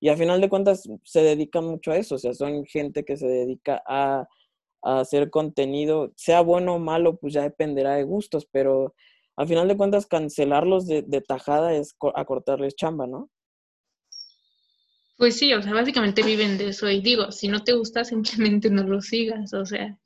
Y 0.00 0.08
a 0.08 0.16
final 0.16 0.40
de 0.40 0.48
cuentas 0.48 0.88
se 1.04 1.22
dedican 1.22 1.64
mucho 1.64 1.90
a 1.92 1.96
eso, 1.96 2.14
o 2.14 2.18
sea, 2.18 2.32
son 2.32 2.64
gente 2.64 3.04
que 3.04 3.16
se 3.16 3.26
dedica 3.26 3.82
a, 3.86 4.26
hacer 4.82 5.28
contenido, 5.28 6.12
sea 6.16 6.40
bueno 6.40 6.76
o 6.76 6.78
malo, 6.78 7.18
pues 7.18 7.34
ya 7.34 7.42
dependerá 7.42 7.96
de 7.96 8.04
gustos, 8.04 8.46
pero 8.50 8.94
a 9.36 9.46
final 9.46 9.68
de 9.68 9.76
cuentas 9.76 10.06
cancelarlos 10.06 10.86
de, 10.86 11.02
de 11.02 11.20
tajada 11.20 11.74
es 11.74 11.94
acortarles 12.14 12.76
chamba, 12.76 13.06
¿no? 13.06 13.28
Pues 15.20 15.36
sí, 15.36 15.52
o 15.52 15.60
sea, 15.60 15.74
básicamente 15.74 16.22
viven 16.22 16.56
de 16.56 16.68
eso 16.68 16.88
y 16.88 17.02
digo, 17.02 17.30
si 17.30 17.48
no 17.48 17.62
te 17.62 17.74
gusta, 17.74 18.04
simplemente 18.06 18.70
no 18.70 18.84
lo 18.84 19.02
sigas, 19.02 19.52
o 19.52 19.66
sea. 19.66 19.98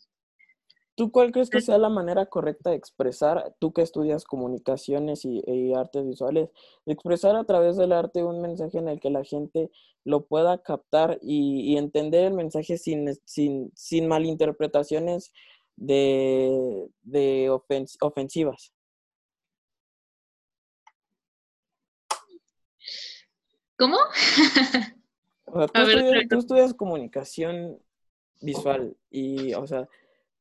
¿Tú 0.97 1.13
cuál 1.13 1.31
crees 1.31 1.51
que 1.51 1.61
sea 1.61 1.79
la 1.79 1.89
manera 1.89 2.27
correcta 2.27 2.71
de 2.71 2.77
expresar, 2.77 3.55
tú 3.61 3.73
que 3.73 3.83
estudias 3.83 4.25
comunicaciones 4.25 5.25
y, 5.25 5.73
artes 5.73 6.05
visuales, 6.05 6.51
de 6.85 6.93
expresar 6.93 7.37
a 7.37 7.45
través 7.45 7.77
del 7.77 7.93
arte 7.93 8.25
un 8.25 8.43
mensaje 8.43 8.79
en 8.79 8.89
el 8.89 8.99
que 8.99 9.11
la 9.11 9.23
gente 9.23 9.71
lo 10.05 10.27
pueda 10.27 10.59
captar 10.59 11.19
y, 11.23 11.77
entender 11.77 12.25
el 12.27 12.35
mensaje 12.35 12.77
sin, 12.77 13.15
sin, 13.25 13.71
sin 13.77 14.09
malinterpretaciones 14.09 15.33
de, 15.77 16.89
de 17.03 17.51
ofensivas? 18.01 18.73
¿Cómo? 23.77 23.99
tú, 26.29 26.39
estudias, 26.39 26.75
comunicación 26.75 27.79
visual 28.41 28.97
y, 29.11 29.55
o 29.55 29.67
sea, 29.67 29.89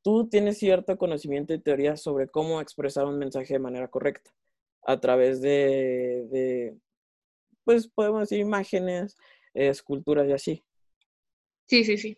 tú 0.01 0.27
tienes 0.27 0.57
cierto 0.57 0.97
conocimiento 0.97 1.53
y 1.53 1.59
teoría 1.59 1.95
sobre 1.97 2.27
cómo 2.27 2.59
expresar 2.61 3.05
un 3.05 3.19
mensaje 3.19 3.53
de 3.53 3.59
manera 3.59 3.87
correcta 3.87 4.31
a 4.85 4.99
través 4.99 5.41
de, 5.41 6.75
pues 7.63 7.87
podemos 7.87 8.21
decir 8.21 8.39
imágenes, 8.39 9.15
esculturas 9.53 10.27
y 10.27 10.33
así. 10.33 10.63
Sí, 11.67 11.83
sí, 11.85 11.97
sí. 11.97 12.17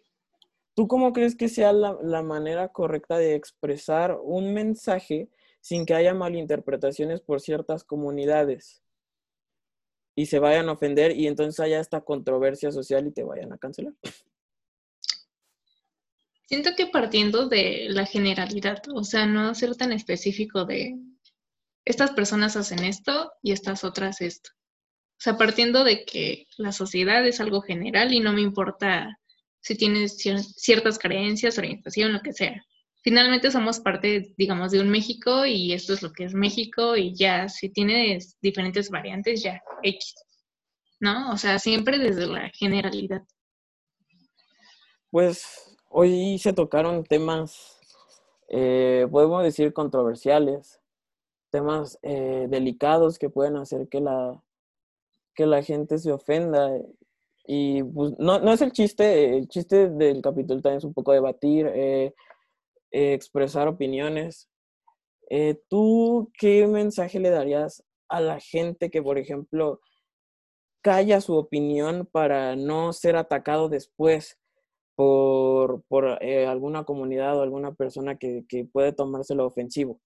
¿Tú 0.73 0.87
cómo 0.87 1.13
crees 1.13 1.35
que 1.35 1.47
sea 1.47 1.71
la, 1.71 1.97
la, 2.01 2.21
manera 2.21 2.69
correcta 2.69 3.17
de 3.17 3.35
expresar 3.35 4.17
un 4.21 4.53
mensaje 4.53 5.29
sin 5.61 5.85
que 5.85 5.93
haya 5.93 6.13
malinterpretaciones 6.13 7.21
por 7.21 7.39
ciertas 7.39 7.83
comunidades? 7.83 8.84
Y 10.15 10.25
se 10.27 10.39
vayan 10.39 10.69
a 10.69 10.73
ofender 10.73 11.11
y 11.11 11.27
entonces 11.27 11.59
haya 11.59 11.79
esta 11.79 12.01
controversia 12.01 12.71
social 12.71 13.05
y 13.07 13.11
te 13.11 13.23
vayan 13.23 13.51
a 13.51 13.57
cancelar. 13.57 13.93
Siento 16.45 16.71
que 16.77 16.87
partiendo 16.87 17.49
de 17.49 17.87
la 17.89 18.05
generalidad, 18.05 18.81
o 18.93 19.03
sea, 19.03 19.25
no 19.25 19.53
ser 19.55 19.75
tan 19.75 19.91
específico 19.91 20.65
de 20.65 20.95
estas 21.83 22.11
personas 22.11 22.55
hacen 22.55 22.83
esto 22.83 23.31
y 23.41 23.51
estas 23.51 23.83
otras 23.83 24.21
esto. 24.21 24.51
O 25.17 25.21
sea, 25.21 25.37
partiendo 25.37 25.83
de 25.83 26.05
que 26.05 26.47
la 26.57 26.71
sociedad 26.71 27.25
es 27.25 27.39
algo 27.39 27.61
general 27.61 28.13
y 28.13 28.19
no 28.19 28.31
me 28.31 28.41
importa 28.41 29.19
si 29.61 29.75
tienes 29.75 30.17
ciertas 30.17 30.99
creencias, 30.99 31.57
orientación, 31.57 32.13
lo 32.13 32.21
que 32.21 32.33
sea. 32.33 32.63
Finalmente 33.05 33.51
somos 33.51 33.79
parte, 33.79 34.33
digamos, 34.35 34.71
de 34.71 34.81
un 34.81 34.89
México 34.89 35.45
y 35.45 35.73
esto 35.73 35.93
es 35.93 36.01
lo 36.01 36.11
que 36.11 36.23
es 36.23 36.33
México 36.33 36.97
y 36.97 37.13
ya, 37.13 37.47
si 37.47 37.69
tienes 37.69 38.35
diferentes 38.41 38.89
variantes, 38.89 39.43
ya, 39.43 39.61
X. 39.83 40.15
¿No? 40.99 41.31
O 41.31 41.37
sea, 41.37 41.59
siempre 41.59 41.99
desde 41.99 42.25
la 42.25 42.49
generalidad. 42.49 43.21
Pues 45.11 45.77
hoy 45.87 46.39
se 46.39 46.51
tocaron 46.51 47.03
temas, 47.03 47.79
eh, 48.49 49.07
podemos 49.11 49.43
decir, 49.43 49.71
controversiales, 49.71 50.81
temas 51.51 51.99
eh, 52.01 52.47
delicados 52.49 53.19
que 53.19 53.29
pueden 53.29 53.57
hacer 53.57 53.87
que 53.87 54.01
la, 54.01 54.41
que 55.35 55.45
la 55.45 55.61
gente 55.61 55.99
se 55.99 56.11
ofenda. 56.11 56.71
Y 57.45 57.83
pues, 57.83 58.15
no, 58.17 58.39
no 58.39 58.51
es 58.51 58.63
el 58.63 58.71
chiste, 58.71 59.37
el 59.37 59.47
chiste 59.47 59.89
del 59.89 60.23
capítulo 60.23 60.59
también 60.59 60.79
es 60.79 60.85
un 60.85 60.95
poco 60.95 61.11
debatir, 61.11 61.67
eh, 61.71 62.15
expresar 63.13 63.67
opiniones. 63.67 64.49
¿Tú 65.69 66.31
qué 66.37 66.67
mensaje 66.67 67.19
le 67.19 67.29
darías 67.29 67.83
a 68.07 68.21
la 68.21 68.39
gente 68.39 68.89
que, 68.89 69.01
por 69.01 69.17
ejemplo, 69.17 69.81
calla 70.81 71.19
su 71.19 71.33
opinión 71.33 72.07
para 72.11 72.55
no 72.55 72.93
ser 72.93 73.15
atacado 73.15 73.69
después 73.69 74.39
por, 74.93 75.83
por 75.87 76.19
eh, 76.21 76.45
alguna 76.45 76.83
comunidad 76.83 77.37
o 77.37 77.41
alguna 77.41 77.73
persona 77.73 78.17
que, 78.17 78.45
que 78.47 78.65
puede 78.65 78.93
tomárselo 78.93 79.45
ofensivo? 79.45 79.99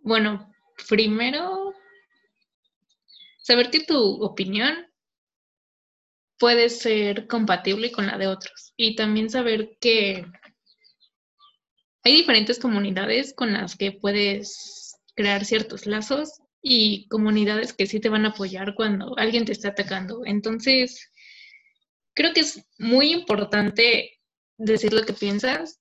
Bueno, 0.00 0.52
primero, 0.88 1.74
saber 3.38 3.70
tu 3.86 4.22
opinión 4.22 4.91
puede 6.42 6.70
ser 6.70 7.28
compatible 7.28 7.92
con 7.92 8.08
la 8.08 8.18
de 8.18 8.26
otros 8.26 8.72
y 8.76 8.96
también 8.96 9.30
saber 9.30 9.76
que 9.80 10.26
hay 12.02 12.16
diferentes 12.16 12.58
comunidades 12.58 13.32
con 13.32 13.52
las 13.52 13.76
que 13.76 13.92
puedes 13.92 14.96
crear 15.14 15.44
ciertos 15.44 15.86
lazos 15.86 16.40
y 16.60 17.06
comunidades 17.06 17.72
que 17.72 17.86
sí 17.86 18.00
te 18.00 18.08
van 18.08 18.26
a 18.26 18.30
apoyar 18.30 18.74
cuando 18.74 19.16
alguien 19.18 19.44
te 19.44 19.52
está 19.52 19.68
atacando. 19.68 20.22
Entonces, 20.26 21.12
creo 22.12 22.32
que 22.32 22.40
es 22.40 22.66
muy 22.76 23.12
importante 23.12 24.18
decir 24.58 24.92
lo 24.94 25.04
que 25.04 25.12
piensas 25.12 25.78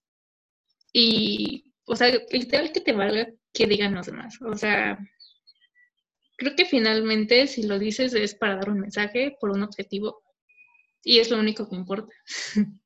y, 0.93 1.74
o 1.88 1.95
sea, 1.95 2.16
literal 2.32 2.72
que 2.72 2.82
te 2.82 2.93
valga 2.93 3.28
que 3.51 3.66
digan 3.66 3.95
los 3.95 4.05
demás. 4.05 4.38
O 4.43 4.55
sea, 4.55 4.99
creo 6.38 6.55
que 6.55 6.66
finalmente 6.66 7.47
si 7.47 7.64
lo 7.64 7.80
dices 7.80 8.14
es 8.14 8.36
para 8.36 8.57
dar 8.57 8.70
un 8.70 8.82
mensaje 8.82 9.36
por 9.39 9.49
un 9.49 9.64
objetivo 9.64 10.22
y 11.03 11.19
es 11.19 11.29
lo 11.29 11.39
único 11.39 11.67
que 11.67 11.75
importa. 11.75 12.13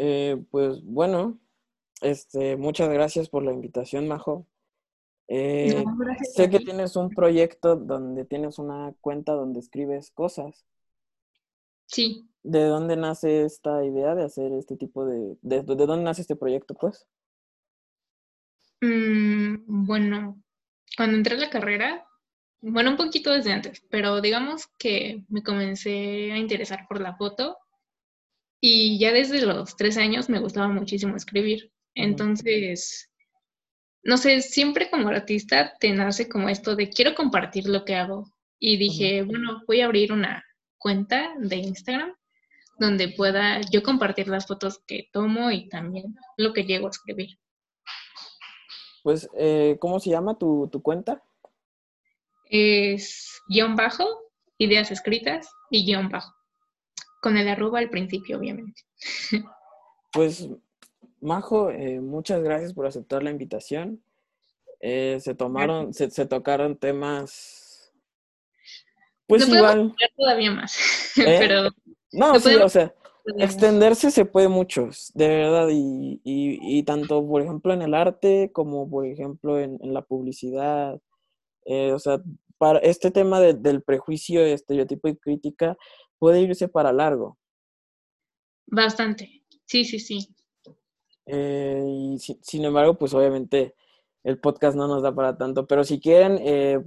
Eh, 0.00 0.36
pues 0.50 0.84
bueno, 0.84 1.40
este, 2.02 2.56
muchas 2.56 2.88
gracias 2.88 3.28
por 3.28 3.42
la 3.42 3.52
invitación, 3.52 4.06
Majo. 4.06 4.46
Eh, 5.26 5.84
sé 6.34 6.48
que 6.48 6.60
tienes 6.60 6.96
un 6.96 7.10
proyecto 7.10 7.76
donde 7.76 8.24
tienes 8.24 8.58
una 8.58 8.94
cuenta 9.00 9.32
donde 9.32 9.60
escribes 9.60 10.10
cosas. 10.12 10.64
Sí. 11.86 12.28
¿De 12.42 12.64
dónde 12.64 12.96
nace 12.96 13.44
esta 13.44 13.84
idea 13.84 14.14
de 14.14 14.24
hacer 14.24 14.52
este 14.52 14.76
tipo 14.76 15.04
de... 15.04 15.36
¿De, 15.42 15.62
dónde 15.62 16.04
nace 16.04 16.22
este 16.22 16.36
proyecto, 16.36 16.74
pues? 16.74 17.06
Mm, 18.80 19.86
bueno, 19.86 20.40
cuando 20.96 21.16
entré 21.16 21.34
a 21.34 21.38
la 21.38 21.50
carrera, 21.50 22.07
bueno, 22.60 22.90
un 22.90 22.96
poquito 22.96 23.30
desde 23.30 23.52
antes, 23.52 23.82
pero 23.90 24.20
digamos 24.20 24.66
que 24.78 25.24
me 25.28 25.42
comencé 25.42 26.32
a 26.32 26.38
interesar 26.38 26.86
por 26.88 27.00
la 27.00 27.16
foto 27.16 27.56
y 28.60 28.98
ya 28.98 29.12
desde 29.12 29.44
los 29.46 29.76
tres 29.76 29.96
años 29.96 30.28
me 30.28 30.40
gustaba 30.40 30.68
muchísimo 30.68 31.16
escribir. 31.16 31.72
Entonces, 31.94 33.10
no 34.02 34.16
sé, 34.16 34.40
siempre 34.42 34.90
como 34.90 35.08
artista 35.08 35.74
te 35.78 35.92
nace 35.92 36.28
como 36.28 36.48
esto 36.48 36.74
de 36.74 36.90
quiero 36.90 37.14
compartir 37.14 37.68
lo 37.68 37.84
que 37.84 37.94
hago. 37.94 38.32
Y 38.58 38.76
dije, 38.76 39.22
bueno, 39.22 39.62
voy 39.68 39.80
a 39.80 39.84
abrir 39.84 40.12
una 40.12 40.44
cuenta 40.78 41.32
de 41.38 41.56
Instagram 41.56 42.12
donde 42.80 43.08
pueda 43.08 43.60
yo 43.72 43.82
compartir 43.82 44.28
las 44.28 44.46
fotos 44.46 44.80
que 44.86 45.08
tomo 45.12 45.50
y 45.50 45.68
también 45.68 46.16
lo 46.36 46.52
que 46.52 46.64
llego 46.64 46.86
a 46.88 46.90
escribir. 46.90 47.38
pues, 49.04 49.28
eh, 49.36 49.76
¿cómo 49.80 50.00
se 50.00 50.10
llama 50.10 50.38
tu, 50.38 50.68
tu 50.70 50.82
cuenta? 50.82 51.22
Es 52.50 53.40
guion 53.48 53.76
bajo, 53.76 54.04
ideas 54.58 54.90
escritas 54.90 55.48
y 55.70 55.84
guion 55.86 56.08
bajo. 56.08 56.32
Con 57.20 57.36
el 57.36 57.48
arroba 57.48 57.78
al 57.78 57.90
principio, 57.90 58.38
obviamente. 58.38 58.82
Pues, 60.10 60.48
Majo, 61.20 61.70
eh, 61.70 62.00
muchas 62.00 62.42
gracias 62.42 62.72
por 62.72 62.86
aceptar 62.86 63.22
la 63.22 63.30
invitación. 63.30 64.02
Eh, 64.80 65.18
se 65.20 65.34
tomaron, 65.34 65.92
se, 65.92 66.10
se 66.10 66.24
tocaron 66.26 66.76
temas. 66.76 67.92
Pues 69.26 69.46
No 69.48 69.56
igual. 69.56 69.94
todavía 70.16 70.50
más, 70.50 71.12
¿Eh? 71.18 71.36
pero 71.38 71.68
No, 72.12 72.40
se 72.40 72.50
sí, 72.50 72.56
o 72.56 72.68
sea, 72.68 72.94
extenderse 73.38 74.10
se 74.10 74.24
puede 74.24 74.48
mucho, 74.48 74.88
de 75.14 75.28
verdad, 75.28 75.68
y, 75.70 76.20
y, 76.24 76.78
y 76.78 76.82
tanto, 76.84 77.26
por 77.26 77.42
ejemplo, 77.42 77.74
en 77.74 77.82
el 77.82 77.92
arte 77.92 78.50
como, 78.52 78.88
por 78.88 79.04
ejemplo, 79.04 79.58
en, 79.58 79.78
en 79.82 79.92
la 79.92 80.02
publicidad. 80.02 80.98
Eh, 81.64 81.92
o 81.92 81.98
sea, 81.98 82.20
para 82.58 82.78
este 82.80 83.10
tema 83.10 83.40
de- 83.40 83.54
del 83.54 83.82
prejuicio, 83.82 84.44
estereotipo 84.44 85.08
y 85.08 85.16
crítica 85.16 85.76
puede 86.18 86.40
irse 86.40 86.68
para 86.68 86.92
largo. 86.92 87.38
bastante. 88.70 89.42
Sí, 89.64 89.84
sí, 89.84 89.98
sí. 89.98 90.34
Eh, 91.26 91.84
y 91.86 92.18
si- 92.18 92.38
sin 92.42 92.64
embargo, 92.64 92.98
pues 92.98 93.14
obviamente 93.14 93.74
el 94.24 94.38
podcast 94.40 94.76
no 94.76 94.88
nos 94.88 95.02
da 95.02 95.14
para 95.14 95.36
tanto, 95.38 95.66
pero 95.66 95.84
si 95.84 96.00
quieren, 96.00 96.38
eh, 96.42 96.78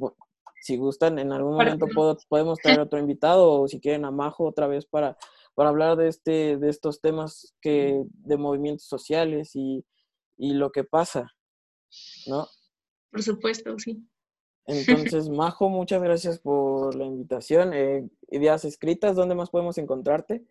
si 0.61 0.78
gustan, 0.78 1.17
en 1.19 1.32
algún 1.32 1.55
momento 1.72 1.86
puedo- 1.95 2.17
podemos 2.30 2.59
traer 2.59 2.80
otro 2.82 2.99
invitado 2.99 3.51
o 3.61 3.67
si 3.67 3.80
quieren 3.80 4.05
a 4.05 4.11
Majo 4.11 4.45
otra 4.45 4.67
vez 4.67 4.86
para, 4.86 5.17
para 5.55 5.69
hablar 5.69 5.97
de, 5.97 6.07
este, 6.07 6.57
de 6.57 6.69
estos 6.69 7.01
temas 7.01 7.55
que, 7.61 8.03
de 8.05 8.38
movimientos 8.38 8.86
sociales 8.86 9.55
y, 9.55 9.84
y 10.38 10.53
lo 10.53 10.72
que 10.72 10.84
pasa, 10.84 11.32
¿no? 12.28 12.47
Por 13.11 13.24
supuesto, 13.24 13.78
sí. 13.80 14.07
Entonces, 14.68 15.30
Majo, 15.30 15.70
muchas 15.70 16.01
gracias 16.01 16.39
por 16.39 16.95
la 16.95 17.05
invitación. 17.05 17.74
Eh, 17.74 18.07
ideas 18.30 18.66
escritas, 18.66 19.16
¿dónde 19.16 19.36
más 19.36 19.49
podemos 19.49 19.78
encontrarte? 19.78 20.45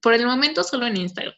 Por 0.00 0.14
el 0.14 0.26
momento 0.26 0.62
solo 0.62 0.86
en 0.86 0.96
Instagram. 0.96 1.34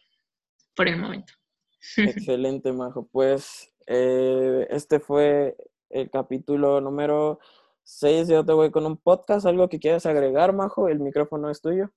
Por 0.75 0.87
el 0.87 0.97
momento. 0.97 1.33
Excelente, 1.97 2.71
Majo. 2.71 3.07
Pues 3.11 3.73
eh, 3.87 4.67
este 4.69 4.99
fue 4.99 5.55
el 5.89 6.09
capítulo 6.09 6.79
número 6.81 7.39
6 7.83 8.27
de 8.27 8.37
Otro 8.37 8.55
Güey 8.55 8.71
con 8.71 8.85
un 8.85 8.97
podcast. 8.97 9.45
¿Algo 9.45 9.67
que 9.69 9.79
quieras 9.79 10.05
agregar, 10.05 10.53
Majo? 10.53 10.87
El 10.87 10.99
micrófono 10.99 11.49
es 11.49 11.61
tuyo. 11.61 11.91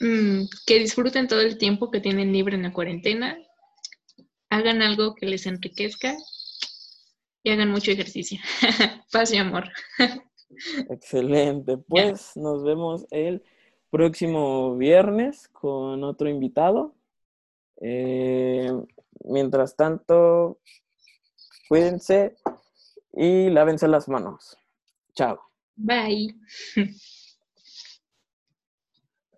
Mm, 0.00 0.44
que 0.66 0.78
disfruten 0.78 1.28
todo 1.28 1.40
el 1.40 1.56
tiempo 1.56 1.90
que 1.90 2.00
tienen 2.00 2.32
libre 2.32 2.56
en 2.56 2.64
la 2.64 2.72
cuarentena. 2.72 3.38
Hagan 4.50 4.82
algo 4.82 5.14
que 5.14 5.26
les 5.26 5.46
enriquezca 5.46 6.16
y 7.44 7.50
hagan 7.50 7.70
mucho 7.70 7.92
ejercicio. 7.92 8.40
Paz 9.12 9.32
y 9.32 9.36
amor. 9.36 9.70
Excelente. 10.90 11.76
Pues 11.76 12.36
nos 12.36 12.64
vemos 12.64 13.06
el 13.10 13.44
próximo 13.90 14.76
viernes 14.76 15.48
con 15.48 16.02
otro 16.02 16.28
invitado. 16.28 16.96
Eh, 17.80 18.72
mientras 19.24 19.76
tanto, 19.76 20.58
cuídense 21.68 22.34
y 23.12 23.50
lávense 23.50 23.86
las 23.86 24.08
manos. 24.08 24.56
Chao. 25.14 25.38
Bye. 25.76 26.34